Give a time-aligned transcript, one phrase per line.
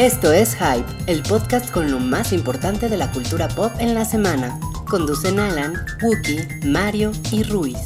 [0.00, 4.06] Esto es Hype, el podcast con lo más importante de la cultura pop en la
[4.06, 4.58] semana.
[4.88, 7.76] Conducen Alan, Wookie, Mario y Ruiz.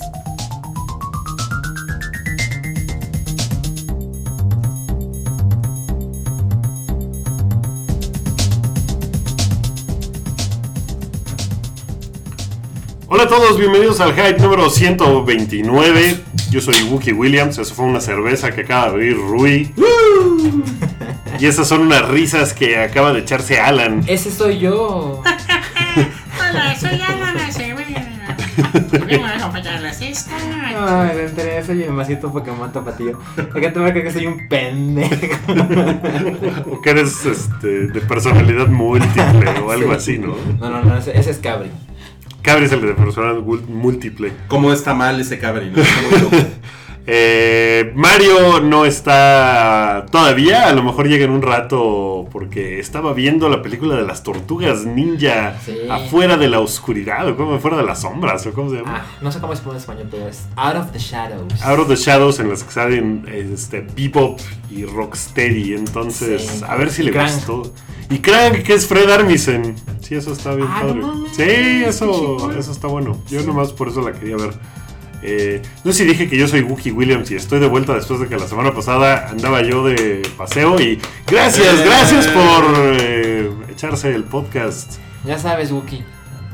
[13.09, 16.21] Hola a todos, bienvenidos al Hype número 129.
[16.49, 19.75] Yo soy Wookie Williams, eso fue una cerveza que acaba de abrir Rui.
[21.41, 24.03] Y esas son unas risas que acaba de echarse Alan.
[24.07, 25.23] Ese soy yo.
[26.39, 27.35] Hola, soy Alan
[30.77, 33.19] Ay, me enteré, soy el masito Pokémon tapatío.
[33.37, 35.53] Acá te voy a creer que soy un pendejo.
[36.71, 40.37] O que eres este, de personalidad múltiple o algo así, ¿no?
[40.61, 41.71] No, no, no, ese, ese es Cabri.
[42.43, 44.33] Cabri es el de personalidad múltiple.
[44.49, 45.73] ¿Cómo está mal ese cabrón?
[45.73, 45.83] ¿no?
[47.07, 53.51] Eh, Mario no está todavía, a lo mejor llega en un rato porque estaba viendo
[53.51, 55.77] la película de las tortugas ninja Sí.
[55.91, 59.05] afuera de la oscuridad, o como afuera de las sombras, o cómo se llama.
[59.05, 61.63] Ah, no sé cómo se pone en español, pero es Out of the Shadows.
[61.63, 65.75] Out of the Shadows en las que salen este, Bebop y Rocksteady.
[65.75, 66.65] Entonces, Sí.
[66.67, 67.31] a ver si le Krang.
[67.35, 67.73] gustó.
[68.11, 69.75] Y Krang, que es Fred Armisen.
[70.01, 71.01] Sí, eso está bien Ah, no padre.
[71.03, 71.33] mames.
[71.37, 71.43] sí,
[71.87, 73.19] eso, eso está bueno.
[73.31, 74.55] Yo nomás por eso la quería ver.
[75.27, 78.21] Eh, no sé si dije que yo soy Wookie Williams y estoy de vuelta después
[78.21, 80.79] de que la semana pasada andaba yo de paseo.
[80.79, 81.83] Y gracias, Eh.
[81.87, 84.99] gracias por eh, echarse el podcast.
[85.25, 86.05] Ya sabes, Wookie.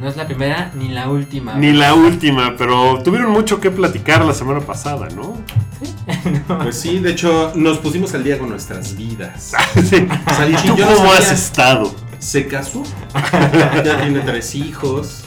[0.01, 1.57] No es la primera ni la última.
[1.57, 5.35] Ni la última, pero tuvieron mucho que platicar la semana pasada, ¿no?
[6.63, 9.53] Pues sí, de hecho, nos pusimos al día con nuestras vidas.
[9.75, 10.07] Sí.
[10.67, 11.33] ¿Tú yo no cómo has sabía.
[11.33, 11.95] estado?
[12.19, 12.83] Se casó.
[13.85, 15.25] Ya tiene tres hijos.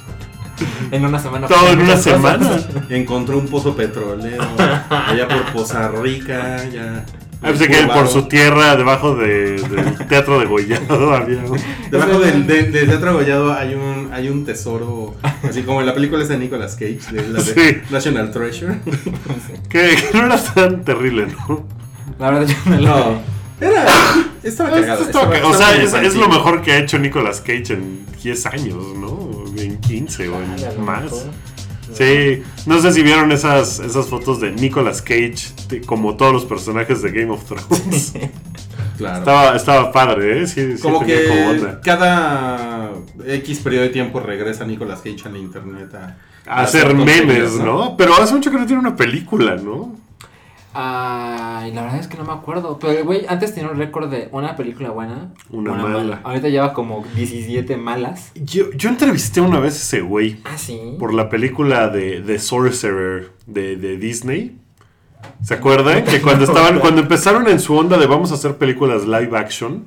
[0.91, 1.47] En una semana.
[1.47, 2.03] Todo en una cosas.
[2.03, 2.59] semana.
[2.89, 4.43] Encontró un pozo petrolero.
[4.89, 6.63] Allá por Poza Rica.
[6.71, 7.03] Ya.
[7.41, 11.59] Ah, pensé que por su tierra, debajo de- del teatro de Gollado, había un-
[11.91, 15.93] Debajo del, de, del Teatro Gollado hay un, hay un tesoro, así como en la
[15.93, 17.81] película de Nicolas Cage, de, la de Sí.
[17.89, 18.79] National Treasure.
[19.69, 21.65] que, que no era tan terrible, ¿no?
[22.17, 23.21] La verdad, yo no lo No,
[23.59, 23.85] era.
[24.41, 24.93] Estaba cagado.
[25.01, 25.53] Esto estaba estaba- ca- o
[25.89, 29.22] sea, es, lo mejor que ha hecho Nicolas Cage en 10 años, ¿no?
[29.63, 31.03] En 15 o Ah, en lo más.
[31.93, 35.35] Sí, no sé si vieron esas, esas fotos de Nicolas Cage,
[35.69, 38.13] de- como todos los personajes de Game of Thrones.
[38.97, 39.17] Claro.
[39.19, 40.47] estaba, estaba padre, ¿eh?
[40.47, 41.81] Sí, sí Como tenía que como onda.
[41.81, 42.91] cada
[43.25, 47.53] X periodo de tiempo regresa Nicolas Cage a la internet a, A hacer memes, tonterías,
[47.55, 47.97] ¿no?
[47.97, 49.95] Pero hace mucho que no tiene una película, ¿no?
[50.73, 52.79] Ay, la verdad es que no me acuerdo.
[52.79, 55.33] Pero el güey antes tenía un récord de una película buena.
[55.49, 56.21] Una mala.
[56.23, 58.31] Ahorita lleva como 17 malas.
[58.35, 60.79] Yo, yo entrevisté una vez a ese güey Ah, sí.
[60.99, 64.57] por la película de The Sorcerer de, de Disney.
[65.41, 66.03] ¿Se acuerdan?
[66.03, 69.85] Que cuando estaban, cuando empezaron en su onda de vamos a hacer películas live action,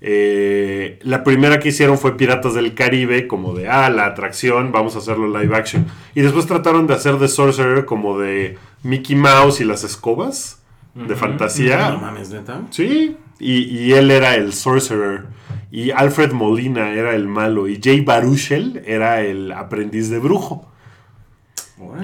[0.00, 4.94] eh, la primera que hicieron fue Piratas del Caribe, como de ah, la atracción, vamos
[4.96, 5.86] a hacerlo live action.
[6.14, 10.60] Y después trataron de hacer The Sorcerer como de Mickey Mouse y las escobas
[10.94, 11.90] de fantasía.
[11.90, 12.60] No mames, neta.
[12.70, 15.24] Sí, y, y él era el sorcerer.
[15.72, 17.66] Y Alfred Molina era el malo.
[17.66, 20.70] Y Jay Baruchel era el aprendiz de brujo.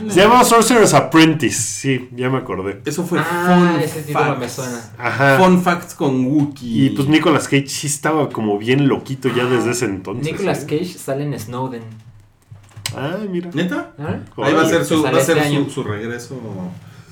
[0.08, 1.56] Se llamaba Sorcerer's Apprentice.
[1.62, 2.82] Sí, ya me acordé.
[2.84, 4.52] Eso fue Ah, Fun ese título me Facts.
[4.52, 4.80] suena.
[4.98, 5.38] Ajá.
[5.38, 6.86] Fun Facts con Wookiee.
[6.86, 10.24] Y pues Nicolas Cage sí estaba como bien loquito ya desde ese entonces.
[10.32, 10.66] Nicolas ¿eh?
[10.66, 11.82] Cage sale en Snowden.
[12.96, 13.50] Ay, mira.
[13.54, 13.92] ¿Neta?
[13.98, 14.18] ¿Ah?
[14.38, 16.40] Ahí va a ser su, va a ser este su, su regreso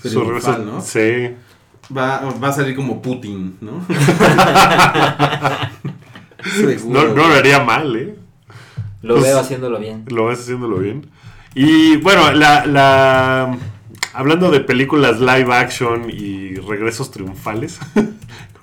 [0.03, 0.81] Su triunfal, regreso- ¿no?
[0.81, 1.35] Sí.
[1.97, 3.85] Va, va a salir como Putin, ¿no?
[6.63, 7.15] No, Seguro.
[7.15, 8.15] no lo haría mal, ¿eh?
[9.03, 10.05] Lo Pues- veo haciéndolo bien.
[10.09, 11.07] Lo ves haciéndolo bien.
[11.55, 13.57] Y bueno, la, la-
[14.15, 18.07] hablando de películas live action y regresos triunfales, creo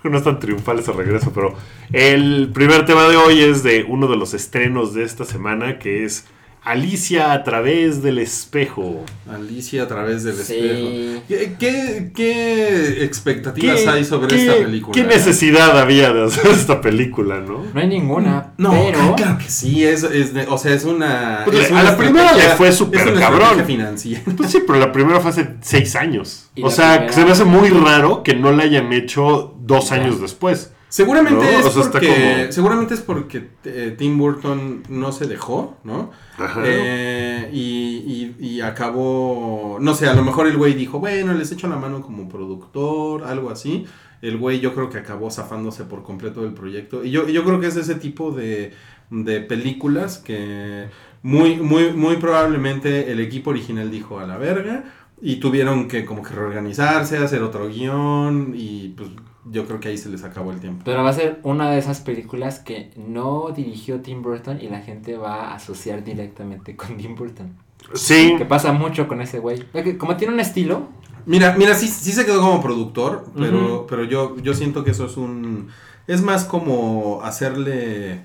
[0.04, 1.56] que no es tan triunfales el regreso, pero
[1.92, 6.06] el primer tema de hoy es de uno de los estrenos de esta semana, que
[6.06, 6.26] es
[6.66, 9.06] Alicia a través del espejo.
[9.32, 10.56] Alicia a través del Sí.
[10.56, 11.24] espejo.
[11.28, 14.94] ¿Qué, qué, qué expectativas ¿Qué- hay sobre qué- esta película?
[14.96, 17.64] ¿Qué necesidad había de hacer esta película, no?
[17.72, 18.54] No hay ninguna.
[18.58, 19.16] No, pero.
[19.16, 21.42] claro que sí, es, es o sea, es una...
[21.46, 23.64] Pues es a una la primera le fue súper cabrón.
[23.66, 24.24] financiera.
[24.36, 26.50] Pues sí, pero la primera fue hace seis años.
[26.64, 30.20] O sea, primera- se me hace muy raro que no la hayan hecho dos años
[30.20, 30.72] después.
[30.96, 35.12] Seguramente, No, es o sea, está porque, como- seguramente es porque eh, Tim Burton no
[35.12, 36.12] se dejó, ¿no?
[36.38, 36.62] Ajá.
[36.66, 41.52] Eh, y, y- y acabó, no sé, a lo mejor el güey dijo, bueno, les
[41.52, 43.86] echo la mano como productor, algo así.
[44.22, 47.04] El güey yo creo que acabó zafándose por completo del proyecto.
[47.04, 48.72] Y yo, yo creo que es ese tipo de,
[49.10, 50.86] de películas que
[51.24, 54.86] muy, muy, muy probablemente el equipo original dijo a la verga.
[55.22, 59.10] Y tuvieron que como que reorganizarse, hacer otro guion y pues
[59.46, 60.82] yo creo que ahí se les acabó el tiempo.
[60.86, 64.82] Pero va a ser una de esas películas que no dirigió Tim Burton y la
[64.82, 67.56] gente va a asociar directamente con Tim Burton.
[67.94, 68.36] Sí.
[68.38, 69.64] Que pasa mucho con ese güey.
[69.98, 70.90] Como tiene un estilo,
[71.26, 75.08] Mira, mira, sí, sí se quedó como productor, pero, pero yo, yo siento que eso
[75.08, 75.70] es un...
[76.06, 78.22] Es más como hacerle,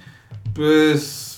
[0.55, 1.30] pues,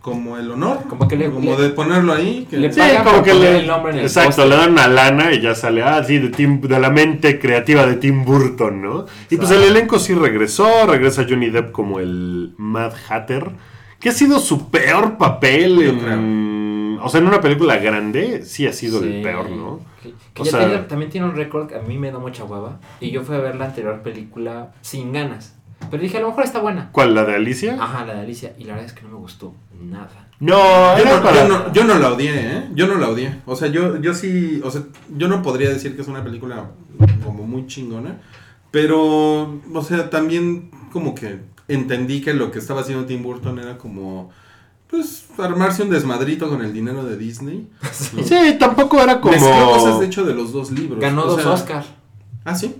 [0.00, 0.78] como el honor.
[0.88, 2.46] Como que le- Como le- de ponerlo ahí.
[2.48, 3.58] Que, le Sí, pagan como por que poner le.
[3.60, 4.46] el nombre en el exacto, póster.
[4.46, 7.84] le dan una lana y ya sale, ah, sí, de, Tim, de la mente creativa
[7.86, 9.06] de Tim Burton, ¿no?
[9.30, 13.50] Y pues el elenco sí regresó, regresa Johnny Depp como el Mad Hatter,
[14.00, 16.98] que ha sido su peor papel Yo en.
[17.00, 19.20] O sea, en una película grande, sí ha sido el Sí.
[19.22, 19.80] peor, ¿no?
[20.02, 22.18] Que, que O ya sea- tiene- también tiene un récord que a mí me da
[22.18, 22.80] mucha hueva.
[23.00, 25.54] Y yo fui a ver la anterior película sin ganas.
[25.90, 26.90] Pero dije, a lo mejor está buena.
[26.92, 27.76] ¿Cuál, la de Alicia?
[27.80, 28.54] Ajá, la de Alicia.
[28.58, 30.28] Y la verdad es que no me gustó nada.
[30.40, 30.56] No,
[30.96, 31.42] Yo era no, para.
[31.42, 32.68] yo, no, yo no la odié, ¿eh?
[32.74, 33.40] Yo no la odié.
[33.46, 34.82] O sea, yo, yo sí, o sea,
[35.16, 36.70] yo no podría decir que es una película
[37.24, 38.18] como muy chingona,
[38.70, 43.78] pero, o sea, también como que entendí que lo que estaba haciendo Tim Burton era
[43.78, 44.30] como,
[44.88, 47.68] pues, armarse un desmadrito con el dinero de Disney.
[47.92, 49.34] Sí, tampoco era como.
[49.34, 51.00] Mezcló cosas, de hecho, de los dos libros.
[51.00, 51.86] Ganó O dos sea, Oscars.
[52.44, 52.76] Ah, sí.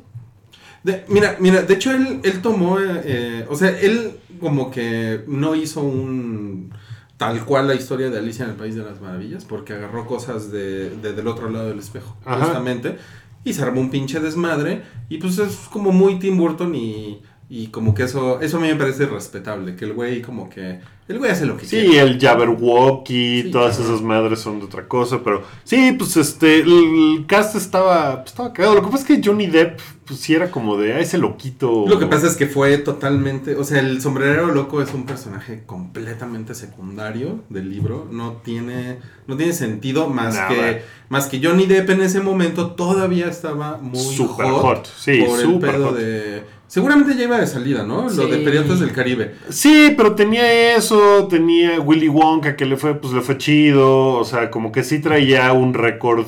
[0.84, 5.24] De- mira, mira, de hecho él, él tomó, eh, eh, o sea, él como que
[5.26, 6.72] no hizo un
[7.16, 10.52] tal cual la historia de Alicia en el País de las Maravillas, porque agarró cosas
[10.52, 12.44] de, de- del otro lado del espejo, Ajá.
[12.44, 12.96] justamente,
[13.44, 17.68] y se armó un pinche desmadre, y pues es como muy Tim Burton y, y
[17.68, 21.18] como que eso, eso a mí me parece respetable, que el güey como que, el
[21.18, 22.00] güey hace lo que Sí, quiere.
[22.00, 23.90] el Jabberwocky, Sí, todas claro.
[23.92, 28.52] esas madres son de otra cosa, pero sí, pues este, el cast estaba, pues, estaba
[28.52, 28.74] cagado.
[28.74, 31.86] Lo que pasa es que Johnny Depp, pues sí era como de, ah, ese loquito.
[31.88, 35.62] Lo que pasa es que fue totalmente, o sea, el sombrerero loco es un personaje
[35.64, 40.48] completamente secundario del libro, no tiene no tiene sentido más Nada.
[40.48, 45.22] que más que Johnny Depp en ese momento todavía estaba muy Super hot, hot, sí,
[45.22, 45.96] por el super pedo hot.
[45.98, 48.02] de seguramente ya iba de salida, ¿no?
[48.08, 48.44] Lo de Sí.
[48.44, 49.34] Piratas del Caribe.
[49.48, 54.24] Sí, pero tenía eso, tenía Willy Wonka que le fue, pues le fue chido, o
[54.24, 56.26] sea, como que sí traía un récord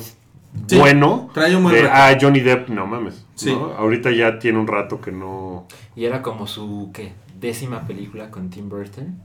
[0.67, 1.29] Sí, bueno.
[1.33, 1.97] traía un buen de, récord.
[1.97, 3.23] ah, Johnny Depp, no mames.
[3.35, 3.53] Sí.
[3.53, 3.71] ¿no?
[3.77, 5.65] Ahorita ya tiene un rato que no.
[5.95, 7.13] Y era como su, ¿qué?
[7.39, 9.17] Décima película con Tim Burton.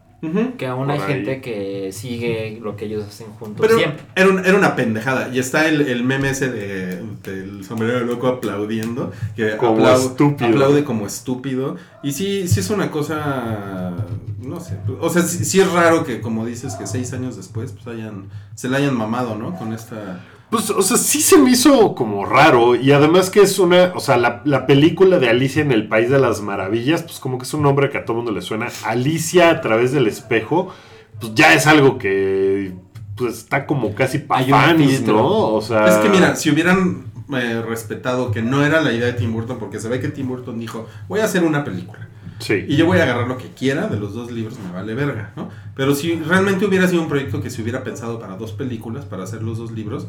[0.58, 1.06] Que aún Por hay ahí.
[1.06, 3.64] gente que sigue lo que ellos hacen juntos.
[3.64, 4.02] Pero Siempre.
[4.16, 5.28] era, un- era una pendejada.
[5.32, 9.12] Y está el, el meme ese de, del sombrero loco aplaudiendo.
[9.36, 10.48] Que Como aplau- estúpido.
[10.50, 11.76] Aplaude como estúpido.
[12.02, 13.94] Y sí, sí es una cosa.
[14.40, 14.78] No sé.
[15.00, 18.24] O sea, sí, sí es raro que, como dices, que seis años después pues hayan,
[18.54, 19.54] se la hayan mamado, ¿no?
[19.56, 20.24] Con esta.
[20.50, 22.76] Pues, o sea, sí se me hizo como raro.
[22.76, 23.92] Y además que es una.
[23.94, 27.38] O sea, la, la película de Alicia en el País de las Maravillas, pues como
[27.38, 28.68] que es un nombre que a todo mundo le suena.
[28.84, 30.72] Alicia a través del espejo,
[31.20, 32.74] pues ya es algo que.
[33.16, 35.14] Pues está como casi pa' Hay un fans, filtro.
[35.14, 35.54] ¿no?
[35.54, 35.88] O sea.
[35.88, 37.06] Es que mira, si hubieran
[37.36, 40.28] eh, respetado que no era la idea de Tim Burton, porque se ve que Tim
[40.28, 42.08] Burton dijo: Voy a hacer una película.
[42.38, 42.66] Sí.
[42.68, 45.32] Y yo voy a agarrar lo que quiera de los dos libros, me vale verga,
[45.36, 45.48] ¿no?
[45.74, 49.24] Pero si realmente hubiera sido un proyecto que se hubiera pensado para dos películas, para
[49.24, 50.08] hacer los dos libros,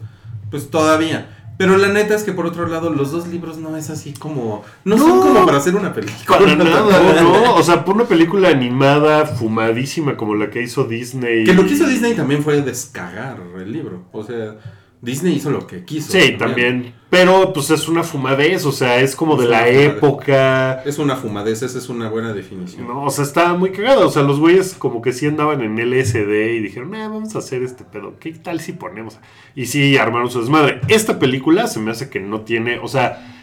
[0.49, 1.33] pues todavía.
[1.57, 4.63] Pero la neta es que por otro lado, los dos libros no es así como.
[4.85, 6.37] No, son como para hacer una película.
[6.37, 7.55] Para nada, ¿no?
[7.55, 11.45] O sea, por una película animada, fumadísima como la que hizo Disney.
[11.45, 14.03] Que lo que hizo Disney también fue descagar el libro.
[14.11, 14.55] O sea,
[15.01, 16.11] Disney hizo lo que quiso.
[16.11, 16.93] Sí, también.
[17.09, 19.87] Pero pues es una fumadez, o sea, es como Es de la fumadez.
[19.89, 20.81] época.
[20.85, 22.87] Es una fumadez, esa es una buena definición.
[22.87, 24.07] No, o sea, estaba muy cagado.
[24.07, 27.39] O sea, los güeyes como que sí andaban en LSD y dijeron, eh, vamos a
[27.39, 28.15] hacer este pedo.
[28.19, 29.19] ¿Qué tal si ponemos?
[29.55, 30.81] Y sí, armaron su desmadre.
[30.87, 33.35] Esta película se me hace que no tiene, o sea,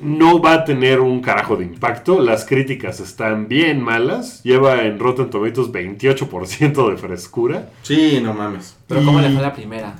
[0.00, 2.20] no va a tener un carajo de impacto.
[2.20, 4.42] Las críticas están bien malas.
[4.42, 7.70] Lleva en Rotten Tomatoes 28% de frescura.
[7.82, 8.76] Sí, no mames.
[8.86, 9.94] Pero ¿cómo le fue la primera?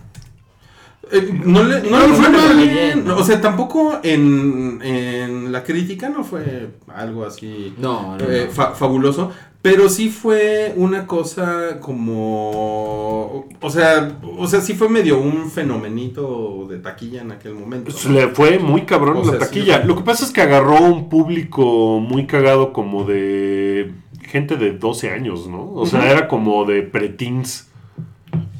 [1.12, 2.56] Eh, no le, no No fue mal.
[2.56, 3.08] bien.
[3.10, 8.52] O sea, tampoco en, en la crítica no fue algo así No, no, eh, no.
[8.52, 9.30] fa- fabuloso.
[9.62, 13.46] Pero sí fue una cosa como.
[13.60, 17.90] O sea, o sea, sí fue medio un fenomenito de taquilla en aquel momento.
[17.90, 18.12] Pues, ¿no?
[18.12, 19.84] Le fue muy cabrón O la sea, taquilla.
[19.84, 25.10] Lo que pasa es que agarró un público muy cagado como de gente de 12
[25.10, 25.72] años, ¿no?
[25.72, 27.68] O sea, era como de preteens.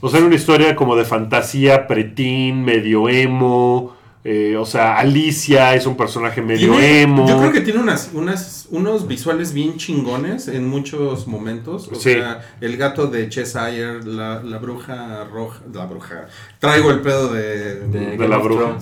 [0.01, 3.96] O sea, era una historia como de fantasía, preteen, medio emo.
[4.29, 7.29] Eh, o sea, Alicia es un personaje medio Tiene- emo.
[7.29, 11.87] Yo creo que tiene unas, unas, unos visuales bien chingones en muchos momentos.
[11.93, 12.15] O Sí.
[12.15, 16.27] sea, el gato de Cheshire, la, la bruja roja, la bruja.
[16.59, 18.79] Traigo el pedo de, De, la bruja.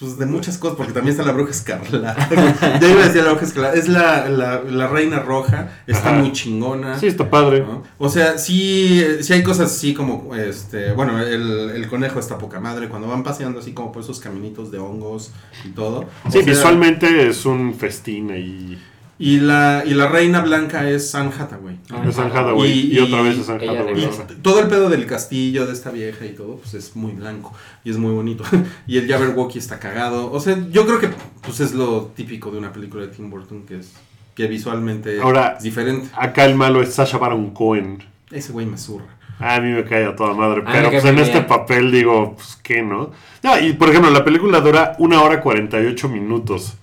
[0.00, 2.28] Pues de muchas cosas, porque también está la bruja escarlata.
[2.80, 3.76] ya iba a decir la bruja escarlata.
[3.78, 6.18] Es la, la, la reina roja, está Ajá.
[6.18, 6.98] muy chingona.
[6.98, 7.60] Sí, está padre.
[7.60, 7.84] ¿no?
[7.98, 12.58] O sea, sí, sí hay cosas así como, este, bueno, el, el conejo está poca
[12.58, 15.32] madre, cuando van paseando así como por esos caminitos de hongos
[15.64, 16.00] y todo.
[16.24, 18.78] O Sí, sea, visualmente es un festín ahí.
[19.20, 21.76] Y la, y la reina blanca es Anne Hathaway.
[21.90, 22.70] Ah, Es Anne Hathaway.
[22.70, 24.06] Y, Y- otra y- vez es Anne Hathaway.
[24.06, 24.10] ¿no?
[24.42, 27.52] Todo el pedo del castillo de esta vieja y todo, pues es muy blanco
[27.84, 28.44] y es muy bonito.
[28.86, 30.30] y el Jabberwocky está cagado.
[30.30, 31.10] O sea, yo creo que
[31.42, 33.92] pues es lo típico de una película de Tim Burton que es
[34.36, 36.08] que visualmente Ahora- es diferente.
[36.16, 37.98] Acá el malo es Sasha Baron Cohen.
[38.30, 39.16] Ese güey me zurra.
[39.40, 40.62] A mí me cae a toda madre.
[40.66, 43.10] A Pero pues en este papel digo, pues qué, ¿no?
[43.42, 46.76] No, y por ejemplo, la película dura una hora 48 minutos.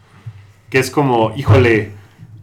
[0.69, 1.91] Que es como, híjole,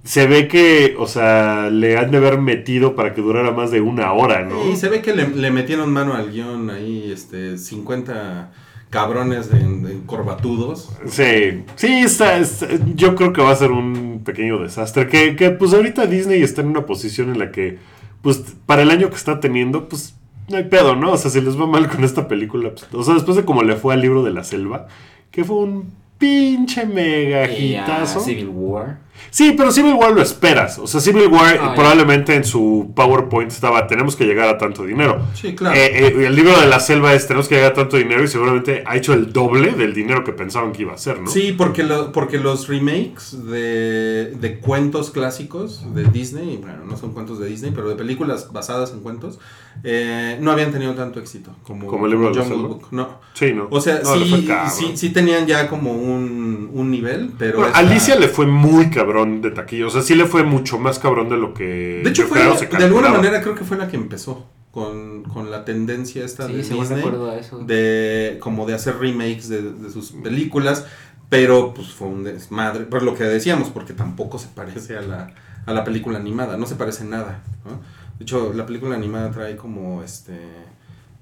[0.05, 3.81] se ve que, o sea, le han de haber metido para que durara más de
[3.81, 4.69] una hora, ¿no?
[4.71, 8.51] Y se ve que le, le metieron mano al guion ahí, este, 50
[8.91, 10.91] cabrones en, en corbatudos.
[11.07, 15.09] Sí, sí, está, está- yo creo que va a ser un pequeño desastre.
[15.09, 17.79] Que, que, pues ahorita Disney está en una posición en la que,
[18.23, 20.15] pues para el año que está teniendo, pues
[20.49, 21.13] no hay pedo, ¿no?
[21.13, 23.63] O sea, si les va mal con esta película, pues, o sea, después de como
[23.63, 24.87] le fue al libro de la selva,
[25.31, 28.21] que fue un pinche mega hitazo.
[28.21, 28.99] Civil War.
[29.31, 30.79] Sí, pero Civil War lo esperas.
[30.79, 31.75] O sea, Civil War Ah, ya.
[31.75, 35.23] probablemente en su PowerPoint estaba, tenemos que llegar a tanto dinero.
[35.35, 35.75] Sí, claro.
[35.75, 38.29] Eh, eh, el libro de la selva es, tenemos que llegar a tanto dinero y
[38.29, 41.29] seguramente ha hecho el doble del dinero que pensaban que iba a ser, ¿no?
[41.31, 47.13] Sí, porque, lo- porque los remakes de, de cuentos clásicos de Disney, bueno, no son
[47.15, 49.39] cuentos de Disney, pero de películas basadas en cuentos,
[49.85, 52.69] eh, no habían tenido tanto éxito como, ¿Como el libro de la selva?
[52.69, 52.89] Book.
[52.91, 53.21] No.
[53.33, 53.69] Sí, ¿no?
[53.71, 57.55] O sea, No, sí, sí, sí tenían ya como un, un nivel, pero...
[57.59, 59.87] Bueno, esta- Alicia le fue muy cabrón de taquilla.
[59.87, 62.01] O sea, sí le fue mucho más cabrón de lo que.
[62.03, 64.47] De hecho, yo fue, creo se de alguna manera creo que fue la que empezó
[64.71, 67.03] con, con la tendencia esta de Sí, Disney.
[67.31, 67.59] a eso.
[67.59, 70.87] de como de hacer remakes de, de sus películas,
[71.29, 75.35] pero pues fue un desmadre, por lo que decíamos, porque tampoco se parece a la,
[75.67, 77.81] a la película animada, no se parece nada, ¿no?
[78.19, 80.33] De hecho, la película animada trae como este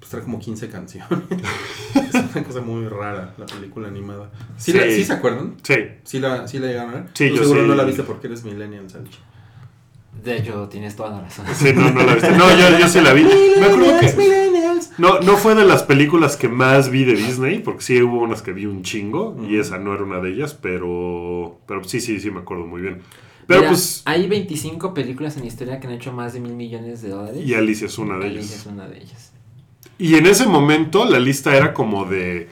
[0.01, 1.09] pues trae como 15 canciones.
[1.95, 4.31] es una cosa muy rara la película animada.
[4.57, 4.95] ¿Sí, la- Sí.
[4.97, 5.55] ¿sí se acuerdan?
[5.63, 5.75] Sí.
[6.03, 7.03] ¿Sí la, sí la llegaron a ver?
[7.13, 7.67] Sí, Tú yo seguro sí.
[7.67, 9.19] no la viste porque eres millennial, Salchi.
[10.23, 11.45] De hecho, tienes toda la razón.
[11.55, 12.31] Sí, no, no la viste.
[12.31, 13.23] No, yo, yo sí la vi.
[13.23, 14.41] Me acuerdo que.
[14.97, 18.41] No, no fue de las películas que más vi de Disney, porque sí hubo unas
[18.41, 21.59] que vi un chingo, y esa no era una de ellas, pero.
[21.65, 23.01] Pero sí, sí, sí me acuerdo muy bien.
[23.47, 24.01] Pero Mira, pues.
[24.05, 27.41] Hay 25 películas en la historia que han hecho más de mil millones de dólares.
[27.45, 28.59] Y Alicia es una de Alicia ellas.
[28.59, 29.30] es una de ellas.
[30.01, 32.49] Y en ese momento la lista era como de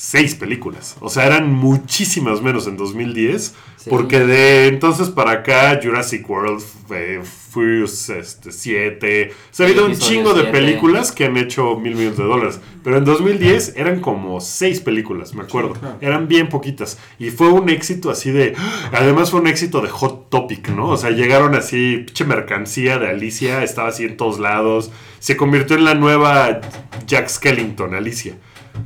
[0.00, 0.96] seis películas.
[1.00, 3.54] O sea, eran muchísimas menos en 2010.
[3.76, 3.90] Sí.
[3.90, 9.32] Porque de entonces para acá Jurassic World, eh, Furious este, 7.
[9.50, 10.52] Se ha habido un chingo de 7.
[10.52, 12.60] películas que han hecho mil millones de dólares.
[12.82, 15.74] Pero en 2010 eran como seis películas, me acuerdo.
[15.74, 15.98] claro.
[16.00, 16.98] Eran bien poquitas.
[17.18, 18.54] Y fue un éxito así de...
[18.92, 20.88] Además fue un éxito de Hot Topic, ¿no?
[20.88, 24.90] O sea, llegaron así, pinche mercancía de Alicia, estaba así en todos lados.
[25.18, 26.62] Se convirtió en la nueva
[27.06, 28.36] Jack Skellington, Alicia.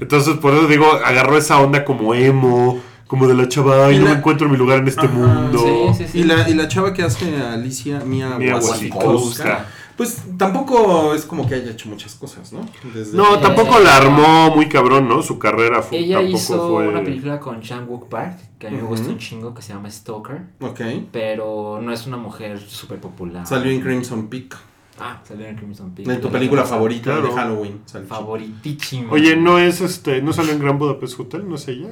[0.00, 3.98] Entonces, por eso digo, agarró esa onda como emo, como de la chava, ay, Y
[3.98, 5.58] no la- me encuentro mi lugar en este Ajá, mundo.
[5.94, 6.18] Sí, sí, sí.
[6.20, 11.24] Y la, y la chava que hace a Alicia, Mia, Mia Wasikowska, pues tampoco es
[11.24, 12.66] como que haya hecho muchas cosas, ¿no?
[12.92, 15.22] Desde- No, tampoco la armó muy cabrón, ¿no?
[15.22, 16.88] Su carrera fue, Ella tampoco hizo fue...
[16.88, 19.72] una película con Chan Wook Park, que a mí me gusta un chingo, que se
[19.72, 20.80] llama Stalker, Ok.
[21.12, 23.46] pero no es una mujer súper popular.
[23.46, 24.56] Salió en Crimson Peak.
[25.00, 26.08] Ah, salió en Crimson Peak.
[26.08, 27.28] En tu película la favorita Claro.
[27.28, 27.80] de Halloween.
[27.84, 28.08] Salchi.
[28.08, 29.12] Favoritísima.
[29.12, 31.48] Oye, ¿no es este, no salió en Gran Budapest Hotel?
[31.48, 31.88] ¿No es ella?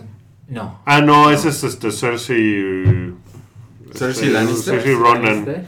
[0.48, 0.80] No.
[0.84, 3.12] Ah, no, ese es este Cersei...
[3.92, 4.74] Cersei este, Lannister.
[4.74, 5.48] Cersei Ronan.
[5.48, 5.66] ¿Este?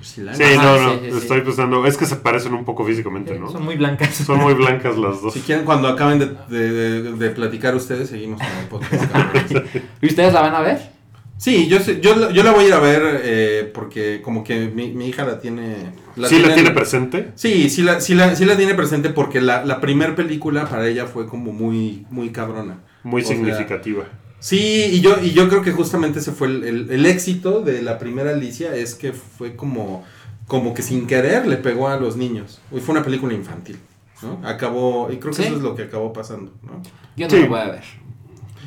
[0.00, 1.18] Sí, Ajá, no, sí, no, sí, sí.
[1.18, 3.50] estoy pensando, es que se parecen un poco físicamente, ¿no?
[3.50, 4.14] Son muy blancas.
[4.14, 5.34] Son muy blancas las dos.
[5.34, 6.70] Si quieren, cuando acaben de, de-
[7.02, 9.52] de- de platicar ustedes, seguimos con el podcast.
[10.00, 10.92] ¿Y ustedes la van a ver?
[11.38, 14.42] Sí, yo, sé- yo, la- yo la voy a ir a ver eh, porque como
[14.44, 15.92] que mi, mi hija la tiene...
[16.28, 17.30] ¿Sí la tiene presente?
[17.36, 20.88] Sí, sí la, sí la, sí la tiene presente porque la, la primer película para
[20.88, 22.80] ella fue como muy, muy cabrona.
[23.04, 24.04] Muy O sea, significativa.
[24.40, 27.82] Sí, y yo, y yo creo que justamente ese fue el, el- el éxito de
[27.82, 30.04] la primera Alicia, es que fue como,
[30.48, 32.60] como que sin querer le pegó a los niños.
[32.72, 33.78] Y fue una película infantil,
[34.22, 34.40] ¿no?
[34.44, 35.44] Acabó, y creo que Sí.
[35.44, 36.82] eso es lo que acabó pasando, ¿no?
[37.16, 37.42] Yo no Sí.
[37.42, 37.84] la voy a ver.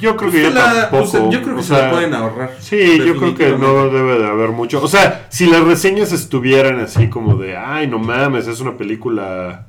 [0.01, 1.03] Yo creo Pues que yo la- tampoco.
[1.03, 2.55] o sea, yo creo que o se la pueden ahorrar.
[2.59, 4.81] Sí, yo creo que no debe de haber mucho.
[4.83, 9.67] O sea, si las reseñas estuvieran así como de, ay, no mames, es una película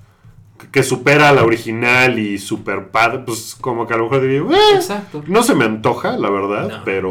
[0.71, 4.41] que supera a la original y super padre, pues como que a lo mejor diría,
[4.41, 4.75] "Eh".
[4.77, 5.23] Exacto.
[5.27, 6.85] no se me antoja, la verdad, No.
[6.85, 7.11] pero,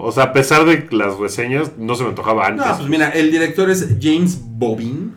[0.00, 2.66] o sea, a pesar de las reseñas, no se me antojaba antes.
[2.66, 5.14] No, pues mira, el director es James Bobin,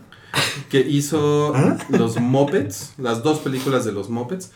[0.69, 1.53] que hizo
[1.89, 4.51] los Muppets, las dos películas de los Muppets.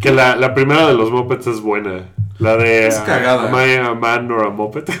[0.00, 2.10] Que la, la primera de los Muppets es buena.
[2.38, 3.48] La de Es cagada.
[3.48, 4.88] Am I a Man or a Muppet?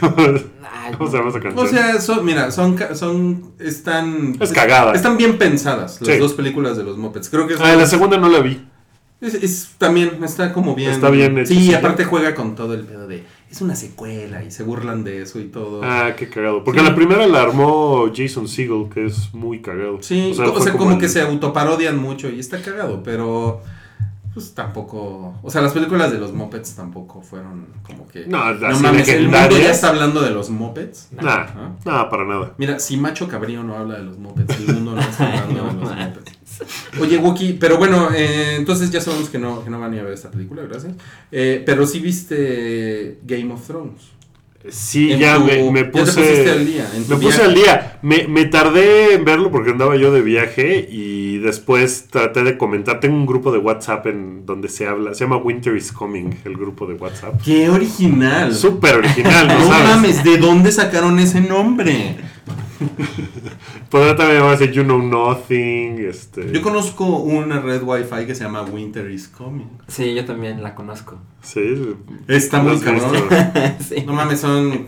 [0.98, 1.64] ¿Cómo se llama esa canción?
[1.66, 4.36] O sea, son, mira, son, son, están...
[4.40, 4.92] Es cagada.
[4.94, 6.18] Están bien pensadas las Sí.
[6.18, 7.28] dos películas de los Muppets.
[7.28, 8.66] Creo que es, ah, la segunda no la vi.
[9.20, 10.90] es, es- también, está como bien...
[10.90, 11.74] Está bien hecho, Sí, sí.
[11.74, 13.22] aparte juega con todo el pedo de...
[13.50, 15.82] Es una secuela y se burlan de eso y todo.
[15.84, 16.64] Ah, qué cagado.
[16.64, 16.86] Porque Sí.
[16.86, 19.98] la primera la armó Jason Segel, que es muy cagado.
[20.00, 23.60] Sí, o sea, como, el- que se autoparodian mucho y está cagado, pero
[24.38, 28.78] pues tampoco, o sea, las películas de los Muppets tampoco fueron como que No, no
[28.80, 31.08] mames, el mundo ya está hablando de los Muppets.
[31.10, 31.72] Nah, ¿Ah?
[31.84, 32.54] nah, para nada.
[32.56, 35.72] Mira, si Macho Cabrío no habla de los Muppets, el mundo no está hablando de
[35.72, 36.32] los Muppets.
[37.00, 40.02] Oye, Wookie, pero bueno, eh, entonces ya sabemos que no, que no van a ir
[40.02, 40.92] a ver esta película, gracias.
[41.32, 44.02] Eh, pero sí viste Game of Thrones.
[44.68, 46.20] Sí, En ya tu- me, me ya te puse.
[46.20, 47.98] pusiste al día, en tu me puse al día.
[48.02, 53.00] Me, me tardé en verlo porque andaba yo de viaje y después traté de comentar.
[53.00, 55.14] Tengo un grupo de WhatsApp en donde se habla.
[55.14, 57.40] Se llama Winter is Coming, el grupo de WhatsApp.
[57.44, 58.54] ¡Qué original!
[58.54, 59.88] Súper original, ¿no, No sabes?
[59.88, 62.16] mames, ¿de dónde sacaron ese nombre?
[63.90, 65.98] Podría también llamarse You Know Nothing.
[66.08, 69.66] Este, Yo conozco una red wifi que se llama Winter is Coming.
[69.88, 71.18] Sí, yo también la conozco.
[71.42, 71.94] sí,
[72.28, 73.24] Está ¿lo muy cabrón.
[73.80, 74.04] sí.
[74.06, 74.86] No mames, son.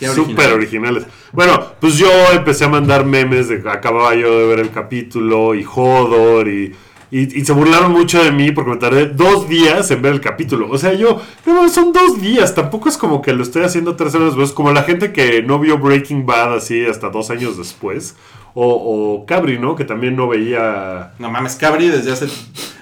[0.00, 1.06] Súper originales.
[1.32, 5.64] Bueno, pues yo empecé a mandar memes de acababa yo de ver el capítulo y
[5.64, 6.74] Hodor y,
[7.10, 10.20] y, y se burlaron mucho de mí porque me tardé dos días en ver el
[10.20, 10.68] capítulo.
[10.70, 14.14] O sea, yo, no, son dos días, tampoco es como que lo estoy haciendo tres
[14.14, 18.16] horas después, como la gente que no vio Breaking Bad así hasta dos años después.
[18.58, 19.76] O, o Cabri, ¿no?
[19.76, 21.12] Que también no veía...
[21.18, 22.26] No mames, Cabri desde hace.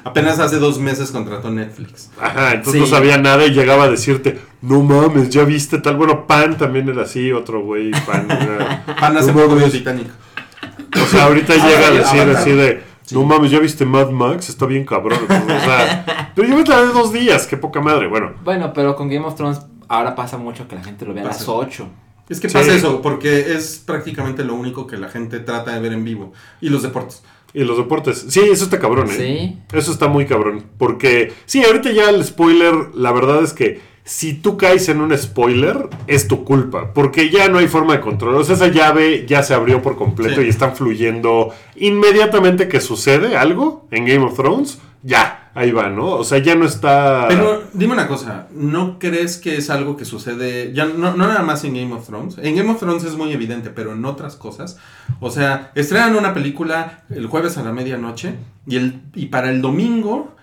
[0.05, 2.11] Apenas hace dos meses contrató Netflix.
[2.21, 2.79] Ajá, entonces Sí.
[2.81, 5.97] no sabía nada y llegaba a decirte, no mames, ya viste tal.
[5.97, 8.27] Bueno, Pan también era así, otro güey, Pan.
[8.31, 9.71] era- Pan hace No poco vio.
[9.71, 10.09] Titanic.
[11.03, 12.83] O sea, ahorita Ah, llega a decir así de,
[13.13, 14.49] no mames, ¿ya viste Mad Max?
[14.51, 15.19] Está bien cabrón.
[15.25, 18.07] O sea, pero yo me tardé dos días, qué poca madre.
[18.09, 21.21] Bueno, Bueno, pero con Game of Thrones ahora pasa mucho que la gente lo ve
[21.23, 21.51] a las Pasa.
[21.53, 21.89] 8.
[22.29, 22.55] Es que Sí.
[22.55, 26.33] pasa eso, porque es prácticamente lo único que la gente trata de ver en vivo.
[26.61, 27.23] Y los deportes.
[27.55, 28.27] Y los deportes.
[28.29, 29.15] Sí, eso está cabrón, ¿eh?
[29.71, 29.77] Sí.
[29.77, 30.65] Eso está muy cabrón.
[30.77, 35.17] Porque, sí, ahorita ya el spoiler, la verdad es que si tú caes en un
[35.17, 36.93] spoiler, es tu culpa.
[36.93, 38.41] Porque ya no hay forma de controlar.
[38.41, 40.47] O sea, esa llave ya se abrió por completo Sí.
[40.47, 44.79] y están fluyendo inmediatamente que sucede algo en Game of Thrones.
[45.03, 46.07] Ya, ahí va, ¿no?
[46.15, 47.27] O sea, ya no está...
[47.29, 51.43] Pero dime una cosa, ¿no crees que es algo que sucede, ya no, no nada
[51.43, 52.37] más en Game of Thrones?
[52.39, 54.79] En Game of Thrones es muy evidente, pero en otras cosas.
[55.21, 58.35] O sea, estrenan una película el jueves a la medianoche
[58.67, 60.35] y, el, y para el domingo,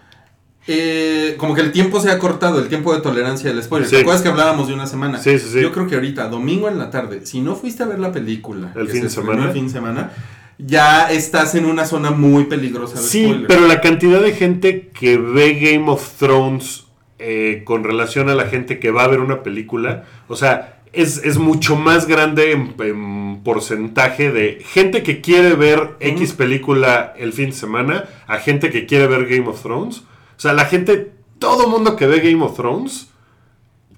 [0.68, 3.90] eh, como que el tiempo se ha cortado, el tiempo de tolerancia del spoiler.
[3.90, 3.96] Sí.
[3.96, 5.18] ¿Te acuerdas que hablábamos de una semana?
[5.18, 5.62] Sí, sí, sí.
[5.62, 8.72] Yo creo que ahorita, domingo en la tarde, si no fuiste a ver la película,
[8.76, 9.46] El fin de semana.
[9.46, 10.12] el fin de semana,
[10.58, 13.48] ya estás en una zona muy peligrosa de Sí, spoiler.
[13.48, 16.86] pero la cantidad de gente que ve Game of Thrones
[17.20, 21.18] eh, con relación a la gente que va a ver una película, o sea, es,
[21.24, 27.32] es mucho más grande en, en porcentaje de gente que quiere ver X película el
[27.34, 30.00] fin de semana a gente que quiere ver Game of Thrones.
[30.00, 33.08] O sea, la gente, todo mundo que ve Game of Thrones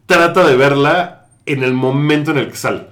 [0.05, 2.87] trata de verla en el momento en el que sale.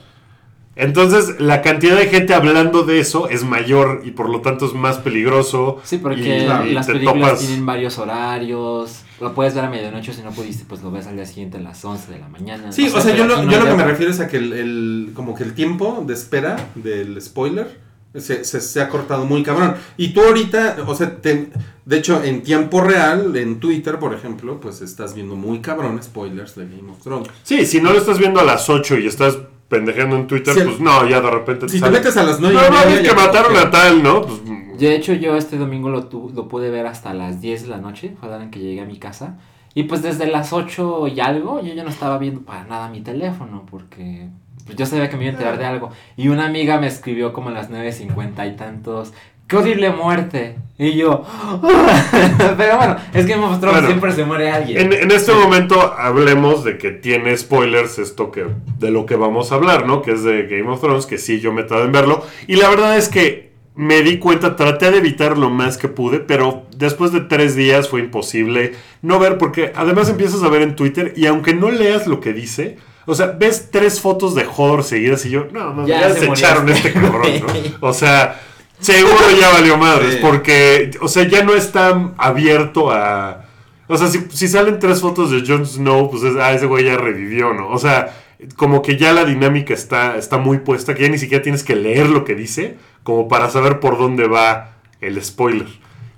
[0.75, 4.73] Entonces, la cantidad de gente hablando de eso es mayor y por lo tanto es
[4.73, 5.79] más peligroso.
[5.83, 9.01] Sí, porque Y- y las películas topas- tienen varios horarios.
[9.19, 11.61] Lo puedes ver a medianoche si no pudiste, pues lo ves al día siguiente a
[11.61, 12.71] las 11 de la mañana.
[12.71, 15.11] Sí, o sea, yo lo, yo lo que me refiero es a que el, el-
[15.13, 17.79] como que el tiempo de espera del spoiler
[18.15, 19.75] se, se- se ha cortado muy cabrón.
[19.97, 21.49] Y tú ahorita, o sea, te-
[21.85, 26.55] de hecho, en tiempo real, en Twitter, por ejemplo, pues estás viendo muy cabrón spoilers
[26.55, 27.27] de Game of Thrones.
[27.43, 29.37] Sí, si no lo estás viendo a las 8 y estás
[29.71, 31.97] pendejeando en Twitter, pues no, ya de repente Si te sale.
[31.97, 34.21] metes a las nueve No, y no, es que mataron a tal, ¿no?
[34.21, 34.41] Pues,
[34.77, 37.77] De hecho, yo este domingo lo, tu- lo pude ver hasta las 10 de la
[37.77, 39.37] noche, fue la hora en que llegué a mi casa.
[39.73, 42.99] Y pues desde las 8 y algo, yo ya no estaba viendo para nada mi
[43.01, 44.27] teléfono, porque
[44.65, 45.89] pues, yo sabía que me iba a enterar de algo.
[46.17, 49.13] Y una amiga me escribió como a las 9.50 y tantos,
[49.51, 50.55] ¡qué horrible muerte!
[50.79, 51.23] Y yo,
[52.57, 54.79] pero bueno, es que en Game of Thrones Bueno, siempre se muere alguien.
[54.79, 58.47] En, en este momento hablemos de que tiene spoilers esto que
[58.79, 60.01] de lo que vamos a hablar, ¿no?
[60.01, 62.25] Que es de Game of Thrones, que sí, yo me tardé en verlo.
[62.47, 66.19] Y la verdad es que me di cuenta, traté de evitar lo más que pude,
[66.19, 70.75] pero después de tres días fue imposible no ver, porque además empiezas a ver en
[70.75, 74.83] Twitter y aunque no leas lo que dice, o sea, ves tres fotos de Hodor
[74.83, 77.27] seguidas y yo, no, no, Ya ya, se se murió echaron este cabrón.
[77.41, 77.77] ¿no?
[77.87, 78.39] O sea,
[78.81, 80.19] seguro ya valió madres, Sí.
[80.21, 83.45] porque, o sea, ya no está abierto a...
[83.87, 86.85] O sea, si, si salen tres fotos de Jon Snow, pues es, ah, ese güey
[86.85, 87.69] ya revivió, ¿no?
[87.69, 88.15] O sea,
[88.55, 91.75] como que ya la dinámica está, está muy puesta, que ya ni siquiera tienes que
[91.75, 95.67] leer lo que dice, como para saber por dónde va el spoiler.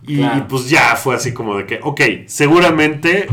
[0.05, 0.37] Y, Claro.
[0.37, 3.27] y pues ya fue así como de que, ok, seguramente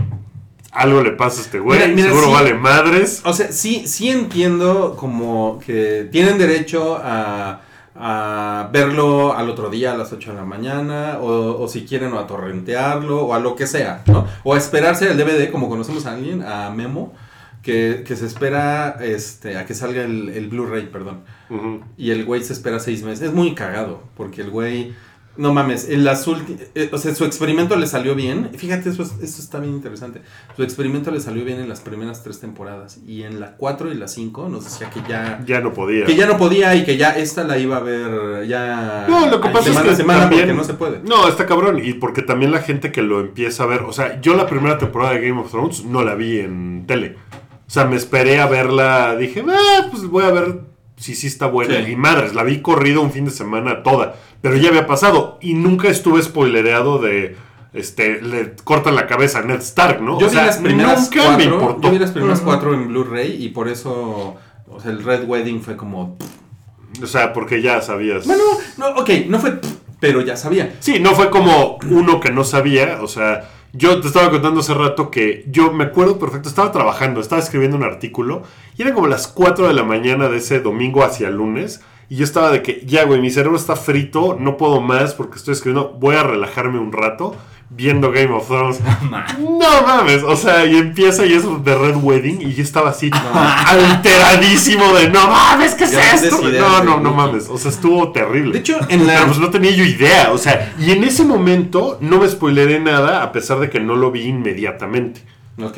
[0.72, 2.32] algo le pasa a este güey, Mira, mira, seguro sí.
[2.32, 3.20] vale madres.
[3.24, 7.60] O sea, sí, sí entiendo como que tienen derecho a,
[8.02, 12.12] a verlo al otro día a las 8 de la mañana, o, o si quieren,
[12.14, 14.26] o a torrentearlo, o a lo que sea, ¿no?
[14.42, 17.12] O a esperarse el DVD, como conocemos a alguien, a Memo,
[17.62, 21.20] que, que se espera este, a que salga el, el Blu-ray, perdón.
[21.98, 23.28] Y el güey se espera seis meses.
[23.28, 24.94] Es muy cagado, porque el güey,
[25.36, 28.50] no mames, en las ulti- eh, o sea, su experimento le salió bien.
[28.56, 30.20] Fíjate, eso, es- eso está bien interesante.
[30.56, 32.98] Su experimento le salió bien en las primeras tres temporadas.
[33.06, 36.04] Y en la 4 y la 5 nos decía que ya, Ya no podía.
[36.04, 39.40] que ya no podía y que ya esta la iba a ver ya No, lo
[39.40, 41.00] que pasa semana es a que semana también, porque no se puede.
[41.04, 41.80] No, está cabrón.
[41.82, 43.82] Y porque también la gente que lo empieza a ver.
[43.82, 47.16] O sea, yo la primera temporada de Game of Thrones no la vi en tele.
[47.66, 49.14] O sea, me esperé a verla.
[49.16, 50.60] Dije, ah, pues voy a ver
[50.96, 51.82] si sí está buena.
[51.86, 51.92] Sí.
[51.92, 54.16] Y madres, la vi corrido un fin de semana toda.
[54.40, 55.38] Pero ya había pasado.
[55.40, 57.36] Y nunca estuve spoilereado de.
[57.72, 60.18] Este, le cortan la cabeza a Ned Stark, ¿no?
[60.18, 61.82] Yo o vi sea, las primeras nunca me cuatro, importó.
[61.82, 64.36] yo vi las primeras cuatro en Blu-ray y por eso,
[64.68, 66.18] o sea, el Red Wedding fue como,
[67.00, 68.26] O sea, porque ya sabías.
[68.26, 68.42] bueno,
[68.76, 69.60] no, ok, no fue,
[70.00, 70.74] pero ya sabía.
[70.80, 74.74] Sí, no fue como uno que no sabía, o sea, yo te estaba contando hace
[74.74, 78.42] rato que yo me acuerdo perfecto, estaba trabajando, estaba escribiendo un artículo
[78.76, 82.16] y eran como las 4 de la mañana de ese domingo hacia el lunes y
[82.16, 85.52] yo estaba de que, ya güey, mi cerebro está frito, no puedo más porque estoy
[85.54, 87.34] escribiendo, voy a relajarme un rato
[87.70, 88.80] viendo Game of Thrones.
[89.38, 93.10] No mames, o sea, y empieza y es de Red Wedding y yo estaba así
[93.66, 95.92] alteradísimo de, no mames, ¿qué es
[96.24, 96.40] esto?
[96.42, 98.52] No, no, no mames, o sea, estuvo terrible.
[98.52, 101.24] De hecho, en la- Pero pues no tenía yo idea, o sea, y en ese
[101.24, 105.22] momento no me spoileré nada a pesar de que no lo vi inmediatamente.
[105.62, 105.76] Ok.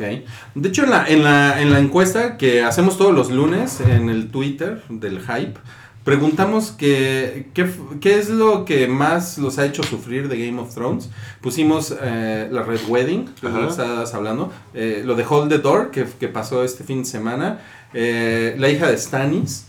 [0.55, 4.09] De hecho, en la, en la, en la encuesta que hacemos todos los lunes en
[4.09, 5.59] el Twitter del Hype,
[6.03, 10.59] preguntamos que, qué, f- qué es lo que más los ha hecho sufrir de Game
[10.61, 11.09] of Thrones.
[11.41, 15.59] Pusimos eh, la Red Wedding, que lo que estabas hablando, eh, lo de Hold the
[15.59, 17.61] Door, que, que pasó este fin de semana,
[17.93, 19.67] eh, la hija de Stannis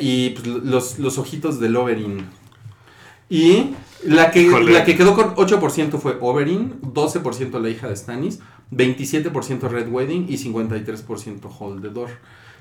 [0.00, 2.26] y pues, los, los ojitos del Oberyn.
[3.28, 8.40] Y la que, la que quedó con 8% fue Oberyn, 12% la hija de Stannis,
[8.72, 12.10] 27% Red Wedding y 53% Hold the Door.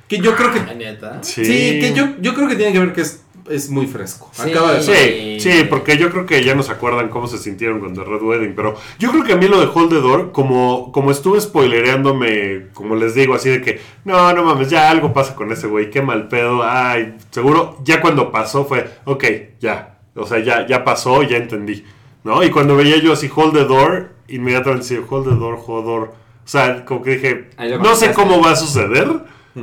[0.07, 0.59] Que yo creo que...
[0.75, 1.23] ¿Neta?
[1.23, 4.29] Sí, que yo, yo creo que tiene que ver que es, es muy fresco.
[4.33, 4.51] Sí.
[4.51, 7.93] Acaba de Sí, sí, porque yo creo que ya nos acuerdan cómo se sintieron con
[7.93, 10.91] The Red Wedding, pero yo creo que a mí lo de Hold the Door, como,
[10.91, 15.35] como estuve spoilereándome, como les digo, así de que, no, no mames, ya algo pasa
[15.35, 19.23] con ese güey, qué mal pedo, ay, seguro, ya cuando pasó fue, ok,
[19.59, 21.83] ya, o sea, ya, ya pasó, ya entendí,
[22.23, 22.43] ¿no?
[22.43, 25.91] Y cuando veía yo así Hold the Door, inmediatamente decía, Hold the Door, Hold the
[25.91, 29.07] Door, o sea, como que dije, no sé cómo va a suceder,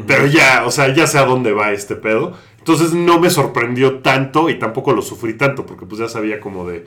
[0.06, 2.32] pero ya, o sea, ya sé a dónde va este pedo.
[2.58, 6.66] Entonces no me sorprendió tanto y tampoco lo sufrí tanto, porque pues ya sabía como
[6.66, 6.86] de,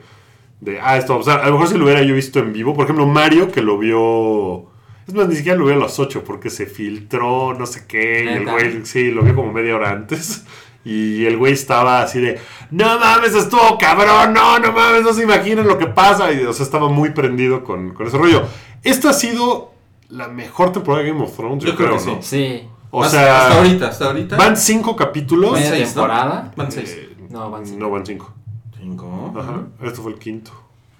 [0.60, 2.74] de ah, esto, o sea, a lo mejor si lo hubiera yo visto en vivo,
[2.74, 4.70] por ejemplo, Mario que lo vio,
[5.06, 8.24] es más, ni siquiera lo vio a las 8 porque se filtró, no sé qué,
[8.24, 10.44] y el güey, sí, lo vio como media hora antes.
[10.88, 12.38] Y el güey estaba así de,
[12.70, 16.32] no mames, estuvo cabrón, no, no mames, no se imaginan lo que pasa.
[16.32, 18.44] Y, o sea, estaba muy prendido con, con ese rollo.
[18.84, 19.72] Esta ha sido
[20.10, 22.22] la mejor temporada de Game of Thrones, yo, Yo creo creo, que ¿no?
[22.22, 22.68] Sí.
[22.98, 24.36] O hasta, sea, hasta ahorita, hasta ahorita.
[24.36, 25.52] van cinco capítulos.
[25.52, 26.52] Van Media seis, temporada.
[26.56, 26.90] Van seis.
[26.96, 27.80] Eh, No, van cinco.
[27.80, 28.32] No, van cinco.
[28.78, 29.34] Cinco.
[29.36, 29.62] Ajá.
[29.82, 30.50] Este fue el quinto.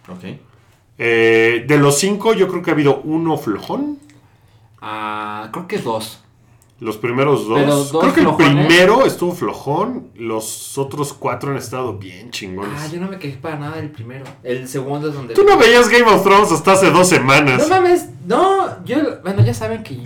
[0.09, 0.25] Ok.
[0.99, 3.99] Eh, de los cinco, yo creo que ha habido uno flojón.
[4.81, 6.21] Ah, creo que dos.
[6.79, 7.59] Los primeros dos.
[7.59, 8.49] Pero dos creo que flojones.
[8.51, 10.09] el primero estuvo flojón.
[10.15, 12.79] Los otros cuatro han estado bien chingones.
[12.79, 14.25] Ah, yo no me quejé para nada del primero.
[14.43, 15.33] El segundo es donde.
[15.35, 17.63] Tú no veías Game of Thrones hasta hace dos semanas.
[17.63, 20.03] No mames, no, yo, bueno, ya saben que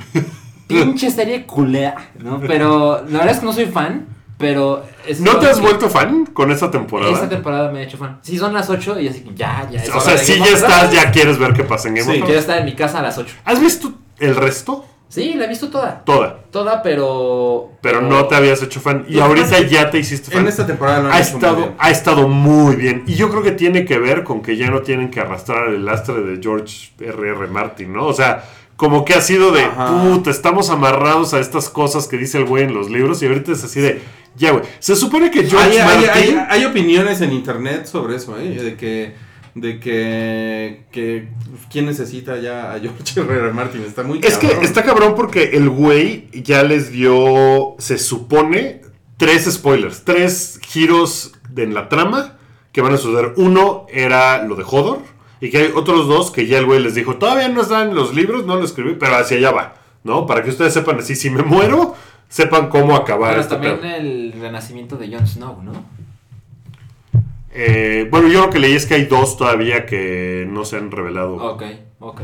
[0.75, 2.41] pinche serie culera, ¿no?
[2.41, 4.07] Pero la verdad es que no soy fan,
[4.39, 4.83] pero...
[5.07, 7.13] es ¿No te has que- vuelto fan con esta temporada?
[7.13, 8.19] Esta temporada me he hecho fan.
[8.23, 9.83] Sí, son las 8 y así que ya, ya.
[9.83, 12.41] es o sea, si ya estás, ya quieres ver qué pasa en Game Sí, Quiero
[12.41, 13.35] estar en mi casa a las 8.
[13.45, 14.87] ¿Has visto el resto?
[15.09, 16.05] Sí, la he visto toda.
[16.05, 16.39] Toda.
[16.53, 17.73] Toda, pero...
[17.83, 19.05] Pero no te habías hecho fan.
[19.09, 20.43] Y ahorita ya te hiciste fan.
[20.43, 21.75] En esta temporada lo han ha hecho muy estado, bien.
[21.79, 23.03] ha estado muy bien.
[23.09, 25.85] Y yo creo que tiene que ver con que ya no tienen que arrastrar el
[25.85, 27.49] lastre de George R.R.
[27.49, 28.07] Martin, ¿no?
[28.07, 28.45] O sea,
[28.81, 30.03] como que ha sido de, Ajá.
[30.03, 33.53] puta, estamos amarrados a estas cosas que dice el güey en los libros y ahorita
[33.53, 34.01] es así de,
[34.37, 34.65] ya, güey.
[34.79, 36.39] Se supone que George hay- Martin...
[36.39, 38.49] hay- hay opiniones en internet sobre eso, ¿eh?
[38.49, 39.13] De que,
[39.55, 43.53] de que, que pues, quién necesita ya a George R.R.
[43.53, 43.83] Martin.
[43.83, 44.65] Está muy Es que cabrón.
[44.65, 48.81] está cabrón porque el güey ya les dio, se supone,
[49.19, 52.39] tres spoilers, tres giros en la trama
[52.73, 53.35] que van a suceder.
[53.37, 55.01] Uno era lo de Hodor
[55.41, 58.15] y que hay otros dos que ya el güey les dijo, todavía no están los
[58.15, 59.75] libros, no lo escribí, pero hacia allá va,
[60.05, 60.27] ¿no?
[60.27, 61.95] Para que ustedes sepan así, si me muero,
[62.29, 63.95] sepan cómo acabar Pero este también pedo.
[63.97, 65.73] el renacimiento de Jon Snow, ¿no?
[67.53, 70.91] Eh, bueno, yo lo que leí es que hay dos todavía que no se han
[70.91, 71.35] revelado.
[71.37, 71.63] Ok,
[71.99, 72.21] ok.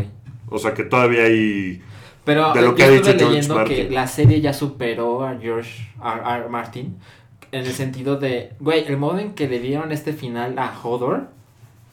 [0.48, 1.82] O sea que todavía hay...
[2.24, 3.94] Pero De lo yo que ha dicho George leyendo que Martin.
[3.94, 6.20] la serie ya superó a George R.
[6.40, 6.48] R.
[6.48, 6.96] Martin
[7.52, 11.28] en el sentido de, güey, el modo en que le dieron este final a Hodor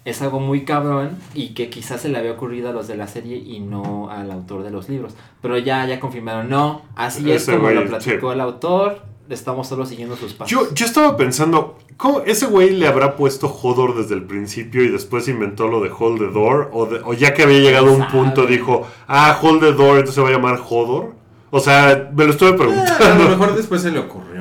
[0.06, 3.08] es algo muy cabrón y que quizás se le había ocurrido a los de la
[3.08, 5.14] serie y no al autor de los libros.
[5.42, 8.34] Pero ya, ya confirmaron, no, así es como lo platicó sí.
[8.34, 10.52] el autor, estamos solo siguiendo sus pasos.
[10.52, 14.90] Yo, yo estaba pensando, ¿cómo ese güey le habrá puesto Hodor desde el principio y
[14.90, 16.70] después inventó lo de Hold the Door?
[16.74, 19.92] O, de- o ya que había llegado a un punto dijo, ah, Hold the Door,
[20.00, 21.14] entonces se va a llamar Hodor.
[21.56, 23.30] O sea, me lo estuve Eh, a lo preguntando.
[23.30, 24.33] mejor después se le ocurrió.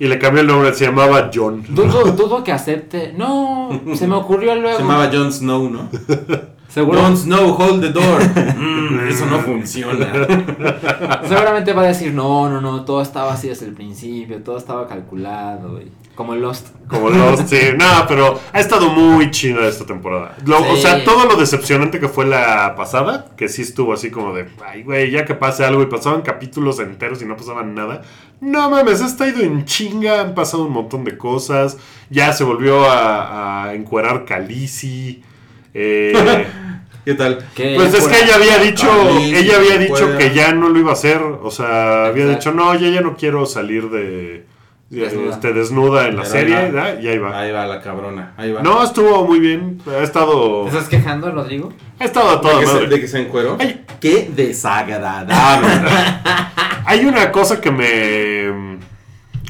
[0.00, 1.64] Y le cambió el nombre, se llamaba John.
[1.68, 3.12] Dudo, dudo que acepte.
[3.16, 4.76] No, se me ocurrió luego.
[4.76, 5.88] se llamaba Jon Snow, ¿no?
[6.68, 8.22] Seguro, Jon Snow, hold the door.
[8.56, 10.06] Mm, eso no funciona.
[11.26, 14.86] seguramente va a decir, no, no, no, todo estaba así desde el principio, todo estaba
[14.86, 15.80] calculado.
[15.80, 16.66] y- como Lost.
[16.88, 20.34] Como los, sí, no, pero ha estado muy chida esta temporada.
[20.44, 24.34] Lo- O sea, todo lo decepcionante que fue la pasada, que sí estuvo así como
[24.34, 28.02] de, ay, güey, ya que pase algo y pasaban capítulos enteros y no pasaban nada.
[28.40, 31.76] No mames, ha ido en chinga, han pasado un montón de cosas.
[32.10, 35.22] Ya se volvió a, a encuerar Khaleesi.
[35.72, 36.46] Eh,
[37.04, 37.38] ¿Qué tal?
[37.54, 38.88] Pues es que ella había dicho,
[39.20, 41.22] ella había dicho que ya no lo iba a hacer.
[41.22, 42.50] O sea, había Exacto.
[42.50, 44.57] dicho, no, yo ya no quiero salir de...
[44.90, 45.34] Desnuda.
[45.34, 46.70] Este, desnuda en la Pero serie, ahí va.
[46.70, 47.00] ¿verdad?
[47.00, 47.38] y ahí va.
[47.38, 48.32] Ahí va la cabrona.
[48.38, 48.62] Ahí va.
[48.62, 49.82] No, estuvo muy bien.
[49.86, 50.62] Ha estado.
[50.62, 51.72] ¿Te estás quejando, Rodrigo?
[51.98, 52.88] Ha estado a ¿De toda que, se, madre.
[52.88, 53.56] de que se encueró?
[53.60, 53.84] Ay.
[54.00, 55.34] ¡Qué desagradable!
[56.86, 58.78] Hay una cosa que me.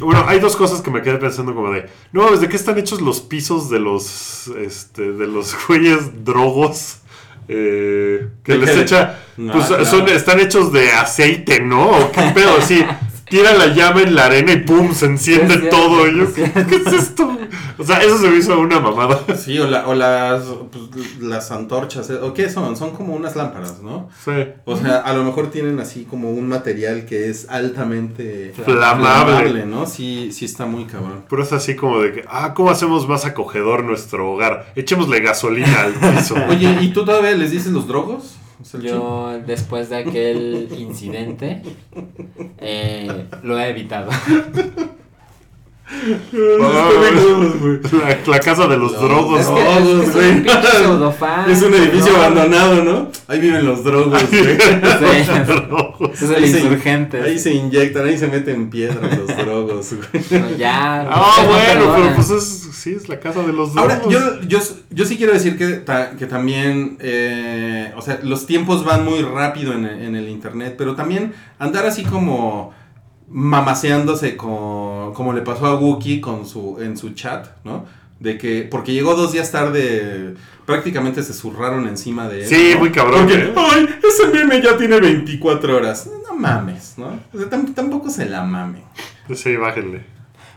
[0.01, 1.89] Bueno, hay dos cosas que me quedé pensando como de.
[2.13, 4.49] No, ¿de qué están hechos los pisos de los.
[4.59, 5.13] Este.
[5.13, 6.99] de los güeyes drogos?
[7.47, 9.21] Eh, que ¿De les echa.
[9.37, 11.91] No, pues son, están hechos de aceite, ¿no?
[11.91, 12.57] ¿O qué pedo?
[12.59, 12.85] Así.
[13.31, 16.09] Tira la llama en la arena y pum, se enciende cierto, todo.
[16.09, 16.33] Y yo.
[16.35, 17.37] ¿qué es esto?
[17.79, 19.21] O sea, eso se me hizo una mamada.
[19.37, 22.09] Sí, o, la- o las, pues, las antorchas.
[22.11, 22.15] ¿eh?
[22.23, 22.77] ¿O qué son?
[22.77, 24.09] Son como unas lámparas, ¿no?
[24.25, 24.33] Sí.
[24.65, 29.67] O sea, a lo mejor tienen así como un material que es altamente Flamable.
[29.67, 29.87] ¿no?
[29.87, 31.25] Sí, sí está muy cabrón.
[31.29, 34.73] Pero es así como de que, ah, ¿cómo hacemos más acogedor nuestro hogar?
[34.75, 36.35] Echémosle gasolina al piso.
[36.49, 38.37] Oye, ¿y tú todavía les dices los drogos?
[38.81, 41.63] Yo, después de aquel incidente,
[42.59, 44.11] eh, lo he evitado.
[45.91, 46.91] Ah,
[47.93, 49.41] la, la casa de los No, drogos.
[49.41, 49.57] Es no.
[49.59, 51.73] es, Drogos, es güey.
[51.73, 52.19] un Es edificio ¿no?
[52.19, 53.11] abandonado, ¿no?
[53.27, 54.59] Ahí viven los drogos, güey.
[56.13, 57.21] Es el Ahí se- insurgente.
[57.23, 60.43] Ahí se inyectan, ahí se meten piedras los drogos, güey.
[60.43, 61.01] No, ya.
[61.11, 62.15] Ah, no bueno, pero perdonan.
[62.17, 63.93] pues es, sí, es la casa de los drogos.
[63.93, 64.59] Ahora, yo, yo,
[64.91, 69.23] yo sí quiero decir que, ta- que también, eh, o sea, los tiempos van muy
[69.23, 72.73] rápido en el internet, pero también andar así como
[73.31, 77.85] mamaseándose con, como le pasó a Wookie con su, en su chat, ¿no?
[78.21, 80.35] De que, porque llegó dos días tarde,
[80.67, 82.49] prácticamente se zurraron encima de él.
[82.49, 82.81] Sí, ¿no?
[82.81, 83.53] muy cabrón, Porque, ¿eh?
[83.57, 86.11] ay, ese meme ya tiene 24 horas.
[86.29, 87.07] No mames, ¿no?
[87.33, 88.83] O sea, tam- tampoco se la mame.
[89.35, 90.05] Sí, bájenle.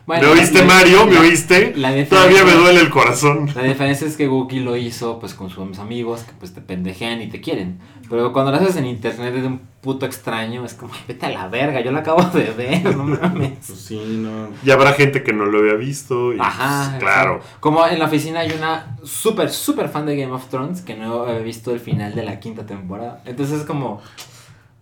[0.04, 1.06] Bueno, ¿Me oíste, la- Mario?
[1.06, 1.72] ¿Me la- oíste?
[1.76, 3.48] la Todavía me duele el corazón.
[3.54, 7.22] La diferencia es que Wookie lo hizo pues con sus amigos que pues te pendejean
[7.22, 7.78] y te quieren.
[8.10, 11.48] Pero cuando lo haces en internet de un puto extraño es como, vete a la
[11.48, 13.52] verga, yo lo acabo de ver, no mames.
[13.66, 14.48] Pues sí, no.
[14.64, 16.34] Y habrá gente que no lo había visto.
[16.34, 17.36] Y, Ajá, pues, claro.
[17.36, 17.56] exacto.
[17.60, 21.22] Como en la oficina hay una súper, súper fan de Game of Thrones que no
[21.22, 23.22] había visto el final de la quinta temporada.
[23.24, 24.02] Entonces es como...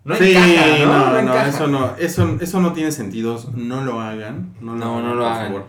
[0.03, 1.21] No sí, encaja, ¿no?
[1.21, 5.03] no, eso no, eso, eso no tiene sentido, no lo hagan, no lo No, hagan,
[5.09, 5.45] no lo por hagan.
[5.47, 5.65] favor.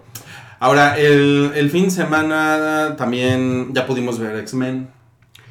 [0.58, 4.88] Ahora, el, el fin de semana también ya pudimos ver X-Men.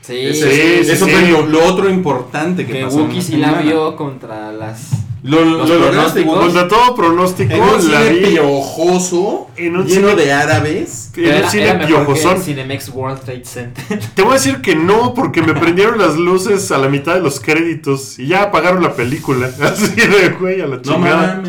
[0.01, 1.11] Sí, Ese- sí, eso sí.
[1.11, 3.03] fue lo, lo otro importante que, que pasó.
[3.03, 4.89] Wookie sí la vio contra las...
[5.23, 6.39] Lo, lo los lograste, pronósticos.
[6.39, 11.00] Contra todo pronóstico, En un la cine vi piojoso, En un lleno cine- de árabes.
[11.15, 12.41] Era, cine era el piojosón.
[12.41, 13.99] Cinemex World Trade Center.
[14.15, 17.21] Te voy a decir que no, porque me prendieron las luces a la mitad de
[17.21, 19.49] los créditos y ya apagaron la película.
[19.61, 21.43] Así de güey, a la chingada.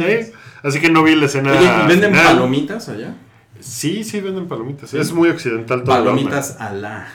[0.62, 1.52] Así que no vi la escena.
[1.52, 2.26] Oye, ¿y ¿venden final.
[2.26, 3.14] palomitas allá?
[3.60, 4.90] Sí, sí, venden palomitas.
[4.90, 4.98] Sí.
[4.98, 5.96] Es muy occidental todo.
[5.96, 7.08] el Palomitas alá.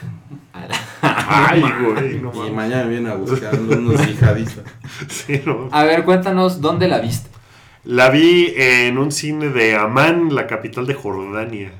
[1.02, 4.64] Ay, güey, no Y mañana vienen a buscar unos yihadistas.
[5.08, 5.68] Sí, no.
[5.70, 7.28] A ver, cuéntanos dónde la viste.
[7.84, 11.72] La vi en un cine de Amán, la capital de Jordania.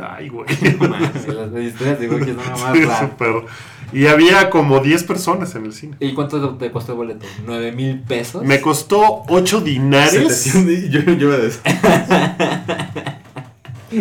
[0.00, 0.46] Ay, güey.
[0.80, 3.46] Las historias de Wookie son una más Sí.
[3.92, 5.96] Y había como 10 personas en el cine.
[6.00, 7.26] ¿Y cuánto te costó el boleto?
[7.46, 8.44] ¿Nueve mil pesos?
[8.44, 10.36] Me costó 8 dinares.
[10.36, 11.62] 700 yo, yo a decir.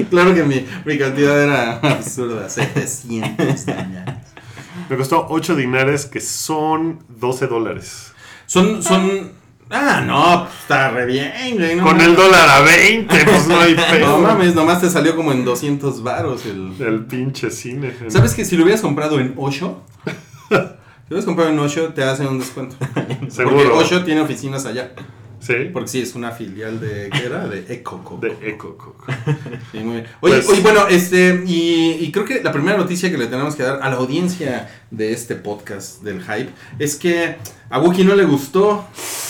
[0.09, 4.15] Claro que mi, mi cantidad era absurda, 700 dólares.
[4.89, 8.13] Me costó 8 dinares, que son 12 dólares.
[8.45, 9.31] Son, son...
[9.69, 11.75] Ah, no, pues, está re bien, güey.
[11.75, 12.07] no Con mames.
[12.07, 14.17] el dólar a 20, pues no hay No pedo.
[14.19, 16.73] mames, nomás te salió como en 200 varos el...
[16.79, 17.93] El pinche cine.
[18.07, 19.81] ¿Sabes que si lo hubieras comprado en Osho?
[20.49, 22.75] Si lo hubieras comprado en Osho, te hacen un descuento.
[22.93, 23.77] Porque Seguro.
[23.77, 24.91] Osho tiene oficinas allá.
[25.39, 25.53] Sí.
[25.71, 27.09] Porque sí, es una filial de...
[27.11, 27.47] ¿Qué era?
[27.47, 28.17] De Ecoco.
[28.17, 29.05] De Eco Coco.
[29.71, 30.07] Sí, muy bien.
[30.19, 33.55] Oye, Pues- oye, bueno, este, y, y creo que la primera noticia que le tenemos
[33.55, 37.35] que dar a la audiencia de este podcast del hype es que
[37.69, 38.85] a Wookie no le gustó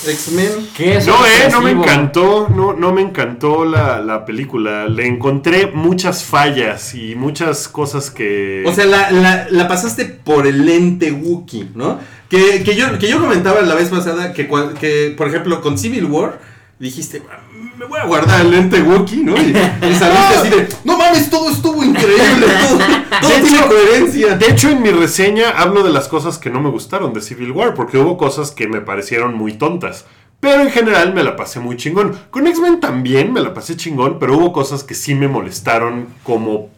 [0.08, 0.70] X-Men.
[0.76, 4.88] ¿Qué es No, eh, no me encantó, no, no me encantó la, la película.
[4.88, 8.63] Le encontré muchas fallas y muchas cosas que...
[8.67, 12.00] O sea, la, la, la pasaste por el lente Wookie, ¿no?
[12.30, 14.48] Que, que, yo, que yo comentaba la vez pasada que,
[14.80, 16.39] que, por ejemplo, con Civil War
[16.78, 17.46] dijiste, "Ah, me
[17.88, 19.36] voy a guardar el lente Wookie, ¿no?
[19.38, 22.80] Y, y saliste así de, no mames, todo estuvo increíble, todo,
[23.21, 24.38] todo De tiene hecho- coherencia.
[24.38, 27.52] De hecho, en mi reseña hablo de las cosas que no me gustaron de Civil
[27.52, 30.06] War, porque hubo cosas que me parecieron muy tontas.
[30.39, 32.15] Pero en general me la pasé muy chingón.
[32.30, 36.69] Con X-Men también me la pasé chingón, pero hubo cosas que sí me molestaron como,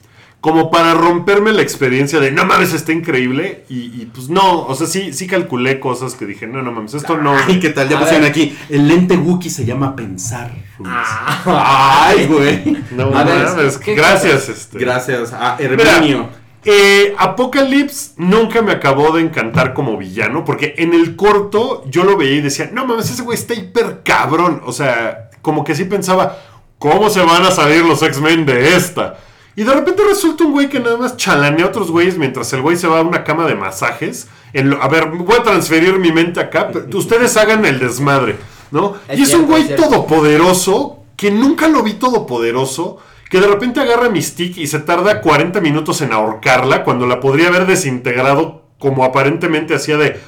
[0.41, 3.65] como para romperme la experiencia de no mames, está increíble.
[3.69, 6.93] Y, y, pues no, o sea, sí, sí calculé cosas que dije, no, no mames,
[6.93, 7.35] esto no.
[7.37, 7.89] Ay, ¿qué tal?
[7.89, 8.31] Ya A pusieron ver.
[8.31, 8.57] aquí.
[8.69, 10.51] El lente Wookiee se llama pensar.
[10.85, 12.77] Ah, Ay, güey.
[12.91, 14.47] No A ver, mames, ¿qué gracias.
[14.49, 14.79] Este.
[14.79, 16.29] Gracias a Mira, Herminio.
[16.63, 22.15] eh, Apocalypse nunca me acabó de encantar como villano, porque en el corto yo lo
[22.15, 24.61] veía y decía, no mames, ese güey está hiper cabrón.
[24.65, 26.37] O sea, como que sí pensaba,
[26.77, 29.17] ¿cómo se van a salir los X-Men de esta?
[29.59, 32.61] Y de repente resulta un güey que nada más chalanea a otros güeyes mientras el
[32.61, 34.29] güey se va a una cama de masajes.
[34.53, 38.37] En lo- a ver, voy a transferir mi mente acá, pero ustedes hagan el desmadre,
[38.71, 38.95] ¿no?
[39.09, 43.47] Es y es cierto, un güey es todopoderoso, que nunca lo vi todopoderoso, que de
[43.47, 47.65] repente agarra a Mystique y se tarda 40 minutos en ahorcarla cuando la podría haber
[47.67, 50.21] desintegrado como aparentemente hacía de...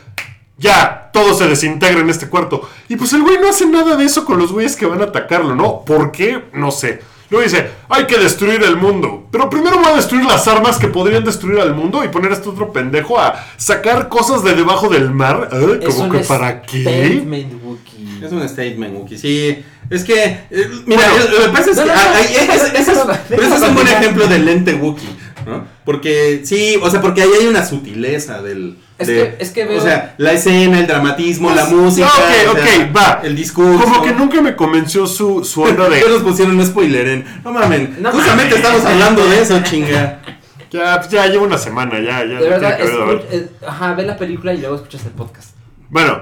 [0.58, 2.70] Ya, todo se desintegra en este cuarto.
[2.90, 5.06] Y pues el güey no hace nada de eso con los güeyes que van a
[5.06, 5.84] atacarlo, ¿no?
[5.86, 6.44] ¿Por qué?
[6.54, 7.02] No sé.
[7.32, 9.28] Luego dice, hay que destruir el mundo.
[9.32, 12.36] Pero primero voy a destruir las armas que podrían destruir al mundo y poner a
[12.36, 15.50] este otro pendejo a sacar cosas de debajo del mar.
[15.54, 15.80] ¿Eh?
[15.82, 16.82] es ¿Cómo un que para qué?
[16.84, 18.20] statement, Wookie.
[18.26, 19.18] Es un statement, Wookie.
[19.18, 20.24] Sí, es que.
[20.24, 21.90] eh, mira, Bueno, lo que pasa es no, que.
[21.92, 25.08] ah, ese- es- un buen ejemplo del lente Wookie,
[25.46, 25.66] ¿no?
[25.86, 28.78] Porque sí, o sea, porque ahí hay una sutileza del.
[29.02, 32.08] Es de- que- es que veo- O sea, la escena, el dramatismo, la música.
[32.08, 33.22] ok, ok, va.
[33.24, 33.84] El discurso.
[33.84, 36.02] Como que nunca me convenció su, su onda de...
[36.08, 37.26] nos pusieron un spoiler en.
[37.44, 37.98] No mamen.
[38.00, 38.66] No justamente mames.
[38.66, 40.20] estamos hablando de eso, chinga.
[40.72, 42.24] Ya, pues ya llevo una semana, ya, ya.
[42.24, 42.80] De no verdad,
[43.68, 45.50] ajá, ve la película y luego escuchas el podcast.
[45.90, 46.22] Bueno,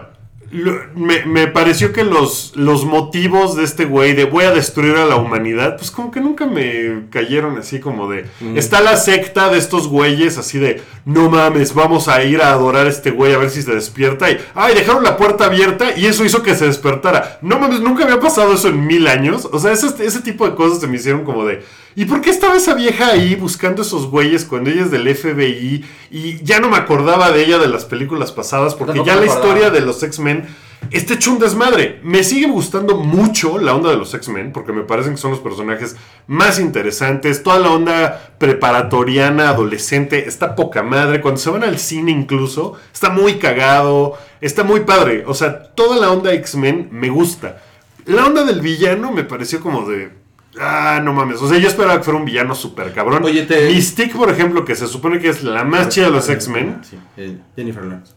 [0.51, 4.95] lo- me, me pareció que los, los motivos de este güey de voy a destruir
[4.95, 8.25] a la humanidad, pues como que nunca me cayeron así como de...
[8.39, 8.57] Mm.
[8.57, 12.87] Está la secta de estos güeyes así de, no mames, vamos a ir a adorar
[12.87, 14.29] a este güey a ver si se despierta.
[14.31, 17.39] Y, ay, dejaron la puerta abierta y eso hizo que se despertara.
[17.41, 19.47] No mames, nunca había pasado eso en mil años.
[19.51, 21.63] O sea, ese, ese tipo de cosas se me hicieron como de...
[21.99, 25.83] ¿Y por qué estaba esa vieja ahí buscando esos güeyes cuando ella es del FBI?
[26.09, 29.69] Y ya no me acordaba de ella de las películas pasadas porque ya la historia
[29.69, 30.47] de los X-Men
[30.91, 31.99] está hecho un desmadre.
[32.01, 35.41] Me sigue gustando mucho la onda de los X-Men porque me parecen que son los
[35.41, 37.43] personajes más interesantes.
[37.43, 41.19] Toda la onda preparatoriana, adolescente, está poca madre.
[41.19, 45.25] Cuando se van al cine incluso, está muy cagado, está muy padre.
[45.27, 47.61] O sea, toda la onda X-Men me gusta.
[48.05, 50.18] La onda del villano me pareció como de...
[50.59, 51.41] Ah, no mames.
[51.41, 53.23] O sea, yo esperaba que fuera un villano súper cabrón.
[53.23, 56.27] Oye, te- Mystique, por ejemplo, que se supone que es la más chida de los
[56.27, 56.81] X-Men.
[56.89, 58.13] Sí, eh, Jennifer Lawrence.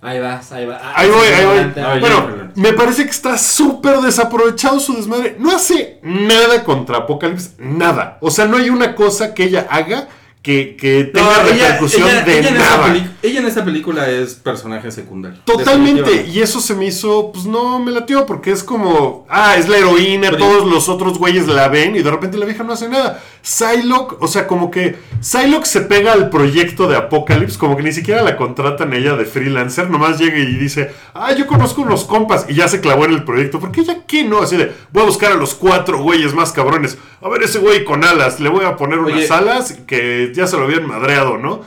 [0.00, 0.78] Ahí vas, ahí va.
[0.82, 1.82] Ah, Ahí voy, ahí voy.
[1.82, 5.36] Ay, Bueno, me parece que está súper desaprovechado su desmadre.
[5.38, 8.18] No hace nada contra Apocalypse, nada.
[8.20, 10.08] O sea, no hay una cosa que ella haga
[10.44, 12.84] que, que tenga No, ella- repercusión ella- de ella en nada.
[12.84, 15.38] peli- ella en esa película es personaje secundario.
[15.46, 19.70] Totalmente, y eso se me hizo, pues no me latió, porque es como, ah, es
[19.70, 22.74] la heroína, Pero- todos los otros güeyes la ven y de repente la vieja no
[22.74, 23.22] hace nada.
[23.44, 27.92] Psylocke, o sea, como que Psylocke se pega al proyecto de Apocalypse, como que ni
[27.92, 32.46] siquiera la contratan ella de freelancer, nomás llega y dice, ah, yo conozco unos compas
[32.48, 35.06] y ya se clavó en el proyecto, porque ella qué no, así de, voy a
[35.06, 38.64] buscar a los cuatro güeyes más cabrones, a ver ese güey con alas, le voy
[38.64, 41.60] a poner unas alas que ya se lo habían madreado, ¿no?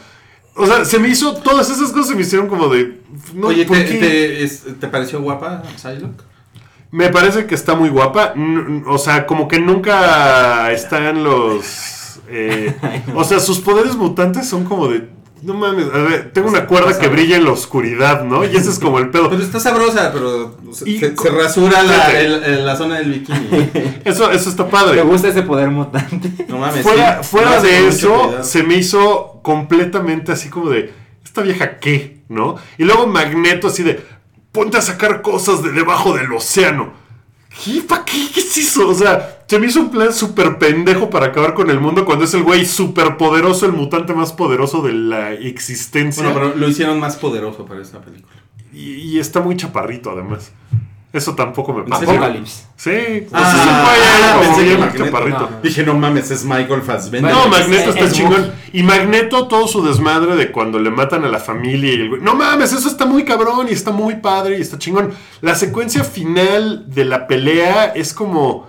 [0.55, 2.99] O sea, se me hizo, todas esas cosas se me hicieron como de...
[3.35, 3.93] No, Oye, ¿por ¿te, qué?
[3.99, 6.23] te, es- ¿te pareció guapa Psylocke?
[6.91, 8.33] Me parece que está muy guapa.
[8.87, 12.19] O sea, como que nunca están los.
[12.29, 12.75] eh,
[13.15, 15.09] O sea, sus poderes mutantes son como de.
[15.43, 18.43] No mames, a ver, tengo una cuerda que brilla en la oscuridad, ¿no?
[18.43, 19.29] Y ese es como el pedo.
[19.29, 23.69] Pero está sabrosa, pero se, rasura la, el- el- la zona del bikini.
[24.03, 25.01] Eso, eso está Me padre.
[25.03, 26.31] gusta ese poder mutante.
[26.47, 26.81] No mames.
[26.81, 27.29] Fuera, sí.
[27.29, 30.91] fuera No, de eso, se me hizo completamente así como de,
[31.23, 32.23] ¿esta vieja qué?
[32.29, 32.55] ¿No?
[32.79, 34.03] Y luego Magneto así de,
[34.51, 36.93] ponte a sacar cosas de debajo del océano.
[37.63, 37.83] ¿Qué?
[38.05, 38.87] ¿Qué es eso?
[38.87, 42.25] O sea, se me hizo un plan súper pendejo para acabar con el mundo cuando
[42.25, 46.23] es el güey súper poderoso, el mutante más poderoso de la existencia.
[46.23, 48.35] Bueno, pero lo hicieron más poderoso para esta película.
[48.71, 50.51] y, y está muy chaparrito además.
[51.17, 52.05] Eso tampoco me ¿En pasó.
[52.05, 52.19] serio?
[52.19, 52.67] Apocalipsis.
[52.75, 52.89] Sí,
[53.29, 55.05] pues Ah, es un güey ahí ah, como pensé que bien Magneto.
[55.05, 55.39] chaparrito.
[55.39, 55.61] No, no.
[55.63, 57.31] Dije, no mames, es Michael Fassbender.
[57.33, 58.51] No, Magneto es- está es chingón.
[58.73, 62.21] Y Magneto, todo su desmadre de cuando le matan a la familia y el güey.
[62.21, 65.11] No mames, eso está muy cabrón y está muy padre y está chingón.
[65.41, 68.67] La secuencia final de la pelea es como.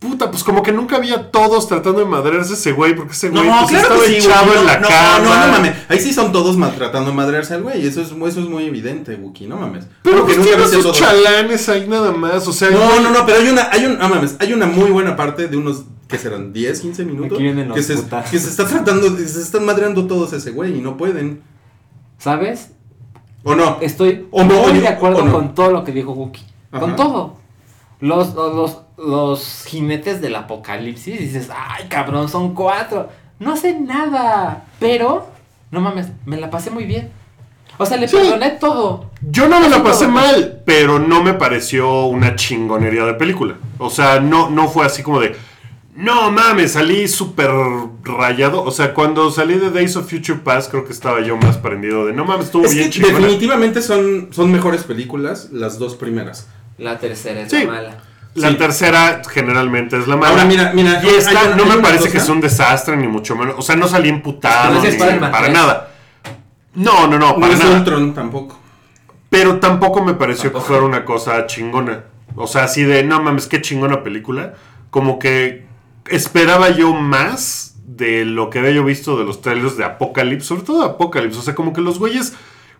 [0.00, 3.30] Puta, pues como que nunca había todos tratando de madrearse a ese güey, porque ese
[3.30, 5.18] No, güey pues, claro estaba que sí, echado en no, la no, cama.
[5.24, 5.72] No, no mames.
[5.88, 7.84] Ahí sí son todos maltratando de madrearse al güey.
[7.84, 9.46] Eso es, eso es muy evidente, Wookie.
[9.48, 9.86] No mames.
[10.02, 10.92] Pero Porque pues nunca sus todo.
[10.92, 12.46] chalanes ahí nada más.
[12.46, 14.66] O sea, No, güey- no, no, pero hay una, hay un, no mames, hay una
[14.66, 16.52] muy buena parte de unos, ¿qué serán?
[16.52, 17.36] 10, 15 minutos.
[17.36, 17.94] Que, se,
[18.30, 21.42] que se está tratando, se están madreando todos ese güey y no pueden.
[22.18, 22.70] ¿Sabes?
[23.42, 23.78] ¿O no?
[23.80, 25.32] Estoy O no, muy o- de acuerdo o no.
[25.32, 26.44] con todo lo que dijo Wookie.
[26.70, 27.36] Con todo.
[28.00, 33.08] Los, los, los, los jinetes del apocalipsis, dices, ay cabrón, son cuatro.
[33.38, 34.64] No hacen nada.
[34.80, 35.28] Pero,
[35.70, 37.10] no mames, me la pasé muy bien.
[37.80, 38.16] O sea, le Sí.
[38.16, 39.10] perdoné todo.
[39.22, 40.14] Yo no me la pasé todo.
[40.14, 43.54] mal, pero no me pareció una chingonería de película.
[43.78, 45.36] O sea, no, no fue así como de.
[45.94, 47.50] No mames, salí súper
[48.02, 48.62] rayado.
[48.62, 52.06] O sea, cuando salí de Days of Future Past, creo que estaba yo más prendido
[52.06, 52.12] de.
[52.12, 53.14] No mames, estuvo Es bien chingona.
[53.18, 56.48] definitivamente son, son mejores películas las dos primeras.
[56.78, 57.64] La tercera es Sí.
[57.64, 58.02] la mala.
[58.38, 58.54] La Sí.
[58.56, 60.30] tercera generalmente es la mala.
[60.30, 62.96] Ahora, mira, mira, Y esta hay no hay me parece cosa- que sea un desastre,
[62.96, 63.54] ni mucho menos.
[63.58, 65.52] O sea, no salí emputado, No es ni para 3.
[65.52, 65.90] nada.
[66.74, 67.78] No, no, no, No para es nada.
[67.78, 68.58] Ultron tampoco.
[69.30, 70.64] Pero tampoco me pareció Tampoco.
[70.64, 72.04] que fuera una cosa chingona.
[72.36, 74.54] O sea, así de, no mames, qué chingona película.
[74.90, 75.66] Como que
[76.08, 80.62] esperaba yo más de lo que había yo visto de los trailers de Apocalypse, sobre
[80.62, 81.38] todo de Apocalypse.
[81.38, 82.34] O sea, como que los güeyes,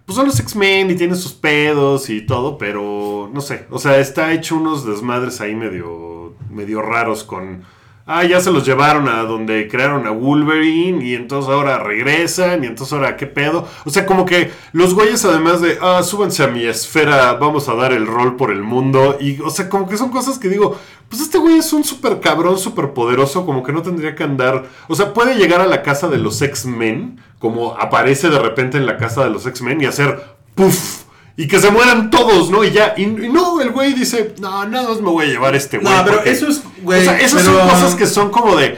[0.08, 3.66] pues son los X-Men y tienen sus pedos y todo, pero no sé.
[3.68, 7.62] O sea, está hecho unos desmadres ahí medio, medio raros con...
[8.10, 12.66] Ah, ya se los llevaron a donde crearon a Wolverine y entonces ahora regresan y
[12.66, 13.68] entonces ahora qué pedo.
[13.84, 17.74] O sea, como que los güeyes además de, ah, súbanse a mi esfera, vamos a
[17.74, 19.18] dar el rol por el mundo.
[19.20, 20.74] Y, o sea, como que son cosas que digo,
[21.10, 24.64] pues este güey es un súper cabrón, súper poderoso, como que no tendría que andar.
[24.88, 28.86] O sea, puede llegar a la casa de los X-Men, como aparece de repente en
[28.86, 31.07] la casa de los X-Men y hacer puff.
[31.40, 32.64] Y que se mueran todos, ¿no?
[32.64, 35.54] Y ya, y, y no, el güey dice, no, nada más me voy a llevar
[35.54, 35.88] a este güey.
[35.94, 37.00] No, pero porque- eso es, güey.
[37.00, 38.76] o sea, esas pero- son cosas que son como de.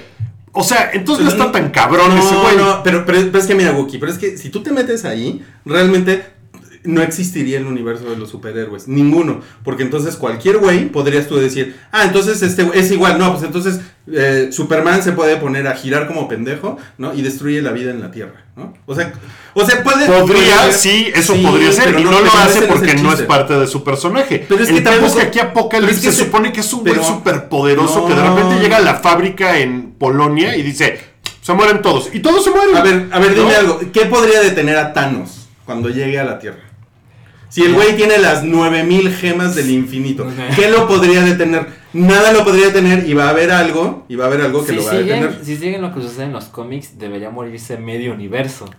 [0.53, 2.57] O sea, entonces no está tan cabrón no, ese güey.
[2.59, 5.07] No, pero, pero, pero es que mira, Wookie, pero es que si tú te metes
[5.07, 6.27] ahí, realmente
[6.85, 8.89] no existiría el universo de los superhéroes.
[8.89, 9.41] Ninguno.
[9.64, 13.18] Porque entonces cualquier güey podrías tú decir, ah, entonces este es igual.
[13.18, 13.81] No, pues entonces
[14.12, 17.12] eh, Superman se puede poner a girar como pendejo, ¿no?
[17.14, 18.72] Y destruye la vida en la Tierra, ¿no?
[18.87, 19.12] O sea,
[19.55, 20.07] o sea puede.
[20.07, 21.85] Podría, sí, eso sí, podría ser.
[21.87, 24.47] pero Y no, lo hace porque no es parte de su personaje.
[24.49, 26.61] Pero es que el es que aquí Apocalypse pero es que se se- supone que
[26.61, 30.57] es un güey pero- súper poderoso que de repente llega a la fábrica en Polonia
[30.57, 30.99] y dice:
[31.43, 32.09] Se mueren todos.
[32.12, 32.76] Y todos se mueren.
[32.76, 33.81] A ver, a ver, dime algo.
[33.93, 36.70] ¿Qué podría detener a Thanos cuando llegue a la Tierra?
[37.51, 40.26] Si el güey tiene las 9000 gemas del infinito.
[40.57, 41.66] ¿qué lo podría detener?
[41.92, 44.70] Nada lo podría detener y va a haber algo, y va a haber algo que
[44.70, 45.40] Si lo va a detener.
[45.44, 48.70] si siguen lo que sucede en los cómics, debería morirse medio universo.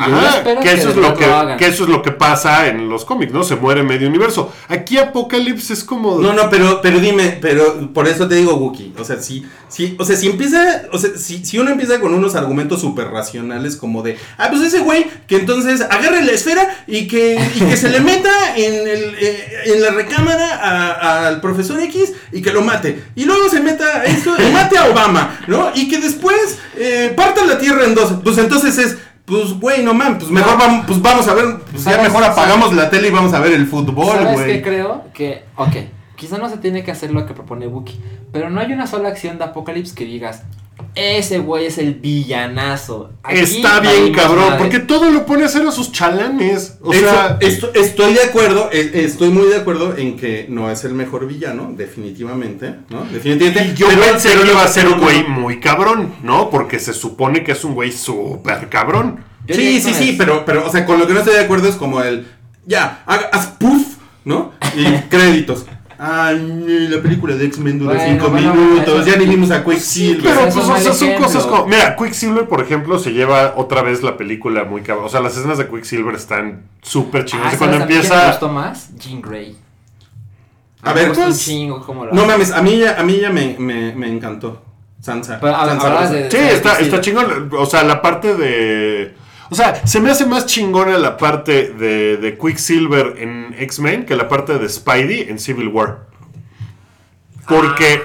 [0.00, 1.24] Ajá, que, eso es lo que,
[1.66, 3.44] eso es lo que pasa en los cómics, ¿no?
[3.44, 4.52] Se muere medio universo.
[4.68, 6.18] Aquí Apocalypse es como.
[6.18, 8.94] No, no, pero, pero dime, pero por eso te digo, Wookie.
[8.98, 12.14] O sea, si, si, o sea, si empieza, o sea, si, si uno empieza con
[12.14, 16.84] unos argumentos súper racionales como de, ah, pues ese güey, que entonces agarre la esfera
[16.86, 21.80] y que, y que se le meta en, el, eh, en la recámara al profesor
[21.80, 23.04] X y que lo mate.
[23.14, 25.72] Y luego se meta a esto y mate a Obama, ¿no?
[25.74, 28.14] Y que después eh, parta la tierra en dos.
[28.22, 28.96] Pues entonces es.
[29.30, 32.08] Pues, güey, no man, pues mejor vamos, pues vamos a ver, pues ya ¿Sabes?
[32.08, 34.46] mejor apagamos la tele y vamos a ver el fútbol, ¿Sabes güey.
[34.54, 35.04] qué creo?
[35.14, 35.76] Que, ok,
[36.16, 38.00] quizá no se tiene que hacer lo que propone Wookie,
[38.32, 40.42] pero no hay una sola acción de Apocalipsis que digas,
[40.94, 43.12] ese güey es el villanazo.
[43.22, 44.58] Aquí Está bien, cabrón, madre".
[44.58, 46.78] porque todo lo pone a hacer a sus chalanes.
[46.82, 50.70] O Eso- sea, esto- estoy de acuerdo, eh, estoy muy de acuerdo en que no
[50.70, 53.04] es el mejor villano, definitivamente, ¿no?
[53.04, 53.72] Definitivamente.
[53.72, 56.50] y yo pero- pensé pero que iba a ser un güey muy cabrón, ¿no?
[56.50, 59.24] Porque se supone que es un güey súper cabrón.
[59.46, 61.68] Yo Sí, sí, sí, pero, pero, o sea, con lo que no estoy de acuerdo
[61.68, 62.26] es como el,
[62.66, 64.52] ya, haga- haz puff, ¿no?
[64.76, 65.64] Y créditos.
[66.02, 69.00] Ay, la película de X-Men dura Bueno, 5 bueno, minutos.
[69.00, 70.22] eso- Ya ni vimos a Quicksilver.
[70.22, 71.66] Pero es pues o sea, son cosas como.
[71.66, 75.04] Mira, Quicksilver, por ejemplo, se lleva otra vez la película muy cabrón.
[75.04, 77.52] O sea, las escenas de Quicksilver están súper Ah, chingonas.
[77.52, 78.28] ¿sabes cuando a mí quién me empieza.
[78.28, 78.96] gustó más?
[78.98, 79.56] Jean Grey.
[80.82, 83.56] A ver, pues, chingo cómo lo No mames, a mí ya, a mí ya me,
[83.58, 84.62] me, me encantó.
[85.02, 85.38] Sansa.
[85.40, 85.54] Pero,
[86.10, 86.82] de- Sí, de está, Quicksilver.
[86.82, 87.50] está chingón.
[87.58, 89.14] O sea, la parte de.
[89.50, 94.14] O sea, se me hace más chingona la parte de, de Quicksilver en X-Men que
[94.16, 96.06] la parte de Spidey en Civil War.
[97.48, 98.00] Porque.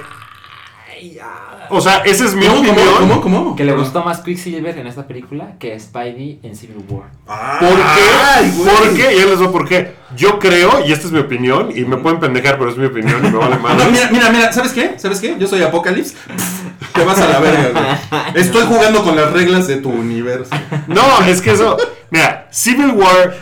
[1.70, 2.78] O sea, esa es mi ¿Cómo, opinión.
[3.00, 3.56] cómo, cómo, cómo?
[3.56, 7.10] Que le gustó más Quicksilver en esta película que Spidey en Civil War.
[7.28, 8.70] Ah, ¿Por qué?
[8.70, 9.18] ¿Por qué?
[9.18, 9.94] Ya les digo por qué.
[10.16, 13.20] Yo creo, y esta es mi opinión, y me pueden pendejar, pero es mi opinión
[13.26, 13.92] y me vale No, madre.
[13.92, 14.94] mira, mira, mira, ¿sabes qué?
[14.98, 15.36] ¿Sabes qué?
[15.40, 16.16] Yo soy Apocalypse.
[16.94, 18.22] Te vas a la verga, güey.
[18.36, 20.50] Estoy jugando con las reglas de tu universo.
[20.88, 21.78] No, es que eso.
[22.10, 23.36] Mira, Civil War,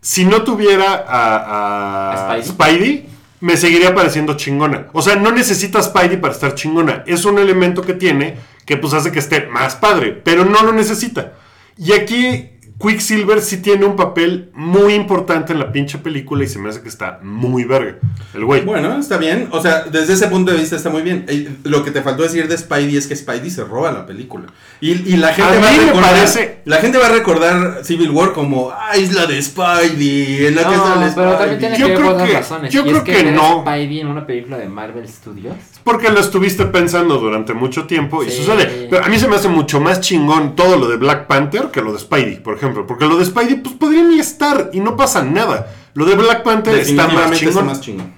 [0.00, 2.44] si no tuviera a, a ¿A Spidey?
[2.44, 3.08] Spidey?
[3.40, 4.88] me seguiría pareciendo chingona.
[4.92, 7.04] O sea, no necesita Spidey para estar chingona.
[7.06, 10.72] Es un elemento que tiene que pues hace que esté más padre, pero no lo
[10.72, 11.32] necesita.
[11.76, 12.50] Y aquí
[12.80, 16.80] Quicksilver sí tiene un papel muy importante en la pinche película y se me hace
[16.80, 17.96] que está muy verga.
[18.34, 18.60] El güey.
[18.64, 19.48] Bueno, está bien.
[19.50, 21.24] O sea, desde ese punto de vista está muy bien.
[21.28, 24.46] Eh, Lo que te faltó decir de Spidey es que Spidey se roba la película.
[24.80, 26.10] Y, y la gente A va a mí me recordar.
[26.14, 30.46] parece- La gente va a recordar Civil War como ah, isla de Spidey.
[30.46, 31.38] En la que No, sale pero Spidey".
[31.38, 32.72] también tiene Yo que ver creo que- razones.
[32.72, 33.62] yo y creo es que, que a no.
[33.62, 35.56] Spidey en una película de Marvel Studios.
[35.82, 38.36] Porque lo estuviste pensando durante mucho tiempo y Sí.
[38.44, 38.86] sucede.
[38.90, 41.80] Pero a mí se me hace mucho más chingón todo lo de Black Panther que
[41.80, 42.67] lo de Spidey, por ejemplo.
[42.86, 45.74] Porque lo de Spidey, pues podría ni estar y no pasa nada.
[45.94, 47.66] Lo de Black Panther está más chingón.
[47.66, 48.12] más chingón.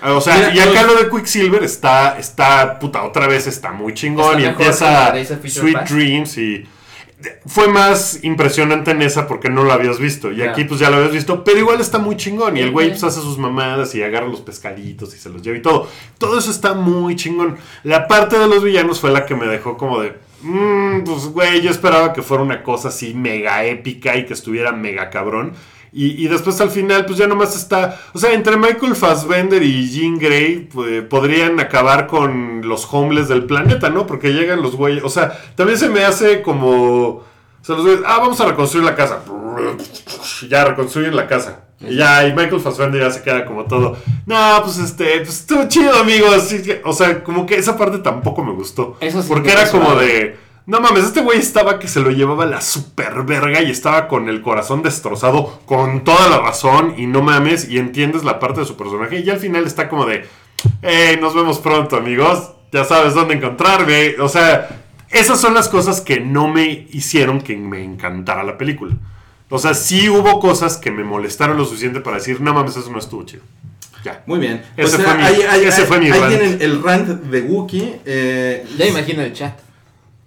[0.00, 3.72] Ah, O sea, Mira, y acá lo de Quicksilver está, está, puta, otra vez está
[3.72, 5.12] muy chingón Está y empieza
[5.48, 5.92] Sweet Past.
[5.92, 6.68] Dreams y
[7.46, 10.52] fue más impresionante en esa porque no lo habías visto y Ya.
[10.52, 13.02] aquí pues ya lo habías visto, pero igual está muy chingón y el güey pues
[13.02, 15.88] hace sus mamadas y agarra los pescaditos y se los lleva y todo.
[16.18, 17.56] Todo eso está muy chingón.
[17.82, 21.60] La parte de los villanos fue la que me dejó como de, "Mm, pues güey,
[21.62, 25.52] yo esperaba que fuera una cosa así mega épica y que estuviera mega cabrón.
[25.92, 27.98] Y, y después al final, pues ya nomás está.
[28.12, 33.44] O sea, entre Michael Fassbender y Jean Grey pues, podrían acabar con los homeless del
[33.46, 34.06] planeta, ¿no?
[34.06, 35.02] Porque llegan los güeyes.
[35.04, 37.08] O sea, también se me hace como.
[37.08, 37.24] O
[37.62, 38.02] sea, los güeyes.
[38.06, 39.22] Ah, vamos a reconstruir la casa.
[40.48, 41.67] Ya reconstruyen la casa.
[41.80, 43.96] Y ya, y Michael Fassbender ya se queda como todo.
[44.26, 46.52] No, pues este, pues estuvo chido, amigos.
[46.84, 48.96] O sea, como que esa parte tampoco me gustó.
[49.00, 50.36] Eso sí Porque era como de.
[50.66, 54.28] No mames, este güey estaba que se lo llevaba la super verga y estaba con
[54.28, 58.66] el corazón destrozado con toda la razón y no mames y entiendes la parte de
[58.66, 60.26] su personaje y al final está como de,
[60.82, 64.16] hey, nos vemos pronto amigos, ya sabes dónde encontrarme.
[64.20, 68.94] O sea, esas son las cosas que no me hicieron que me encantara la película.
[69.50, 72.90] O sea, sí hubo cosas que me molestaron lo suficiente para decir, no mames, eso
[72.90, 73.42] no estuvo chido.
[74.04, 74.22] Ya.
[74.26, 74.62] Muy bien.
[74.76, 76.28] Ese o sea, fue mi- ahí, ahí- ese ahí- fue mi ahí rant.
[76.38, 78.00] tienen el rant de Wookiee.
[78.04, 79.58] Eh, Ya imagino el chat.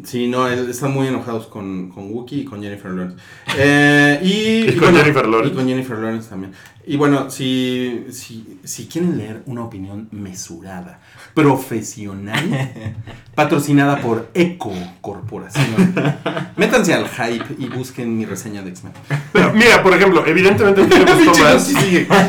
[0.04, 3.18] Sí, no, están muy enojados con, con Wookiee y con Jennifer Lawrence.
[3.58, 5.54] Eh, y, Y con Jennifer Lawrence.
[5.54, 6.54] Y con Jennifer Lawrence también.
[6.86, 10.99] Y bueno, si, si, si quieren leer una opinión mesurada,
[11.36, 12.95] profesional,
[13.36, 15.93] patrocinada por Eco Corporación,
[16.58, 18.93] métanse al hype y busquen mi reseña de X-Men.
[19.32, 21.72] Pero mira, por ejemplo, evidentemente a ti te gustó más.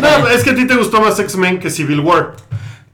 [0.01, 2.35] No, es que a ti te gustó más X-Men que Civil War.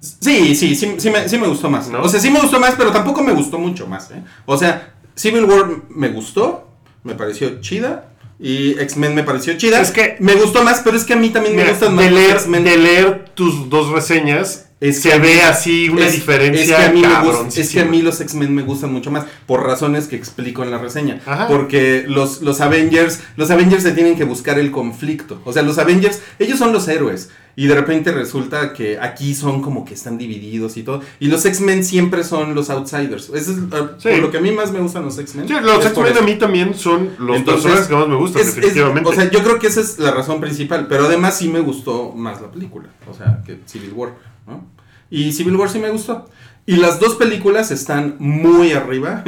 [0.01, 1.89] Sí, sí, sí, sí me, sí me gustó más.
[1.89, 2.03] ¿No?
[2.03, 4.11] O sea, sí me gustó más, pero tampoco me gustó mucho más.
[4.11, 4.23] ¿eh?
[4.47, 6.69] O sea, Civil War me gustó,
[7.05, 8.05] me pareció chida.
[8.41, 9.81] Y X-Men me pareció chida.
[9.81, 12.11] Es que- me gustó más, pero es que a mí también me gustan más de
[12.13, 16.69] leer, de leer tus dos reseñas, Es se que- ve así una es- diferencia es
[16.69, 17.65] que, a mí me gusta- cabroncísima.
[17.65, 20.71] es que a mí los X-Men me gustan mucho más por razones que explico en
[20.71, 21.21] la reseña.
[21.27, 21.49] Ajá.
[21.49, 25.41] Porque los, los Avengers, los Avengers se tienen que buscar el conflicto.
[25.45, 27.31] O sea, los Avengers, ellos son los héroes.
[27.57, 31.03] Y de repente resulta que aquí son como que están divididos y todo.
[31.19, 33.31] Y los X-Men siempre son los outsiders.
[33.35, 34.11] Eso es uh, Sí.
[34.11, 35.49] por lo que a mí más me gustan los X-Men.
[35.49, 38.43] Sí, los Es X-Men a mí también son los Entonces, personajes que más me gustan,
[38.43, 39.11] es- es- definitivamente.
[39.11, 40.87] o sea, yo creo que esa es la razón principal.
[40.89, 42.91] Pero además sí me gustó más la película.
[43.11, 44.13] O sea, que Civil War.
[44.49, 44.67] ¿No?
[45.11, 46.29] Y Civil War sí me gustó.
[46.67, 49.25] Y las dos películas están muy arriba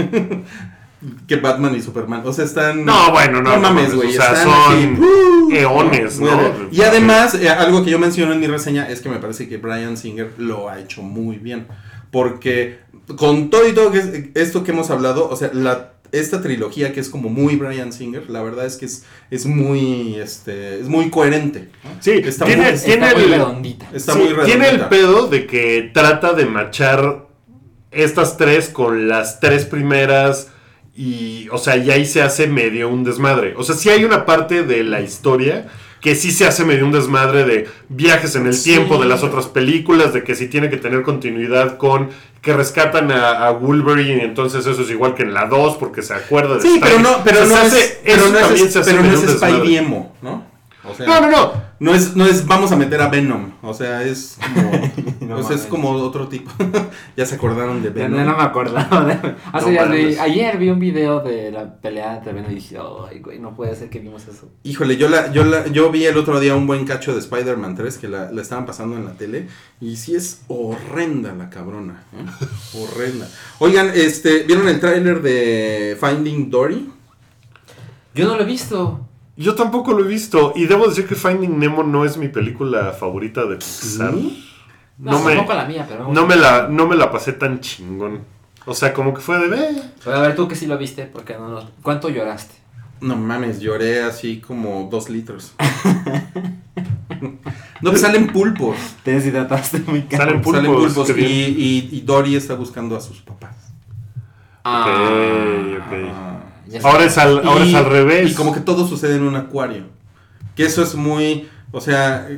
[1.27, 2.23] que Batman y Superman.
[2.25, 2.85] O sea, están.
[2.85, 5.51] no, bueno, no, mames, güey, O sea, están son ¡uh!
[5.51, 6.29] eones, ¿no?
[6.71, 9.57] Y además, eh, algo que yo menciono en mi reseña es que me parece que
[9.57, 11.66] Brian Singer lo ha hecho muy bien.
[12.11, 12.81] Porque
[13.16, 13.93] con todo y todo
[14.35, 18.29] esto que hemos hablado, o sea, la, esta trilogía que es como muy Brian Singer,
[18.31, 21.69] la verdad es que es, es muy este es muy coherente.
[22.01, 23.89] Sí, está tiene, muy- Está tiene muy el, redondita.
[23.93, 24.59] Está sí, muy redondita.
[24.59, 27.27] tiene el pedo de que trata de machar
[27.91, 30.49] estas tres con las tres primeras
[30.95, 33.55] y, o sea, y ahí se hace medio un desmadre.
[33.57, 35.69] O sea, sí hay una parte de la historia
[36.01, 38.71] que sí se hace medio un desmadre de viajes en el Sí.
[38.71, 42.09] tiempo de las otras películas, de que sí tiene que tener continuidad con
[42.41, 46.15] que rescatan a, a Wolverine, entonces eso es igual que en la 2 porque se
[46.15, 49.31] acuerda de Sí, pero no, pero no es, hace- pero no pero no es.
[49.37, 50.50] Spidey emo, ¿no?
[50.91, 51.70] O sea, No, no, no.
[51.80, 53.53] No es, no es vamos a meter a Venom.
[53.62, 54.70] O sea, es como.
[55.30, 56.51] No o sea, es como otro tipo.
[57.16, 58.18] ya se acordaron de Venom.
[58.18, 59.05] no, no me acordaba.
[59.05, 59.14] de-
[59.53, 60.18] No vi- mames.
[60.18, 62.76] ayer vi un video de la pelea de Venom y dije,
[63.09, 64.49] ay, güey, no puede ser que vimos eso.
[64.64, 67.76] Híjole, yo la, yo la, yo vi el otro día un buen cacho de Spider-Man
[67.76, 69.47] 3 que la, la estaban pasando en la tele.
[69.80, 72.03] Y sí es horrenda la cabrona.
[72.12, 72.24] ¿eh?
[72.76, 73.28] horrenda.
[73.61, 76.91] Oigan, este, ¿vieron el tráiler de Finding Dory?
[78.14, 79.07] Yo no lo he visto.
[79.41, 82.93] Yo tampoco lo he visto y debo decir que Finding Nemo no es mi película
[82.93, 84.12] favorita de Pixar.
[84.12, 84.30] No,
[84.99, 88.20] No me- tampoco la mía, pero No me la, no me la pasé tan chingón.
[88.66, 89.57] O sea, como que fue de...
[89.57, 89.82] "Eh".
[90.05, 91.64] Pero a ver, tú que sí lo viste, porque no nos...
[91.82, 92.55] ¿Cuánto lloraste?
[93.01, 95.55] No mames, lloré así como dos litros.
[97.80, 98.76] no, pues salen pulpos.
[99.03, 100.24] Te deshidrataste muy caro.
[100.24, 100.62] Salen pulpos.
[100.62, 103.57] salen pulpos y, y, y Dory está buscando a sus papás.
[104.64, 106.39] Ah, Ok, ok.
[106.85, 108.31] Ahora es al, ahora es al revés.
[108.31, 109.85] Y como que todo sucede en un acuario.
[110.57, 111.49] Que eso es muy.
[111.73, 112.29] O sea,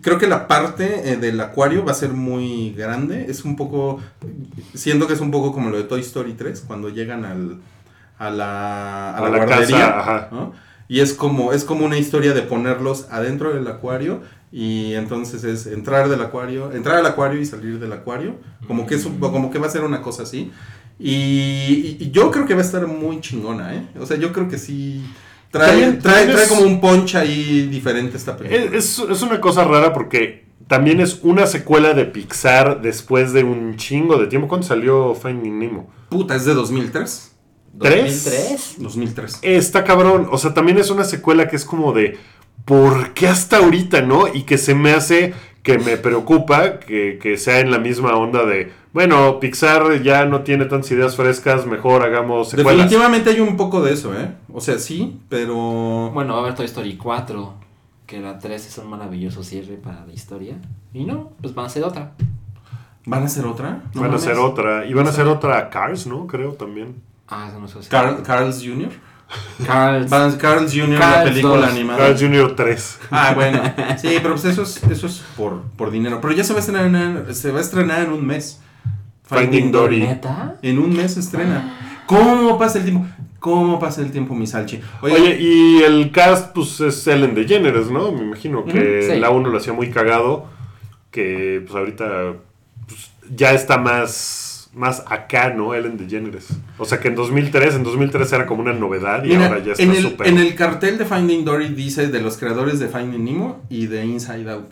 [0.00, 3.26] creo que la parte eh, del acuario va a ser muy grande.
[3.28, 4.00] Es un poco.
[4.74, 7.58] Siento que es un poco como lo de Toy Story 3, cuando llegan al,
[8.18, 9.78] a la, a A la, la guardería.
[9.78, 10.28] casa, ajá.
[10.32, 10.52] ¿no?
[10.88, 14.22] Y es como, es como una historia de ponerlos adentro del acuario.
[14.50, 18.36] Y entonces es entrar del acuario, entrar al acuario y salir del acuario.
[18.66, 20.50] Como que, es, un- como que va a ser una cosa así.
[20.98, 23.86] Y, y- yo creo que va a estar muy chingona, ¿eh?
[24.00, 25.04] O sea, yo creo que sí.
[25.50, 28.76] Trae, También- trae, también trae es- como un punch ahí diferente esta película.
[28.76, 33.76] Es, es una cosa rara porque también es una secuela de Pixar después de un
[33.76, 34.48] chingo de tiempo.
[34.48, 35.90] ¿Cuándo salió Finding Nemo?
[36.10, 37.32] Puta, es de 2003.
[37.80, 38.26] ¿Tres?
[38.26, 38.74] ¿2003?
[38.78, 39.38] 2003.
[39.42, 40.26] Está cabrón.
[40.32, 42.18] O sea, también es una secuela que es como de.
[42.64, 44.26] ¿Por qué hasta ahorita, no?
[44.32, 45.32] Y que se me hace
[45.62, 48.72] que me preocupa que, que sea en la misma onda de.
[48.92, 52.74] Bueno, Pixar ya no tiene tantas ideas frescas, mejor hagamos secuelas.
[52.76, 54.32] Definitivamente hay un poco de eso, ¿eh?
[54.52, 56.10] O sea, sí, pero...
[56.12, 57.54] Bueno, va a haber Toy Story 4,
[58.06, 60.56] que la 3 es un maravilloso cierre para la historia.
[60.94, 62.12] Y no, pues van a ser otra.
[63.04, 63.82] ¿Van a hacer otra?
[63.94, 64.84] No Van a hacer otra.
[64.86, 66.26] Y van a hacer otra Cars, ¿no?
[66.26, 66.96] Creo también.
[67.28, 67.82] Ah, eso no sé.
[67.82, 68.90] si- Carl, Carl's Jr.
[69.66, 70.88] Carl's- Van- Carl's Jr.
[70.88, 71.98] la Carl's película animada.
[71.98, 72.98] Cars Junior 3.
[73.10, 73.60] Ah, bueno.
[73.98, 76.20] Sí, pero pues eso es, eso es por, por dinero.
[76.22, 78.60] Pero ya se va a estrenar en, se va a estrenar en un mes.
[79.28, 80.00] Finding Dory.
[80.00, 80.56] ¿Neta?
[80.62, 82.02] En un mes se estrena.
[82.06, 83.06] ¿Cómo pasa el tiempo?
[83.38, 84.80] ¿Cómo pasa el tiempo, mi Salchi?
[85.00, 88.10] Oye, y el cast, pues es Ellen DeGeneres, ¿no?
[88.10, 89.20] Me imagino que sí.
[89.20, 90.46] la 1 lo hacía muy cagado.
[91.10, 92.34] Que pues ahorita
[92.86, 95.74] pues, ya está más, más acá, ¿no?
[95.74, 96.48] Ellen DeGeneres.
[96.78, 99.72] O sea que en 2003, en 2003 era como una novedad y Mira, ahora ya
[99.72, 100.26] está en, el, súper.
[100.26, 104.04] en el cartel de Finding Dory dice de los creadores de Finding Nemo y de
[104.04, 104.70] Inside Out.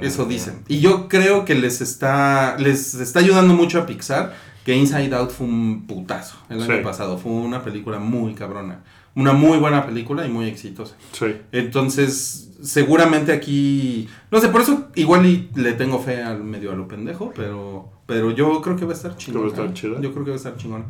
[0.00, 0.62] Eso dicen.
[0.68, 4.34] Y yo creo que les está, les está ayudando mucho a Pixar
[4.66, 7.18] que Inside Out fue un putazo el año pasado.
[7.18, 8.80] Fue una película muy cabrona.
[9.14, 10.96] Una muy buena película y muy exitosa.
[11.12, 11.36] Sí.
[11.52, 14.08] Entonces, seguramente aquí.
[14.30, 17.90] No sé, por eso igual y le tengo fe al medio a lo pendejo, pero.
[18.06, 19.72] Pero yo creo que va a estar chingón.
[19.72, 20.00] chida?
[20.00, 20.86] Yo creo que va a estar chingón.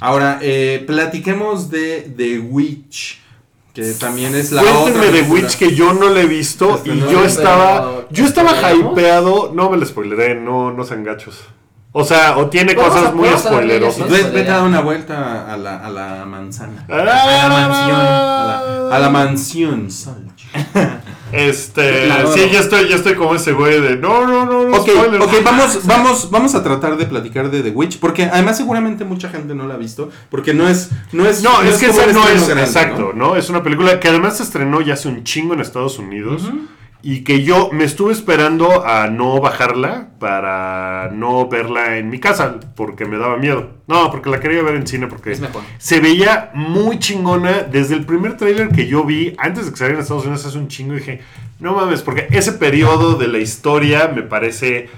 [0.00, 3.23] Ahora, eh, platiquemos de The Witch.
[3.74, 5.02] Que también es la Cuéntenme otra.
[5.02, 5.42] de película.
[5.42, 8.06] Witch que yo no le he visto Este, y no, yo estaba.
[8.10, 9.50] Yo estaba hypeado.
[9.52, 11.40] No me lo spoileré, no, no sean gachos.
[11.96, 14.08] O sea, o tiene Vamos cosas a- muy spoilerosas.
[14.08, 16.84] Vete, a dar una vuelta a la, a la manzana.
[16.88, 17.96] A la mansión.
[17.96, 19.88] A la, a la mansión.
[21.34, 22.32] Este, Claro.
[22.32, 24.76] sí, ya estoy, ya estoy como ese güey de no, no, no, no.
[24.76, 25.24] Ok, spoilers".
[25.24, 29.28] ok, vamos, vamos, vamos a tratar de platicar de The Witch, porque además seguramente mucha
[29.28, 32.26] gente no la ha visto, porque no es, no es, No, es que esa no
[32.28, 33.36] es grande, exacto, ¿no?
[33.36, 36.42] Es una película que además se estrenó ya hace un chingo en Estados Unidos
[37.06, 42.56] y que yo me estuve esperando a no bajarla para no verla en mi casa
[42.74, 43.72] porque me daba miedo.
[43.86, 45.62] No, porque la quería ver en cine porque Es mejor.
[45.76, 49.98] se veía muy chingona desde el primer tráiler que yo vi antes de que saliera
[49.98, 51.20] en Estados Unidos hace un chingo dije,
[51.60, 54.88] no mames, porque ese periodo de la historia me parece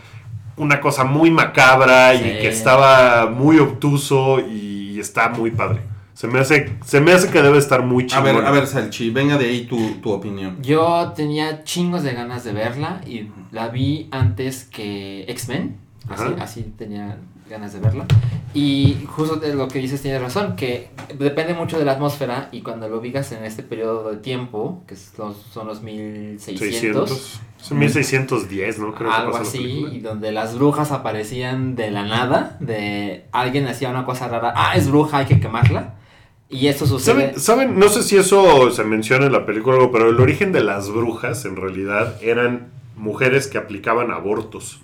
[0.56, 5.80] una cosa muy macabra y que estaba muy obtuso y está muy padre.
[6.16, 8.32] Se me hace, se me hace que debe estar muy A chingona.
[8.32, 10.56] ver, a ver, Salchi, venga de ahí tu, tu opinión.
[10.62, 15.76] Yo tenía chingos de ganas de verla y la vi antes que X-Men.
[16.40, 17.18] Así, tenía
[17.50, 18.06] ganas de verla.
[18.54, 20.88] Y justo de lo que dices tienes razón, que
[21.18, 24.94] depende mucho de la atmósfera y cuando lo ubicas en este periodo de tiempo, que
[24.94, 26.58] es los- son los 1600,
[27.10, 27.40] 600.
[27.60, 28.94] Es 1610, ¿no?
[28.94, 33.90] Creo que algo así, y donde las brujas aparecían de la nada, de alguien hacía
[33.90, 35.95] una cosa rara, ah, es bruja, hay que quemarla.
[36.48, 37.34] Y esto sucede...
[37.34, 37.78] ¿Saben, ¿Saben?
[37.78, 40.62] No sé si eso se menciona en la película o algo, pero el origen de
[40.62, 44.80] las brujas en realidad eran mujeres que aplicaban abortos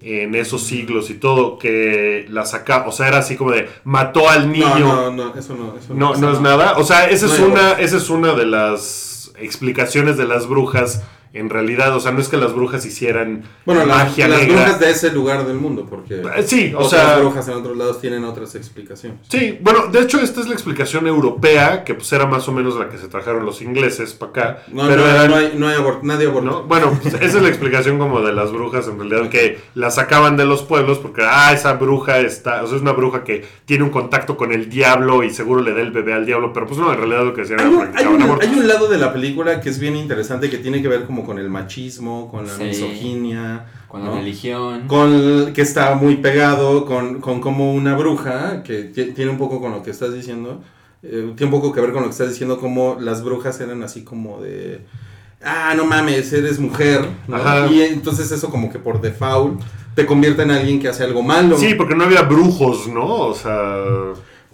[0.00, 4.28] en esos siglos y todo, que la saca, o sea, era así como de mató
[4.28, 4.78] al niño.
[4.78, 5.76] No, no, no, eso no.
[5.76, 6.76] Eso No, eso no es nada.
[6.76, 11.02] O sea, esa No es una, esa es una de las explicaciones de las brujas.
[11.38, 14.54] En realidad, o sea, no es que las brujas hicieran Bueno, la- magia las negra.
[14.56, 18.00] brujas de ese lugar del mundo, porque Eh, sí, o sea- brujas en otros lados
[18.00, 19.18] tienen otras explicaciones.
[19.28, 22.76] Sí, bueno, de hecho esta es la explicación europea, que pues era más o menos
[22.76, 24.58] la que se trajeron los ingleses para acá.
[24.72, 26.46] No, pero no, eran- no hay, no hay nadie abortó.
[26.50, 26.62] ¿no?
[26.64, 30.36] Bueno, pues, esa es la explicación como de las brujas en realidad, que las sacaban
[30.36, 33.84] de los pueblos porque, ah, esa bruja está, o sea, es una bruja que tiene
[33.84, 36.78] un contacto con el diablo y seguro le da el bebé al diablo, pero pues
[36.78, 38.98] no, en realidad lo que hacían Hay era hay, practicaban un, hay un lado de
[38.98, 42.46] la película que es bien interesante que tiene que ver como con el machismo, con
[42.46, 42.62] la Sí.
[42.64, 44.86] misoginia, Con la religión.
[44.86, 49.60] con que está muy pegado con, con como una bruja, que ti- tiene un poco
[49.60, 50.62] con lo que estás diciendo,
[51.02, 53.82] eh, tiene un poco que ver con lo que estás diciendo, como las brujas eran
[53.82, 54.80] así como de,
[55.44, 57.36] ah, no mames, eres mujer, ¿no?
[57.36, 57.66] Ajá.
[57.66, 59.60] y entonces eso como que por default
[59.94, 61.56] te convierte en alguien que hace algo malo.
[61.58, 63.06] Sí, porque no había brujos, ¿no?
[63.06, 63.76] O sea,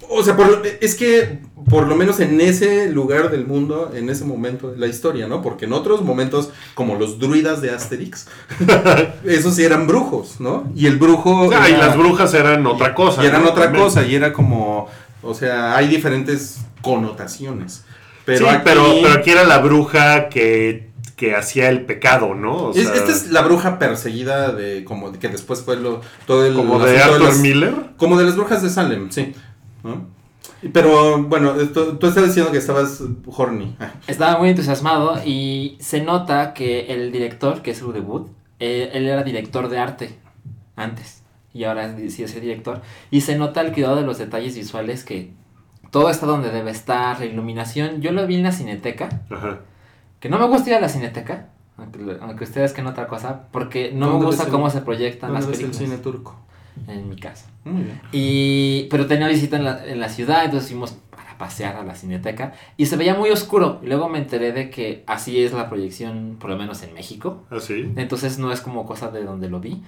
[0.08, 4.24] O sea, por es que por lo menos en ese lugar del mundo, en ese
[4.24, 5.42] momento de la historia, ¿no?
[5.42, 8.26] Porque en otros momentos, como los druidas de Asterix,
[9.24, 10.70] esos sí eran brujos, ¿no?
[10.74, 11.50] Y el brujo...
[11.54, 13.22] ah, y las brujas eran otra cosa.
[13.22, 13.50] Y eran ¿no?
[13.50, 13.84] otra También.
[13.84, 14.88] cosa, y era como...
[15.22, 17.84] O sea, hay diferentes connotaciones.
[18.24, 18.62] Pero sí, aquí...
[18.64, 22.52] pero, pero aquí era la bruja que, que hacía el pecado, ¿no?
[22.54, 26.00] O es- sea, esta es la bruja perseguida de como de que después fue lo
[26.26, 27.74] todo el como de Arthur las- Miller.
[27.96, 29.32] Como de las brujas de Salem, sí.
[29.84, 30.06] ¿no?
[30.72, 33.76] Pero bueno, tú, tú estabas diciendo que estabas horny.
[33.80, 33.92] Ah.
[34.06, 38.28] Estaba muy entusiasmado y se nota que el director, que es Uwe Wood,
[38.60, 40.18] eh, él era director de arte
[40.76, 42.80] antes y ahora sí es el director.
[43.10, 45.32] Y se nota el cuidado de los detalles visuales que
[45.90, 48.00] todo está donde debe estar, la iluminación.
[48.00, 49.58] Yo lo vi en la cineteca, Ajá.
[50.20, 53.90] que no me gusta ir a la cineteca, aunque, aunque ustedes que otra cosa, porque
[53.92, 56.36] no me ¿Dónde gusta el- cómo se proyectan las ¿Dónde ves el películas cine turco?
[56.88, 57.46] En mi casa.
[57.64, 58.00] Muy bien.
[58.12, 61.94] Y, pero tenía visita en la, en la ciudad, entonces fuimos para pasear a la
[61.94, 63.80] cineteca y se veía muy oscuro.
[63.82, 67.44] Luego me enteré de que así es la proyección, por lo menos en México.
[67.50, 67.92] Así.
[67.96, 69.82] Entonces no es como cosa de donde lo vi.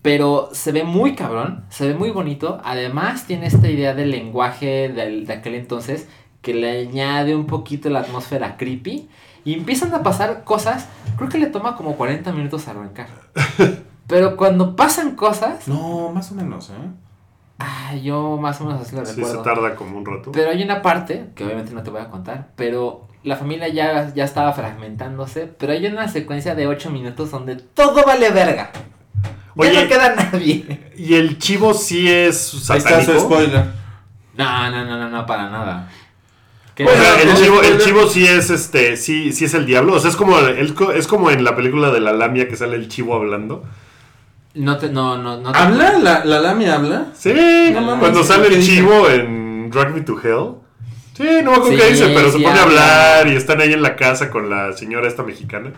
[0.00, 2.60] Pero se ve muy cabrón, se ve muy bonito.
[2.64, 6.08] Además tiene esta idea del lenguaje del- de aquel entonces
[6.40, 9.08] que le añade un poquito la atmósfera creepy.
[9.44, 13.08] Y empiezan a pasar cosas, creo que le toma como 40 minutos arrancar.
[14.06, 16.90] Pero cuando pasan cosas, No, más o menos, ¿eh?
[17.58, 19.38] ah, yo más o menos así lo Sí, recuerdo.
[19.44, 20.32] se tarda como un rato.
[20.32, 24.12] Pero hay una parte, que obviamente no te voy a contar, pero la familia ya,
[24.14, 28.70] ya estaba fragmentándose, pero hay una secuencia de 8 minutos donde todo vale verga.
[29.54, 29.72] Oye.
[29.72, 30.92] ya no queda nadie.
[30.96, 33.12] ¿Y el chivo sí es Ahí está satánico?
[33.12, 33.64] su spoiler.
[34.36, 35.88] No, no, no, no, no, para nada.
[36.74, 36.86] El
[37.28, 39.92] no, chivo, el chivo sí es este, sí, sí es el diablo.
[39.94, 42.76] O sea, es como, el- es como en la película de la lamia que sale
[42.76, 43.62] el chivo hablando.
[44.54, 45.52] No te, no, no, no.
[45.52, 45.98] te- ¿Habla?
[45.98, 47.06] ¿La, la lamia habla?
[47.14, 47.32] Sí,
[47.72, 48.72] No mames, cuando sale ¿qué el dice?
[48.76, 50.54] chivo en Drag Me to Hell.
[51.16, 53.18] Sí, no me acuerdo Sí, qué dice, pero se sí pone a habla.
[53.20, 55.72] hablar y están ahí en la casa con la señora esta mexicana.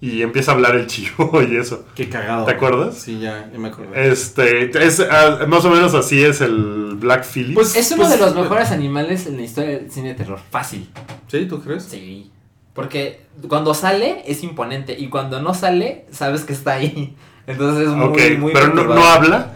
[0.00, 1.84] Y empieza a hablar el chivo y eso.
[1.96, 2.44] Qué cagado.
[2.44, 2.96] ¿Te acuerdas?
[2.96, 4.08] Sí, ya, ya me acordé.
[4.10, 7.54] Este, es, ah, más o menos así es el Black Phillip.
[7.54, 10.38] Pues- Es uno pues- de los mejores animales en la historia del cine de terror.
[10.50, 10.88] Fácil.
[11.26, 11.46] ¿Sí?
[11.46, 11.82] ¿Tú crees?
[11.84, 12.30] Sí.
[12.74, 17.16] Porque cuando sale es imponente y cuando no sale sabes que está ahí.
[17.48, 19.52] Entonces es muy, ok, muy pero no, no habla.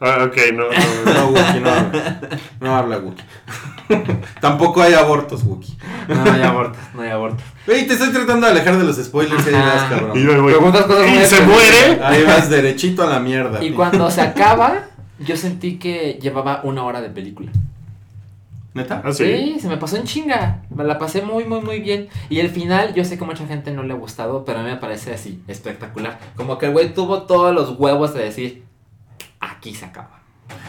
[0.00, 2.28] Ah, ok, no, no, No, Wookie, no habla.
[2.60, 3.24] No habla Wookie.
[4.40, 5.78] Tampoco hay abortos, Wookie.
[6.08, 7.40] No, no hay abortos, no hay abortos.
[7.66, 10.18] Güey, te estoy tratando de alejar de los spoilers, ahí vas, cabrón.
[10.18, 10.54] Y, voy.
[10.54, 12.02] Cosas Y se muere.
[12.02, 13.62] Ahí vas derechito a la mierda.
[13.62, 14.86] Y cuando se acaba,
[15.20, 17.52] yo sentí que llevaba una hora de película.
[18.76, 19.00] ¿Neta?
[19.02, 19.24] Ah, sí.
[19.24, 20.62] Sí, se me pasó en chinga.
[20.68, 22.08] Me la pasé muy, muy, muy bien.
[22.28, 24.68] Y el final, yo sé que mucha gente no le ha gustado, pero a mí
[24.68, 26.18] me parece así, espectacular.
[26.36, 28.64] Como que el güey tuvo todos los huevos de decir,
[29.40, 30.20] aquí se acaba.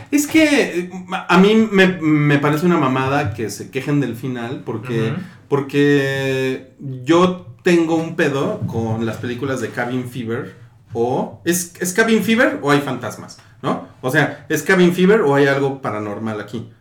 [0.09, 5.13] Es que a mí me, me parece una mamada que se quejen del final porque,
[5.49, 6.71] porque
[7.03, 10.55] yo tengo un pedo con las películas de Cabin Fever
[10.93, 13.39] o ¿es, ¿es Cabin Fever o hay fantasmas?
[13.61, 13.85] ¿No?
[14.01, 16.71] O sea, ¿es Cabin Fever o hay algo paranormal aquí?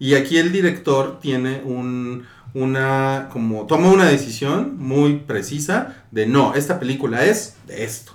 [0.00, 2.24] Y aquí el director tiene un,
[2.54, 8.12] una, como, toma una decisión muy precisa de no, esta película es de esto.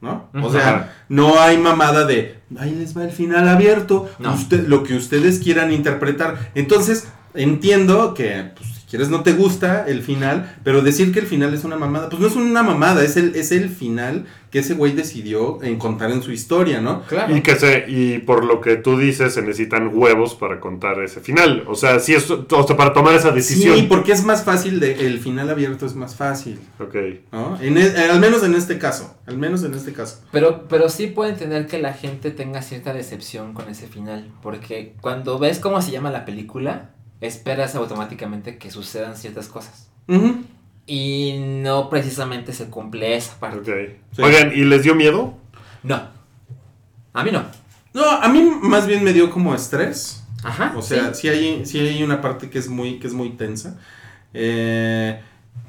[0.00, 0.30] ¿No?
[0.32, 4.32] O sea, no hay mamada de, ahí les va el final abierto, No.
[4.32, 6.50] usted, lo que ustedes quieran interpretar.
[6.54, 11.26] Entonces, entiendo que pues, si quieres no te gusta el final, pero decir que el
[11.26, 14.58] final es una mamada, pues no es una mamada, es el, es el final que
[14.58, 17.02] ese güey decidió en contar en su historia, ¿no?
[17.04, 17.36] Claro.
[17.36, 21.20] Y que se, y por lo que tú dices, se necesitan huevos para contar ese
[21.20, 21.64] final.
[21.68, 23.76] O sea, sí es, o sea, para tomar esa decisión.
[23.76, 26.96] Sí, porque es más fácil, de, el final abierto es más fácil, Ok.
[27.30, 27.58] ¿no?
[27.60, 30.20] En e- al menos en este caso, al menos en este caso.
[30.32, 34.32] Pero, pero sí puedo entender que la gente tenga cierta decepción con ese final.
[34.42, 36.90] Porque cuando ves cómo se llama la película,
[37.20, 39.90] esperas automáticamente que sucedan ciertas cosas.
[40.08, 40.38] Ujú.
[40.86, 44.00] Y no precisamente se cumple esa parte.
[44.12, 44.22] Sí.
[44.22, 45.34] Oigan, ¿y les dio miedo?
[45.82, 46.02] No.
[47.12, 47.44] A mí no.
[47.92, 50.24] No, a mí más bien me dio como estrés.
[50.42, 50.72] Ajá.
[50.76, 51.22] O sea, sí.
[51.22, 53.78] sí, hay, sí hay una parte que es muy, que es muy tensa.
[54.34, 55.20] Eh,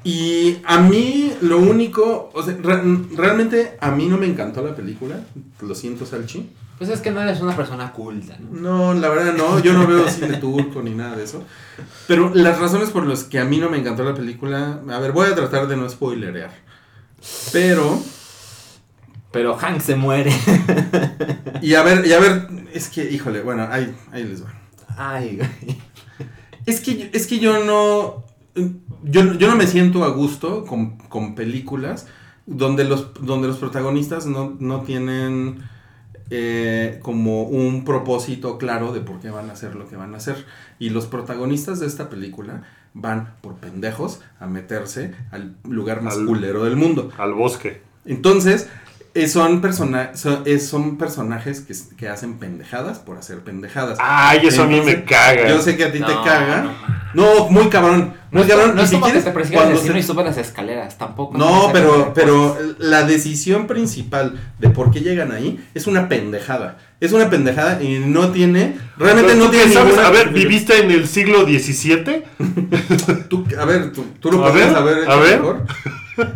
[0.04, 2.82] y a mí lo único, o sea, re-
[3.14, 5.20] realmente a mí no me encantó la película.
[5.60, 6.48] Lo siento, Salchi.
[6.82, 8.60] Pues es que no eres una persona culta, ¿no?
[8.60, 11.44] No, la verdad no, yo no veo cine turco ni nada de eso.
[12.08, 15.12] Pero las razones por las que a mí no me encantó la película, a ver,
[15.12, 16.50] voy a tratar de no spoilerear.
[17.52, 18.02] Pero,
[19.30, 20.32] Pero Hank se muere.
[21.62, 24.52] y a ver, y a ver, es que, híjole, bueno, ahí, ahí les va.
[24.96, 25.78] Ay, güey.
[26.66, 28.24] Es que, es que yo no.
[29.04, 32.08] Yo, yo no me siento a gusto con, con películas
[32.46, 35.62] donde los, donde los protagonistas no, no tienen
[36.34, 40.16] eh, como un propósito claro de por qué van a hacer lo que van a
[40.16, 40.46] hacer.
[40.78, 42.62] Y los protagonistas de esta película
[42.94, 47.10] van por pendejos a meterse al lugar más Al- culero del mundo.
[47.18, 47.82] Al bosque.
[48.06, 48.68] Entonces,
[49.14, 53.98] eh, son, persona son, eh, son personajes que, que hacen pendejadas por hacer pendejadas.
[54.00, 55.48] Ay, eso a mí me Entonces, caga.
[55.48, 56.62] Yo sé que a ti te No, caga.
[56.62, 56.72] no
[57.14, 58.14] No, muy cabrón.
[58.30, 58.74] No Muy es, cabrón.
[58.74, 61.36] no es si como quieres, que te cuando se- y las escaleras, tampoco.
[61.36, 66.78] No, pero, pero la decisión principal de por qué llegan ahí es una pendejada.
[66.98, 68.78] Es una pendejada y no tiene.
[68.96, 69.88] Realmente ¿Tú no tiene sabes?
[69.90, 72.22] ninguna- A ver, ¿viviste en el siglo XVII?
[73.28, 75.40] Tú, a ver, tú, tú lo A podrías ver, haber a hecho ver.
[75.40, 75.66] mejor.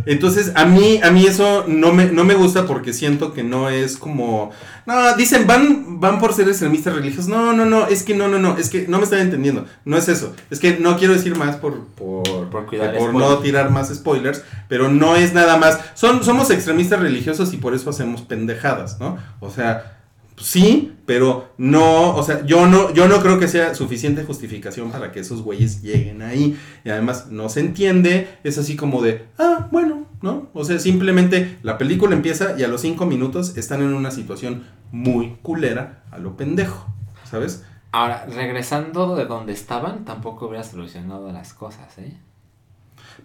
[0.06, 3.68] Entonces, a mí, a mí eso no me, no me gusta porque siento que no
[3.68, 4.50] es como.
[4.86, 7.28] No, dicen, van, van por ser extremistas religiosos.
[7.28, 9.66] No, no, no, es que no, no, no, es que no me están entendiendo.
[9.84, 10.34] No es eso.
[10.50, 14.42] Es que no quiero decir más por, por, Por cuidar por no tirar más spoilers,
[14.68, 15.78] pero no es nada más.
[15.94, 19.18] Son, somos extremistas religiosos y por eso hacemos pendejadas, ¿no?
[19.40, 19.92] O sea.
[20.38, 25.10] Sí, pero no, o sea, yo no, yo no creo que sea suficiente justificación para
[25.10, 26.58] que esos güeyes lleguen ahí.
[26.84, 30.48] Y además no se entiende, es así como de, ah, bueno, ¿no?
[30.52, 34.64] O sea, simplemente la película empieza y a los cinco minutos están en una situación
[34.92, 36.86] muy culera a lo pendejo,
[37.24, 37.64] ¿sabes?
[37.92, 42.18] Ahora, regresando de donde estaban, tampoco hubiera solucionado las cosas, ¿eh?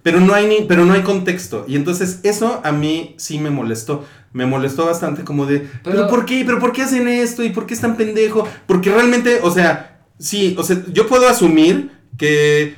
[0.03, 1.65] Pero no hay ni, pero no hay contexto.
[1.67, 4.05] Y entonces eso a mí sí me molestó.
[4.33, 6.43] Me molestó bastante como de, pero, Pero- ¿por qué?
[6.45, 7.43] ¿Pero por qué hacen esto?
[7.43, 8.47] ¿Y por qué es tan pendejo?
[8.65, 12.75] Porque realmente, o sea, sí, o sea, yo puedo asumir que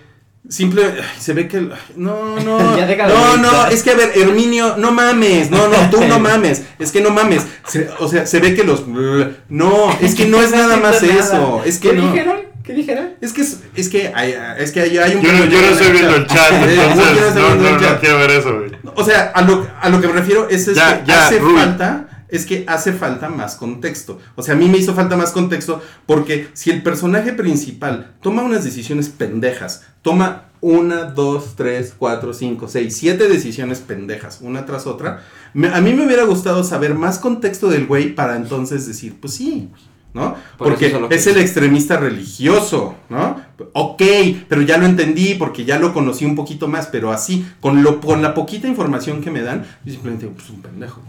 [0.50, 2.76] simple ay, se ve que ay, no, no.
[2.78, 5.52] Ya no, no, es que a ver, Herminio, no mames.
[5.52, 6.64] No, no, tú no mames.
[6.80, 7.46] Es que no mames.
[7.68, 11.62] Se- o sea, se ve que los no, es que no es nada más eso.
[11.66, 12.12] Es que ¿Qué no.
[12.12, 12.38] dijeron?
[12.64, 13.10] ¿Qué dijeron?
[13.22, 15.68] Es que es, es que hay, es que hay, hay un Yo no, yo no
[15.68, 18.00] estoy viendo el chat, yo no entonces estoy no, viendo no, el no chat.
[18.00, 18.72] quiero ver eso, güey.
[18.96, 21.40] O sea, a lo, a lo que me refiero es, es Ya, que ya, hace
[21.40, 21.54] Rui.
[21.56, 24.20] falta, es que hace falta más contexto.
[24.36, 28.44] O sea, a mí me hizo falta más contexto porque si el personaje principal toma
[28.44, 34.88] unas decisiones pendejas, toma una, dos, tres, cuatro, cinco, seis, siete decisiones pendejas, una tras
[34.88, 35.22] otra,
[35.54, 39.34] me- a mí me hubiera gustado saber más contexto del güey para entonces decir, pues
[39.34, 39.70] sí,
[40.14, 40.36] ¿no?
[40.58, 43.42] Por Porque es el extremista religioso, ¿no?
[43.74, 44.02] Ok,
[44.48, 48.00] pero ya lo entendí porque ya lo conocí un poquito más, pero así, con, lo,
[48.00, 51.02] con la poquita información que me dan, yo simplemente digo, pues un pendejo.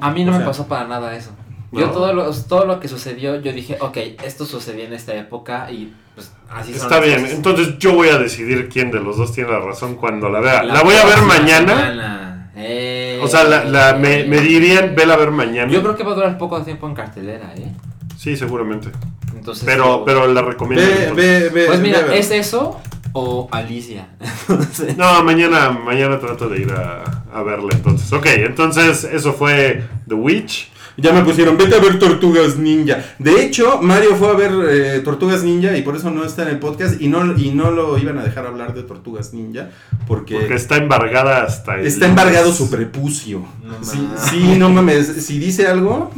[0.00, 1.30] A mí no O me sea, pasó para nada eso.
[1.72, 1.92] Yo ¿no?
[1.92, 5.92] todo lo, todo lo que sucedió, yo dije, ok, esto sucedió en esta época y
[6.14, 7.36] pues así son Está las bien, cosas.
[7.36, 10.62] entonces yo voy a decidir quién de los dos tiene la razón cuando la vea.
[10.62, 12.50] La, La voy a ver mañana.
[12.56, 15.72] Eh, O sea, la, la- me, me dirían, vela a ver mañana.
[15.72, 17.72] Yo creo que va a durar poco tiempo en cartelera, ¿eh?
[18.16, 18.88] Sí, seguramente.
[19.36, 20.86] Entonces, Pero, pero la recomiendo.
[20.86, 21.66] Ve, ve, ve.
[21.66, 22.14] Pues mira.
[22.14, 22.80] ¿es eso
[23.12, 24.08] o Alicia?
[24.48, 27.02] Entonces, No, mañana, mañana trato de ir a,
[27.32, 28.12] a verla entonces.
[28.12, 30.70] Ok, entonces eso fue The Witch.
[30.96, 33.04] Ya me pusieron, vete a ver Tortugas Ninja.
[33.18, 36.48] De hecho, Mario fue a ver eh, Tortugas Ninja y por eso no está en
[36.48, 39.70] el podcast y no, y no lo iban a dejar hablar de Tortugas Ninja
[40.06, 41.86] porque, Porque está embargada hasta el...
[41.86, 43.42] está embargado su prepucio.
[43.62, 45.06] No sí, no mames.
[45.26, 46.10] Si dice algo,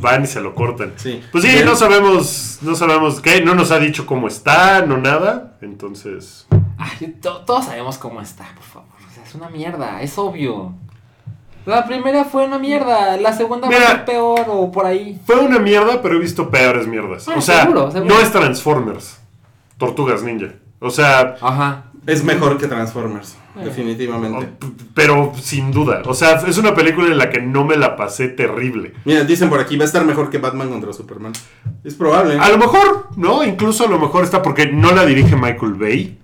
[0.00, 0.92] Van y se lo cortan.
[0.96, 1.20] sí.
[1.30, 5.56] Pues sí, no sabemos, no sabemos qué, no nos ha dicho cómo está, no nada.
[5.60, 6.46] Entonces,
[6.76, 8.88] ay, to- todos sabemos cómo está, por favor.
[9.10, 10.74] O sea, es una mierda, es obvio.
[11.68, 13.86] La primera fue una mierda, la segunda Mira.
[13.88, 15.20] ser peor o por ahí.
[15.26, 17.28] fue una mierda, pero he visto peores mierdas.
[17.28, 18.14] Ah, o sea, seguro, seguro.
[18.14, 19.20] no es Transformers,
[19.76, 20.54] Tortugas Ninja.
[20.80, 21.84] O sea, Ajá.
[22.06, 23.64] Es mejor que Transformers, Eh.
[23.66, 24.48] definitivamente.
[24.94, 26.00] Pero sin duda.
[26.06, 28.94] O sea, es una película en la que no me la pasé terrible.
[29.04, 31.32] Mira, dicen por aquí, va a estar mejor que Batman contra Superman.
[31.84, 32.38] Es probable.
[32.38, 33.44] A lo mejor, ¿no?
[33.44, 36.18] Incluso a lo mejor está porque no la dirige Michael Bay.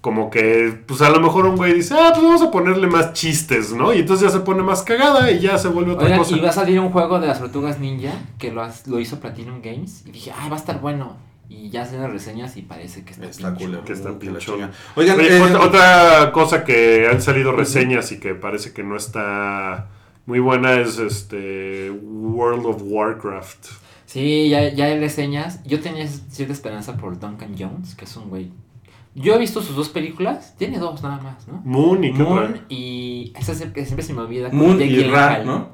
[0.00, 3.12] Como que, pues a lo mejor un güey dice, ah, pues vamos a ponerle más
[3.12, 3.92] chistes, ¿no?
[3.92, 6.36] Y entonces ya se pone más cagada y ya se vuelve otra Oigan, cosa.
[6.36, 9.20] y va a salir un juego de las tortugas ninja que lo, has- lo hizo
[9.20, 10.04] Platinum Games.
[10.06, 11.18] Y dije, ay, va a estar bueno.
[11.50, 13.54] Y ya hacen las reseñas y parece que está, Está.
[13.56, 14.70] Que está Uh, chinga.
[14.96, 18.96] Oigan, Oye, eh, otra, otra cosa que han salido reseñas y que parece que no
[18.96, 19.88] está
[20.24, 23.66] muy buena es este World of Warcraft.
[24.06, 25.62] Sí, ya, ya hay reseñas.
[25.64, 28.50] Yo tenía cierta esperanza por Duncan Jones, que es un güey.
[29.14, 30.54] Yo he visto sus dos películas.
[30.56, 31.60] Tiene dos nada más, ¿no?
[31.64, 32.60] Moon y qué Moon otra?
[32.68, 33.32] y.
[33.36, 34.50] Esa que siempre se me olvida.
[34.50, 35.42] con Moon Jake y Ra.
[35.44, 35.68] ¿no?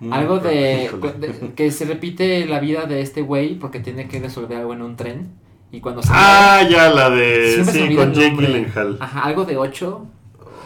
[0.00, 4.20] Moon Algo de, de- que se repite la vida de este güey porque tiene que
[4.20, 5.32] resolver algo en un tren
[5.72, 7.54] y cuando se Ah, ya, la de.
[7.54, 8.36] Siempre Sí, con Jake.
[8.36, 8.96] Gyllenhaal.
[9.00, 10.06] Ajá, algo de 8.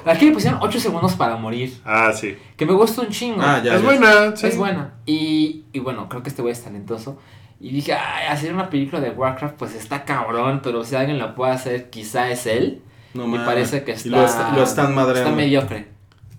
[0.04, 1.72] Aquí le pusieron 8 segundos para morir.
[1.84, 2.34] Ah, sí.
[2.56, 3.40] Que me gusta un chingo.
[3.40, 3.74] Ah, ya.
[3.76, 3.86] es ya.
[3.86, 4.46] buena, sí.
[4.48, 4.94] Es buena.
[5.06, 7.18] Y, y bueno, creo que este güey es talentoso.
[7.62, 11.34] Y dije, ay, hacer una película de Warcraft, pues está cabrón, pero si alguien la
[11.36, 12.82] puede hacer, quizá es él.
[13.14, 13.46] No y mames.
[13.46, 14.08] parece que Y está.
[14.10, 15.30] lo, est- lo están madreando.
[15.30, 15.86] Está mediocre.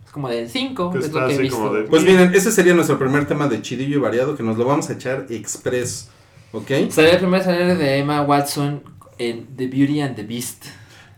[0.05, 1.73] Es como de 5, Que es está lo que he visto.
[1.73, 4.65] de- Pues miren, ese sería nuestro primer tema de chidillo y variado que nos lo
[4.65, 6.09] vamos a echar express.
[6.51, 6.69] ¿Ok?
[6.89, 8.83] Salió el primer salir de Emma Watson
[9.17, 10.65] en The Beauty and the Beast.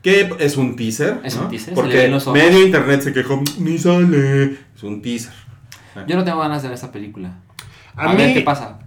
[0.03, 1.19] Que es un teaser.
[1.23, 1.43] Es ¿no?
[1.45, 3.41] un teaser, Porque los medio internet se quejó.
[3.57, 4.57] Ni sale.
[4.75, 5.33] Es un teaser.
[6.05, 7.39] Yo no tengo ganas de ver esa película.
[7.95, 8.77] A, A, ver mí, qué pasa.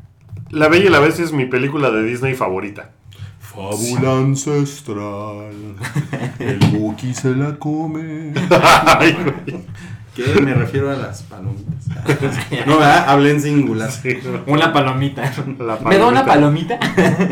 [0.50, 2.90] La Bella y la Bestia es mi película de Disney favorita.
[3.40, 5.52] Fábula ancestral.
[6.38, 8.32] El Buki se la come.
[8.98, 9.60] Ay, güey.
[10.14, 10.40] ¿Qué?
[10.40, 11.86] Me refiero a las palomitas.
[12.66, 13.04] No, ¿verdad?
[13.08, 13.90] Hablé en singular.
[13.90, 15.32] Sí, Una palomita.
[15.60, 16.78] la ¿Me da una palomita.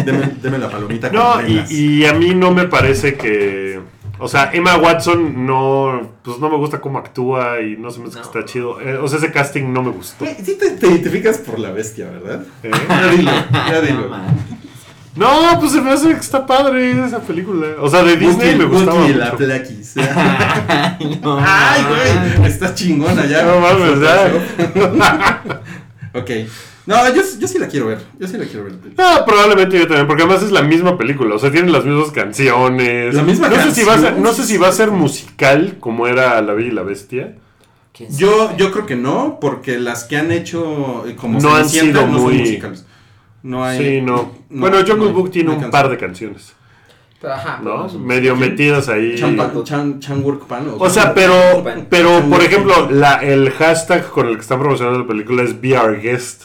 [0.04, 3.80] Deme, deme la palomita con No, y, y a mí no me parece que.
[4.18, 6.10] O sea, Emma Watson no.
[6.22, 8.80] Pues no me gusta cómo actúa y no se me hace que está chido.
[8.80, 10.24] Eh, o sea, ese casting no me gustó.
[10.42, 12.42] Sí te, te identificas por la bestia, ¿verdad?
[12.62, 12.70] ¿eh?
[12.88, 14.10] Ya dilo, ya No, dilo.
[15.16, 17.68] No, pues se me hace que está padre esa película.
[17.80, 19.00] O sea, de Disney me gustaba.
[19.00, 19.36] Buki y la mucho.
[19.38, 19.94] plaquis.
[19.96, 23.42] Ay, no, Ay, güey, está chingona ya.
[23.44, 25.62] No mames, ya.
[26.18, 26.30] ok.
[26.86, 27.98] No, yo, yo sí la quiero ver.
[28.18, 28.74] Yo sí la quiero ver.
[28.96, 32.10] No, probablemente yo también, porque además es la misma película, o sea, tienen las mismas
[32.12, 33.12] canciones.
[33.14, 34.22] La misma no sé si va a ser, canción.
[34.22, 37.34] no sé si va a ser musical como era La Bella y la Bestia.
[37.92, 41.68] ¿Quién Yo, yo creo que no, porque las que han hecho eh, como No han
[41.68, 42.84] sido no son muy- musicales.
[43.42, 43.78] No hay.
[43.78, 44.32] sí, no.
[44.50, 45.70] no, bueno, Jungle no Book tiene un canción.
[45.70, 46.52] par de canciones,
[47.22, 47.88] ajá, ¿no?
[47.98, 49.14] Medio metidas ahí.
[49.64, 50.68] Chan, Changwork Pan.
[50.78, 55.06] O sea, pero, pero por ejemplo, la, el hashtag con el que están promocionando la
[55.06, 56.44] película es Be Our Guest.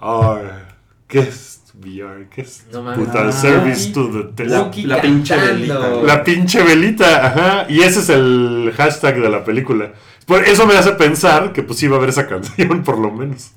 [0.00, 0.66] Our
[1.08, 1.74] Guest.
[1.84, 2.72] Our Guest.
[2.72, 3.06] No mames.
[3.06, 3.32] Puta, Ah.
[3.32, 4.50] service to the test.
[4.84, 5.78] La- pinche velita.
[6.02, 7.66] La pinche velita, ajá.
[7.68, 9.92] Y ese es el hashtag de la película.
[10.26, 13.50] Por eso me hace pensar que pues iba a haber esa canción, por lo menos.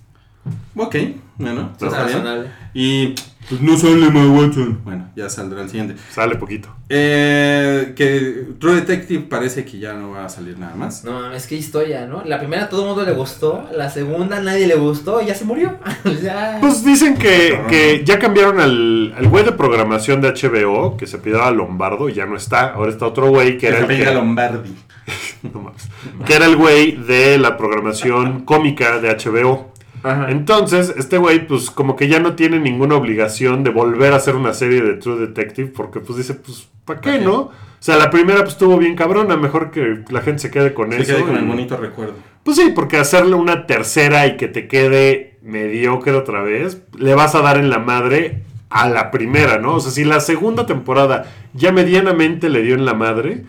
[0.75, 0.95] Ok,
[1.37, 2.01] bueno, está bien.
[2.01, 2.51] razonable.
[2.73, 3.15] Y
[3.49, 4.81] pues no sale Emma Watson.
[4.83, 5.95] Bueno, ya saldrá el siguiente.
[6.11, 6.69] Sale poquito.
[6.89, 11.03] Eh, que True Detective parece que ya no va a salir nada más.
[11.03, 12.23] No mames, qué historia, ¿no?
[12.25, 15.27] La primera a todo el mundo le gustó, la segunda a nadie le gustó y
[15.27, 15.77] ya se murió.
[16.61, 21.17] Pues dicen que, que ya cambiaron al, al güey de programación de HBO, que se
[21.17, 22.73] pidió Lombardo, y ya no está.
[22.73, 24.75] Ahora está otro güey que Que era se el que, Lombardi.
[25.53, 25.87] no mames,
[26.25, 29.74] que era el güey de la programación cómica de HBO.
[30.05, 30.31] Ajá.
[30.31, 34.35] Entonces, este güey, pues como que ya no tiene ninguna obligación de volver a hacer
[34.35, 37.25] una serie de True Detective, porque pues dice, pues, ¿para qué, ¿Pa' qué?
[37.25, 37.33] no?
[37.41, 40.91] O sea, la primera pues estuvo bien cabrona, mejor que la gente se quede con
[40.91, 41.15] Se eso.
[41.15, 42.13] quede con y- el bonito recuerdo.
[42.43, 47.33] Pues sí, porque hacerle una tercera y que te quede mediocre otra vez, le vas
[47.35, 49.75] a dar en la madre a la primera, ¿no?
[49.75, 53.43] O sea, si la segunda temporada ya medianamente le dio en la madre,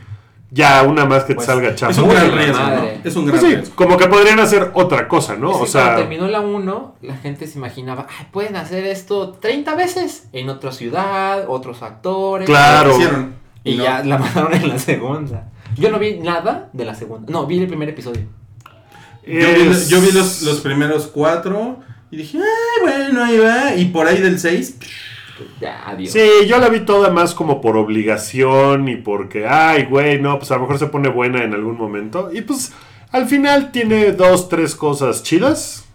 [0.57, 2.03] ya una más que te Pues, salga Es chafa.
[2.03, 2.65] un gran riesgo, ¿no?
[2.67, 3.01] madre.
[3.05, 3.77] Es un Pues gran sí, riesgo.
[3.77, 5.51] como que podrían hacer otra cosa, ¿no?
[5.51, 8.85] Es O que cuando sea, terminó la 1, la gente se imaginaba, Ay, pueden hacer
[8.87, 12.47] esto 30 veces en otra ciudad, otros actores.
[12.47, 12.93] Claro.
[12.95, 13.35] Hicieron.
[13.65, 13.85] Y no.
[13.85, 15.49] ya la mataron en la segunda.
[15.77, 17.31] Yo no vi nada de la segunda.
[17.31, 18.23] No, vi el primer episodio.
[19.27, 21.81] Yo vi, es- yo vi los, los primeros cuatro
[22.11, 23.75] y dije, ay, bueno, ahí va.
[23.75, 24.77] Y por ahí del seis,
[25.61, 26.13] Ya, adiós.
[26.13, 30.51] Sí, yo la vi toda más como por obligación y porque, ay, güey, no, pues
[30.51, 32.31] a lo mejor se pone buena en algún momento.
[32.33, 32.73] Y pues
[33.13, 35.87] al final tiene dos, tres cosas chidas,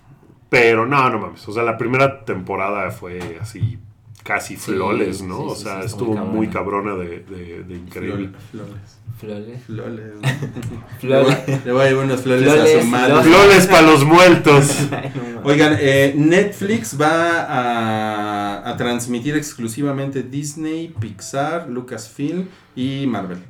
[0.49, 1.47] pero no, no mames.
[1.47, 3.77] O sea, la primera temporada fue así
[4.23, 5.37] casi Sí, flores, ¿no?
[5.37, 6.93] sí, o sea, sí, estuvo muy muy cabrona.
[6.95, 8.29] de, de- de increíble.
[8.51, 8.99] flores.
[9.21, 9.61] Flores.
[9.67, 10.13] Flores.
[10.99, 11.37] Flores.
[11.63, 13.13] Le voy a llevar unas flores, a Flores, su madre.
[13.21, 13.27] flores.
[13.27, 14.77] Flores para los muertos.
[15.43, 23.43] Oigan, eh, Netflix va a, a transmitir exclusivamente Disney, Pixar, Lucasfilm y Marvel.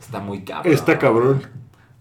[0.00, 0.72] Está muy cabrón.
[0.72, 1.42] Está cabrón.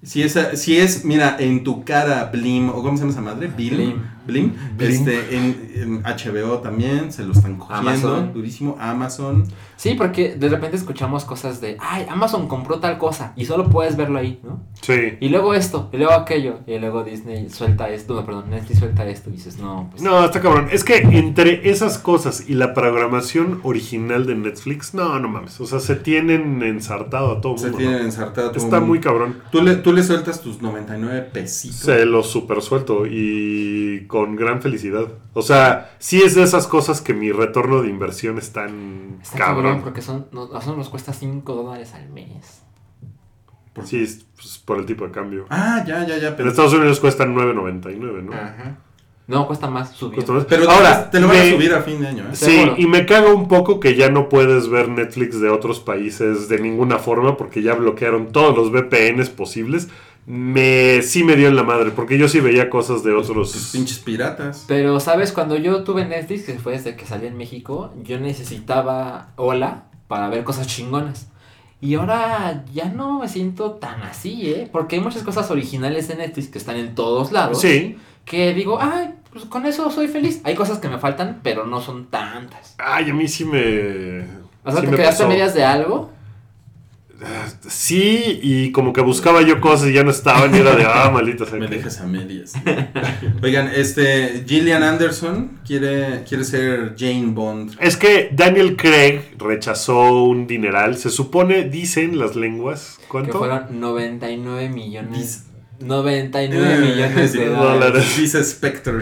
[0.04, 3.48] Si es, si es, mira, en tu cara Blim, o ¿cómo se llama esa madre?
[3.48, 3.76] Blim.
[3.76, 4.13] Blim.
[4.26, 4.54] Blim.
[4.78, 4.92] Blim.
[4.92, 7.90] Este, en, en HBO también se lo están cogiendo.
[7.90, 8.34] Amazon.
[8.34, 8.78] Durísimo.
[8.80, 9.46] Amazon.
[9.76, 13.98] Sí, porque de repente escuchamos cosas de, ay, Amazon compró tal cosa y solo puedes
[13.98, 14.62] verlo ahí, ¿no?
[14.82, 15.18] Sí.
[15.20, 19.06] Y luego esto, y luego aquello, y luego Disney suelta esto, no, perdón, Netflix suelta
[19.06, 20.02] esto y dices, no, pues...
[20.02, 20.68] No, está cabrón.
[20.72, 25.60] Es que entre esas cosas y la programación original de Netflix, no, no mames.
[25.60, 27.80] O sea, se tienen ensartado a todo Se mundo.
[27.80, 28.06] tienen ¿no?
[28.06, 28.52] ensartado.
[28.52, 29.40] todo Está muy cabrón.
[29.52, 31.80] Tú le, tú le sueltas tus 99 pesitos.
[31.80, 35.08] Se lo super suelto y con gran felicidad.
[35.34, 39.40] O sea, sí es de esas cosas que mi retorno de inversión es tan Está
[39.40, 39.82] cabrón, cabrón.
[39.82, 42.62] porque son, no, a nosotros nos cuesta 5 dólares al mes.
[43.74, 45.48] ¿Por Sí, es pues, por el tipo de cambio.
[45.50, 46.36] Ah, ya, ya, ya.
[46.38, 48.34] En Estados Unidos cuestan 9.99, ¿no?
[48.34, 48.78] Ajá.
[49.26, 50.14] No, cuesta más subir.
[50.14, 50.46] Cuesta más.
[50.46, 52.36] pero Ahora, te lo van a subir a fin de año, ¿eh?
[52.36, 52.76] Sí, Seguro.
[52.78, 56.60] y me caga un poco que ya no puedes ver Netflix de otros países de
[56.60, 59.90] ninguna forma porque ya bloquearon todos los VPNs posibles.
[60.26, 63.70] Me sí me dio en la madre porque yo sí veía cosas de Tus otros.
[63.74, 64.64] pinches piratas.
[64.68, 65.32] Pero, ¿sabes?
[65.32, 70.30] Cuando yo tuve Netflix, que fue desde que salí en México, yo necesitaba Hola para
[70.30, 71.28] ver cosas chingonas.
[71.82, 74.70] Y ahora ya no me siento tan así, ¿eh?
[74.72, 77.60] Porque hay muchas cosas originales de Netflix que están en todos lados.
[77.60, 77.98] Sí.
[78.24, 80.40] Que digo, ay, pues con eso soy feliz.
[80.46, 82.76] Hay cosas que me faltan, pero no son tantas.
[82.78, 84.22] Ay, a mí sí me.
[84.64, 86.10] O sea, sí te me quedaste a medias de algo.
[87.68, 91.10] Sí, y como que buscaba yo cosas y ya no estaban y era de, ah,
[91.14, 91.60] maldita sea.
[91.60, 92.54] Me que- dejas a medias.
[93.42, 97.76] Oigan, este, Gillian Anderson quiere, quiere ser Jane Bond.
[97.80, 100.98] Es que Daniel Craig rechazó un dineral.
[100.98, 102.98] Se supone, dicen las lenguas.
[103.02, 103.38] Que ¿Cuánto?
[103.40, 105.48] fueron 99 millones.
[105.80, 107.80] Dis- 99 Eh, millones de dólares.
[107.80, 108.18] dólares.
[108.18, 109.00] Dice Spectre.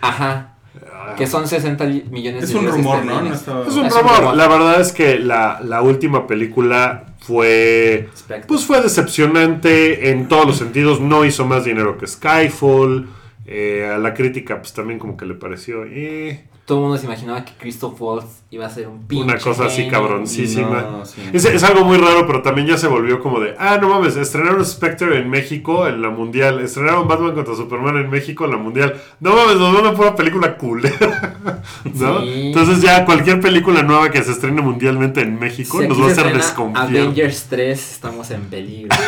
[0.00, 0.48] Ajá.
[0.94, 1.14] Ah.
[1.16, 3.04] Que son 60 li- millones Es de un libras rumor, ¿no?
[3.04, 3.38] No esterlinas.
[3.40, 4.18] estaba- Es un Es un rumor.
[4.20, 4.36] rumor.
[4.36, 8.08] La verdad es que la, la última película fue.
[8.46, 11.00] Pues fue decepcionante en todos los sentidos.
[11.00, 13.08] No hizo más dinero que Skyfall.
[13.44, 15.84] Eh, a la crítica, pues también como que le pareció.
[15.84, 19.36] eh, Todo el mundo se imaginaba que Christoph Waltz iba a ser un pinche una
[19.38, 20.80] cosa así cabroncísima.
[20.80, 21.20] No, sí.
[21.30, 24.16] Es, es algo muy raro, pero también ya se volvió como de, ah, no mames,
[24.16, 28.56] estrenaron Spectre en México en la mundial, estrenaron Batman contra Superman en México en la
[28.56, 28.98] mundial.
[29.20, 30.80] No mames, nos van a poner película cool.
[31.92, 32.22] ¿No?
[32.22, 32.46] Sí.
[32.46, 36.12] Entonces ya cualquier película nueva que se estrene mundialmente en México Si nos va a
[36.12, 36.86] hacer desconfiar.
[36.86, 38.96] Avengers 3, estamos en peligro.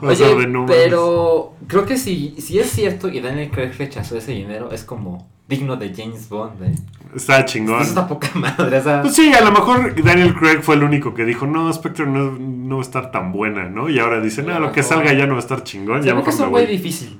[0.00, 4.32] O sea, Oye, pero creo que si, si es cierto y Daniel Craig rechazó ese
[4.32, 6.74] dinero, es como digno de James Bond, ¿eh?
[7.14, 7.80] Está chingón.
[7.80, 11.24] Eso está poca madre, Pues sí, a lo mejor Daniel Craig fue el único que
[11.24, 13.88] dijo, no, Spectre no, no va a estar tan buena, ¿no?
[13.88, 16.02] Y ahora dicen, no, lo que salga ya no va a estar chingón.
[16.02, 17.18] se ya que es un güey difícil.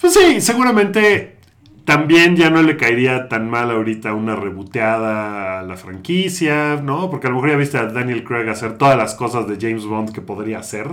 [0.00, 1.36] Pues sí, seguramente
[1.84, 7.10] también ya no le caería tan mal ahorita una reboteada a la franquicia, ¿no?
[7.10, 9.84] Porque a lo mejor ya viste a Daniel Craig hacer todas las cosas de James
[9.86, 10.86] Bond que podría hacer.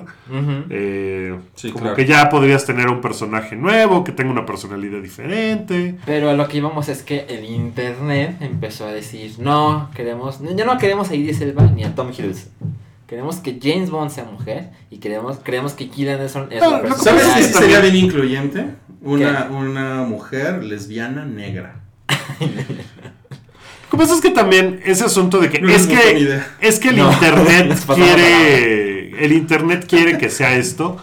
[0.69, 1.95] Eh, Sí, como claro.
[1.95, 5.97] que ya podrías tener un personaje nuevo, que tenga una personalidad diferente.
[6.05, 10.65] Pero a lo que íbamos es que el internet empezó a decir, no, queremos, ya
[10.65, 12.51] no queremos a Idris Elba ni a Tom Hiddleston.
[13.09, 17.19] Queremos que James Bond sea mujer y queremos, creemos que Anderson es Ah, la persona.
[17.19, 18.67] ¿Sabes que sería bien incluyente?
[19.01, 19.53] Una, ¿Qué?
[19.53, 21.79] una mujer lesbiana negra.
[22.39, 26.89] Lo que pasa es que también ese asunto de que No es que es que
[26.89, 30.97] el No, internet quiere el internet quiere que sea esto.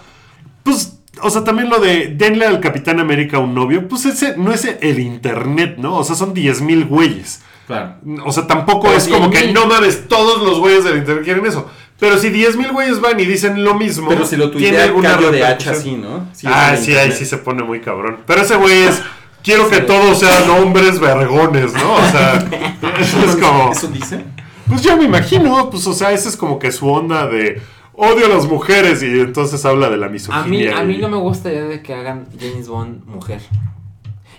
[0.63, 0.93] Pues
[1.23, 4.65] o sea, también lo de denle al Capitán América un novio, pues ese no es
[4.65, 5.97] el internet, ¿no?
[5.97, 7.41] O sea, son 10.000 güeyes.
[7.67, 7.97] Claro.
[8.25, 9.55] O sea, tampoco Pero es como que 10,000.
[9.55, 11.69] no mames, todos los güeyes del internet quieren eso.
[11.99, 15.45] Pero si 10.000 güeyes van y dicen lo mismo, Pero si lo tiene alguna de
[15.45, 16.29] hacha así, ¿no?
[16.45, 18.19] Ah, sí, ahí sí se pone muy cabrón.
[18.27, 19.03] Pero ese güey es.
[19.43, 21.95] Quiero que todos sean hombres vergones, ¿no?
[21.95, 22.35] O sea,
[22.99, 23.71] eso es como.
[23.71, 24.25] ¿Eso dice?
[24.69, 28.27] Pues yo me imagino, pues, o sea, esa es como que su onda de odio
[28.27, 30.79] a las mujeres y entonces habla de la A mí, misoginia.
[30.79, 33.41] a mí no me gusta la idea de que hagan James Bond mujer.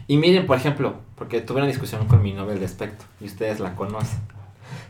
[0.07, 3.59] Y miren, por ejemplo, porque tuve una discusión con mi novia al respecto, y ustedes
[3.59, 4.19] la conocen.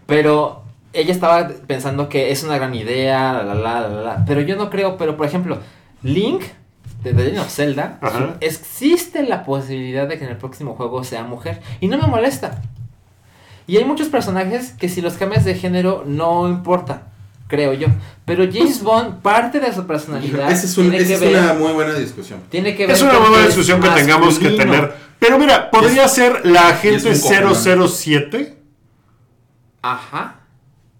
[0.05, 0.63] Pero
[0.93, 4.55] ella estaba pensando que es una gran idea, la, la, la, la, la, pero yo
[4.55, 5.59] no creo, pero por ejemplo,
[6.03, 6.43] Link
[7.03, 8.35] de The Legend of Zelda, Ajá.
[8.41, 12.61] existe la posibilidad de que en el próximo juego sea mujer, y no me molesta.
[13.67, 17.03] Y hay muchos personajes que si los cambias de género no importa,
[17.47, 17.87] creo yo.
[18.25, 21.43] Pero James Bond, parte de su personalidad Esa es, un- tiene, esa que es ver,
[21.43, 22.39] una muy buena discusión.
[22.49, 24.93] tiene que ver Es una muy buena discusión que tengamos que tener.
[25.19, 27.89] Pero mira, podría ser la agente es un cogelón.
[27.89, 28.57] 007.
[29.81, 30.36] Ajá.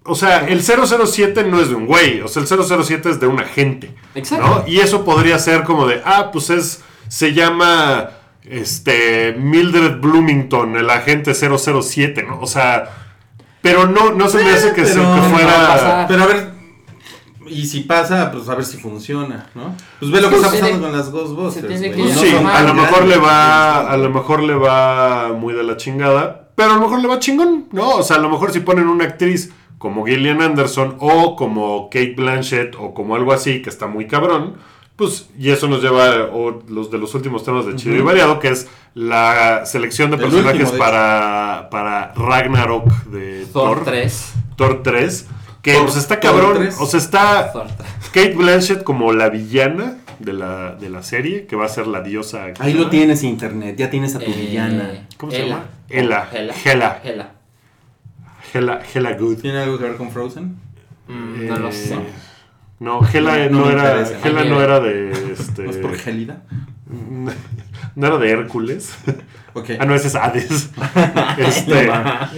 [0.08, 3.28] O sea, el 007 no es de un güey, o sea, el 007 es de
[3.28, 3.94] un agente.
[4.16, 4.48] Exacto.
[4.48, 4.64] ¿no?
[4.68, 8.10] Y eso podría ser como de, ah, pues es, se llama
[8.44, 12.40] este, Mildred Bloomington, el agente 007, ¿no?
[12.40, 12.90] O sea,
[13.62, 16.06] pero no, no se me hace que, se- pero que no va a fuera...
[16.08, 16.52] Pero a ver,
[17.48, 19.76] y si pasa, pues a ver si funciona, ¿no?
[20.00, 21.66] Pues ve lo que Pues está se pasando tiene- con las Ghostbusters.
[21.66, 22.08] se tiene güey.
[22.10, 25.64] que Pues sí, a lo mejor le va, a lo mejor le va muy de
[25.64, 27.90] la chingada, pero a lo mejor le va chingón, ¿no?
[27.92, 32.14] O sea, a lo mejor si ponen una actriz como Gillian Anderson o como Kate
[32.18, 34.56] Blanchett o como algo así que está muy cabrón,
[34.96, 38.02] pues y eso nos lleva a o los de los últimos temas de Chido y
[38.02, 43.76] Variado, que es la selección de El personajes último, de para, para Ragnarok de Thor
[43.78, 44.34] Thor, 3.
[44.56, 45.28] Thor 3,
[45.62, 46.78] que Thor- pues está Thor cabrón, 3.
[46.80, 47.90] o sea, está Thor 3.
[48.12, 52.02] Kate Blanchett como la villana de la, de la serie, que va a ser la
[52.02, 52.48] diosa.
[52.58, 55.08] Ahí lo tienes internet, ya tienes a tu Eh, villana.
[55.18, 55.48] ¿Cómo se Ela.
[55.48, 55.66] llama?
[55.90, 56.30] Ela.
[56.66, 57.02] Hela.
[57.04, 57.32] Hela.
[58.54, 58.82] Hela.
[58.84, 59.38] Hela, Hela Good.
[59.40, 60.56] ¿Tiene algo que ver con Frozen?
[61.08, 61.98] Mm, no lo Eh, sé.
[62.80, 64.02] No, Hela No no, me era.
[64.02, 64.64] Hela no eh.
[64.64, 65.64] era de este.
[65.64, 66.44] ¿No es por Gélida?
[67.96, 68.96] no era de Hércules.
[69.58, 69.70] Ok.
[69.80, 70.70] Ah, no, ese es Hades.
[71.38, 71.92] este,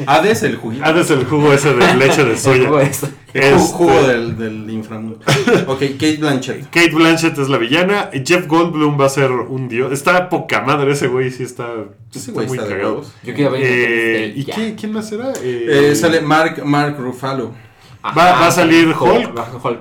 [0.08, 0.86] Hades, el juguito.
[0.86, 2.70] Hades el jugo ese de leche de soya.
[2.70, 5.20] Pues, El ju- Este, jugo del, del inframundo.
[5.68, 6.64] Ok, Kate Blanchett.
[6.66, 8.10] Kate Blanchett es la villana.
[8.26, 9.92] Jeff Goldblum va a ser un dios.
[9.92, 11.68] Está poca madre ese güey, sí está,
[12.10, 13.04] Ese está güey muy está cagado.
[13.24, 15.34] yo quiero ver Eh, ¿Y quién, más será?
[15.44, 17.54] Eh, sale Mark, Mark Ruffalo.
[18.02, 18.16] Ajá.
[18.18, 19.32] va- va a salir Hulk.
[19.64, 19.80] Hulk.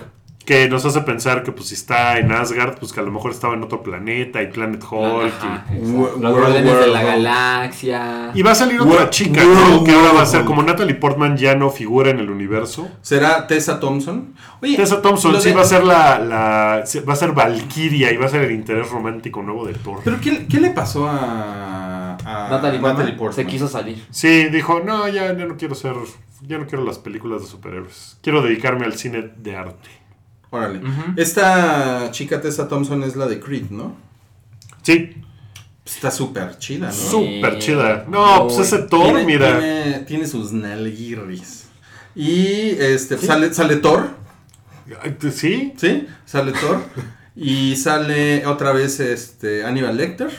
[0.49, 3.33] Que nos hace pensar que pues si está en Asgard, pues que a lo mejor
[3.33, 5.35] estaba en otro planeta y Planet Hulk.
[5.35, 7.03] Ajá, y- Los de la.
[7.03, 8.31] Galaxia.
[8.33, 9.51] Y va a salir otra World- chica, ¿no?
[9.53, 12.89] World Que ahora va a ser como Natalie Portman ya no figura en el universo.
[13.03, 14.33] ¿Será Tessa Thompson?
[14.63, 18.11] Oye, Tessa Thompson sí de- va a ser la, la sí, va a ser Valkyria
[18.11, 20.01] y va a ser el interés romántico nuevo de Thor.
[20.03, 24.03] ¿Pero qué, qué le pasó a, a Natalie Portman se quiso salir.
[24.11, 25.93] Sí, dijo, no, ya, ya no quiero ser,
[26.41, 28.17] ya no quiero las películas de superhéroes.
[28.23, 29.91] Quiero dedicarme al cine de arte.
[30.51, 30.81] Órale.
[31.17, 33.97] Esta chica Tessa Thompson es la de Creed, ¿no?
[34.83, 35.15] Sí,
[35.85, 36.93] Está súper chida, ¿no?
[36.93, 38.05] súper chida.
[38.09, 39.59] No, pues ese Thor, tiene, mira.
[39.59, 41.67] Tiene, tiene sus nalguirris.
[42.15, 44.11] Y este, sale, sale Thor,
[45.33, 46.07] Sí, ¿sí?
[46.27, 46.83] Sale Thor.
[47.37, 50.31] y sale otra vez este, Hannibal Lecter.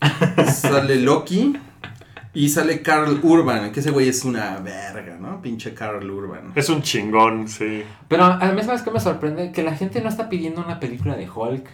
[0.54, 1.54] sale Loki.
[2.32, 5.42] Y sale Carl Urban, que ese güey es una verga, ¿no?
[5.42, 6.52] Pinche Carl Urban.
[6.54, 7.82] es un chingón, sí.
[8.08, 9.50] Pero a mí, ¿sabes qué me sorprende?
[9.50, 11.66] Que la gente no está pidiendo una película de Hulk.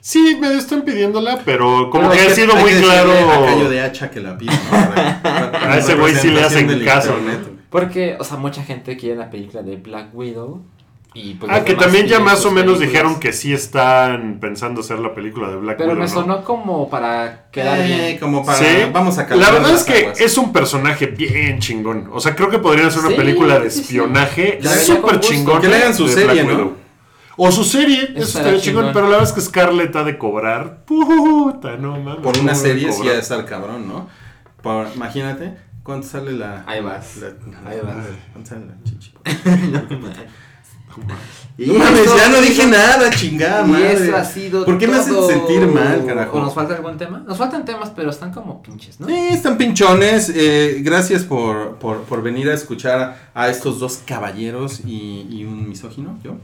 [0.00, 3.12] Sí, me están pidiéndola, pero como Pero que ha sido hay muy claro.
[3.12, 4.70] A Cayo de hacha que la pida, ¿no?
[4.94, 7.58] Para- para- A ese güey sí le hacen caso, internet, ¿no?
[7.68, 10.64] Porque, o sea, mucha gente quiere la película de Black Widow.
[11.12, 12.80] Y pues Ah, que también ya más o menos películas.
[12.92, 16.04] dijeron que sí están pensando hacer la película de Black Pero Widow.
[16.04, 16.14] me ¿no?
[16.14, 18.18] sonó como para quedar Eh, bien.
[18.18, 18.58] como para.
[18.58, 18.64] Sí.
[18.92, 20.20] Vamos a calmar La verdad las es que aguas.
[20.20, 22.08] es un personaje bien chingón.
[22.12, 25.60] O sea, creo que podrían hacer una Sí, película de espionaje súper chingón.
[25.60, 26.50] Que le hagan su de serie, ¿no?
[26.52, 26.76] Widow.
[27.42, 28.92] O su serie, Eso estaría chingón, chingón.
[28.92, 30.84] pero la verdad es que Scarlett ha de cobrar.
[30.84, 32.20] Puta, no mames.
[32.22, 34.08] Por una no serie sí ha de estar cabrón, ¿no?
[34.62, 36.62] Por- imagínate, ¿cuánto sale la.
[36.68, 37.16] Ahí vas.
[37.16, 37.28] la-
[37.68, 37.96] Ahí vas.
[38.32, 39.12] ¿Cuánto sale la chichi?
[41.58, 43.92] Y No mames, eso- ya no dije nada, chingada Y madre.
[43.92, 45.28] eso ha sido ¿Por qué me hacen todo.
[45.28, 46.38] sentir mal, carajo?
[46.38, 47.22] ¿O nos falta algún tema?
[47.26, 49.06] Nos faltan temas, pero están como pinches, ¿no?
[49.06, 50.32] Sí, están pinchones.
[50.34, 55.68] eh, gracias por, por, por venir a escuchar a estos dos caballeros y, y un
[55.68, 56.36] misógino, yo.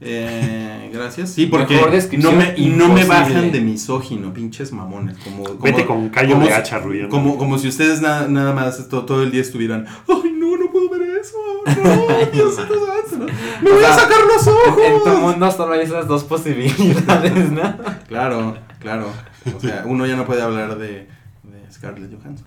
[0.00, 1.30] Eh, gracias.
[1.30, 1.74] Sí, porque
[2.18, 5.16] no me, y no me bajan de misógino, pinches mamones.
[5.18, 6.82] Como, como- Vete con callo como de hacha.
[7.10, 10.32] Como, como si ustedes na- nada más to- todo, el día estuvieran, ay,
[10.76, 11.36] puedo ver eso.
[11.82, 12.74] No, Diosito
[13.08, 13.32] santo,
[13.62, 14.78] me voy O a sacar los ojos.
[14.84, 17.76] En tu mundo solo hay esas dos posibilidades, ¿no?
[18.08, 19.10] Claro, claro.
[19.56, 21.08] O sea, uno ya no puede hablar de,
[21.42, 22.46] de Scarlett Johansson.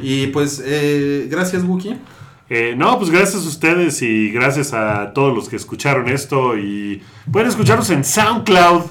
[0.00, 1.96] Y pues, eh, gracias, Wookie.
[2.48, 7.00] Eh, no, pues gracias a ustedes y gracias a todos los que escucharon esto y
[7.30, 8.82] pueden escucharnos en SoundCloud.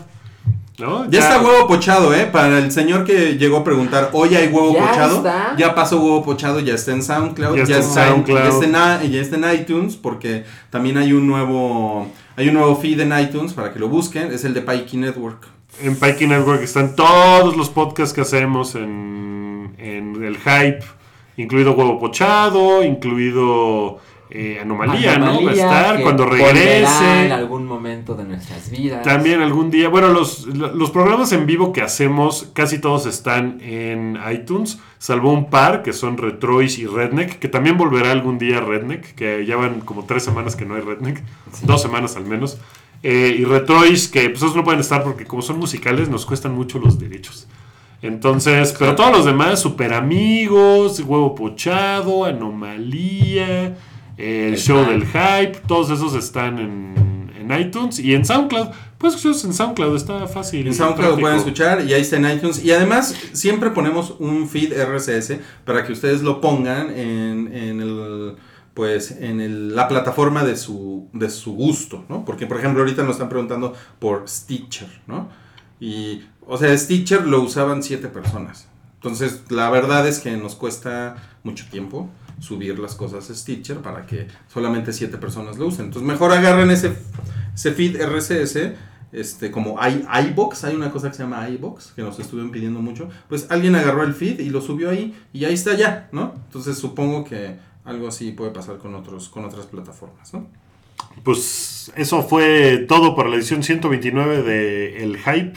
[0.79, 1.09] ¿No?
[1.09, 2.25] Ya, está huevo pochado, ¿eh?
[2.31, 5.17] Para el señor que llegó a preguntar, hoy hay huevo Ya pochado.
[5.17, 5.55] está.
[5.57, 7.55] Ya pasó huevo pochado, ya está en SoundCloud.
[7.57, 8.39] Ya está en está SoundCloud.
[8.39, 12.07] ya, está en, a- ya está en iTunes, porque también hay un nuevo
[12.37, 14.31] hay un nuevo feed en iTunes para que lo busquen.
[14.31, 15.45] Es el de Pikey Network.
[15.83, 20.79] En Pikey Network están todos los podcasts que hacemos en, en el hype,
[21.37, 23.99] incluido Huevo Pochado, incluido
[24.31, 25.43] eh, Anomalía, ¿no?
[25.43, 27.31] Va a estar cuando volverá en regrese.
[27.31, 29.03] algún momento de nuestras vidas.
[29.03, 34.19] También algún día, bueno, los, los programas en vivo que hacemos, casi todos están en
[34.31, 39.15] iTunes, salvo un par que son Retrois y Redneck, que también volverá algún día Redneck,
[39.15, 41.23] que ya van como tres semanas que no hay Redneck,
[41.63, 42.59] dos semanas al menos.
[43.01, 46.53] Eh, y Retrois, que pues esos no pueden estar porque como son musicales nos cuestan
[46.53, 47.47] mucho los derechos.
[48.01, 53.75] Entonces, pero todos los demás, Super Amigos, Huevo Pochado, Anomalía,
[54.19, 54.91] el El Show Hype.
[54.91, 58.67] del Hype, todos esos están en, en iTunes y en SoundCloud.
[58.97, 60.67] Puedes escucharlos en SoundCloud, está fácil.
[60.67, 62.63] En SoundCloud pueden escuchar y ahí está en iTunes.
[62.63, 68.35] Y además siempre ponemos un feed RSS para que ustedes lo pongan en, en el
[68.73, 72.23] pues en el- la plataforma de su, de su gusto, ¿no?
[72.23, 75.27] Porque, por ejemplo, ahorita nos están preguntando por Stitcher, ¿no?
[75.81, 78.69] Y, o sea, Stitcher lo usaban siete personas.
[78.95, 82.09] Entonces, la verdad es que nos cuesta mucho tiempo
[82.39, 85.85] subir las cosas a Stitcher para que solamente siete personas lo usen.
[85.85, 86.93] Entonces, mejor agarren ese,
[87.53, 88.73] ese feed RSS,
[89.11, 92.79] este, como hay iBox, hay una cosa que se llama iBox, que nos estuvieron pidiendo
[92.79, 93.09] mucho.
[93.27, 96.33] Pues alguien agarró el feed y lo subió ahí y ahí está ya, ¿no?
[96.45, 100.47] Entonces, supongo que algo así puede pasar con, otros, con otras plataformas, ¿no?
[101.23, 105.53] Pues eso fue todo por la edición 129 de El Hype,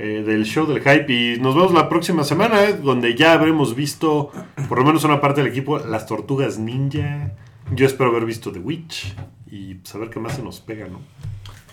[0.00, 1.12] eh, del show del Hype.
[1.12, 4.30] Y nos vemos la próxima semana, eh, donde ya habremos visto,
[4.68, 7.32] por lo menos una parte del equipo, las tortugas ninja.
[7.74, 9.14] Yo espero haber visto The Witch
[9.50, 11.00] y saber qué más se nos pega, ¿no?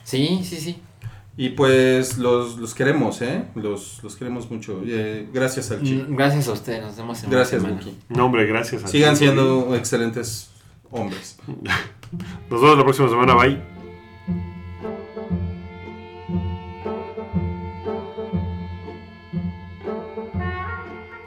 [0.03, 0.79] Sí, sí, sí.
[1.39, 3.43] Y pues los, los queremos, ¿eh?
[3.55, 4.81] Los, los queremos mucho.
[4.85, 6.05] Eh, gracias al chico.
[6.09, 7.61] Mm, Gracias a ustedes, nos vemos en Gracias.
[7.63, 7.95] Wookie.
[8.09, 8.83] No, hombre, gracias.
[8.83, 10.49] a Sigan siendo excelentes
[10.89, 11.37] hombres.
[12.49, 13.76] Nos vemos la próxima semana, bye.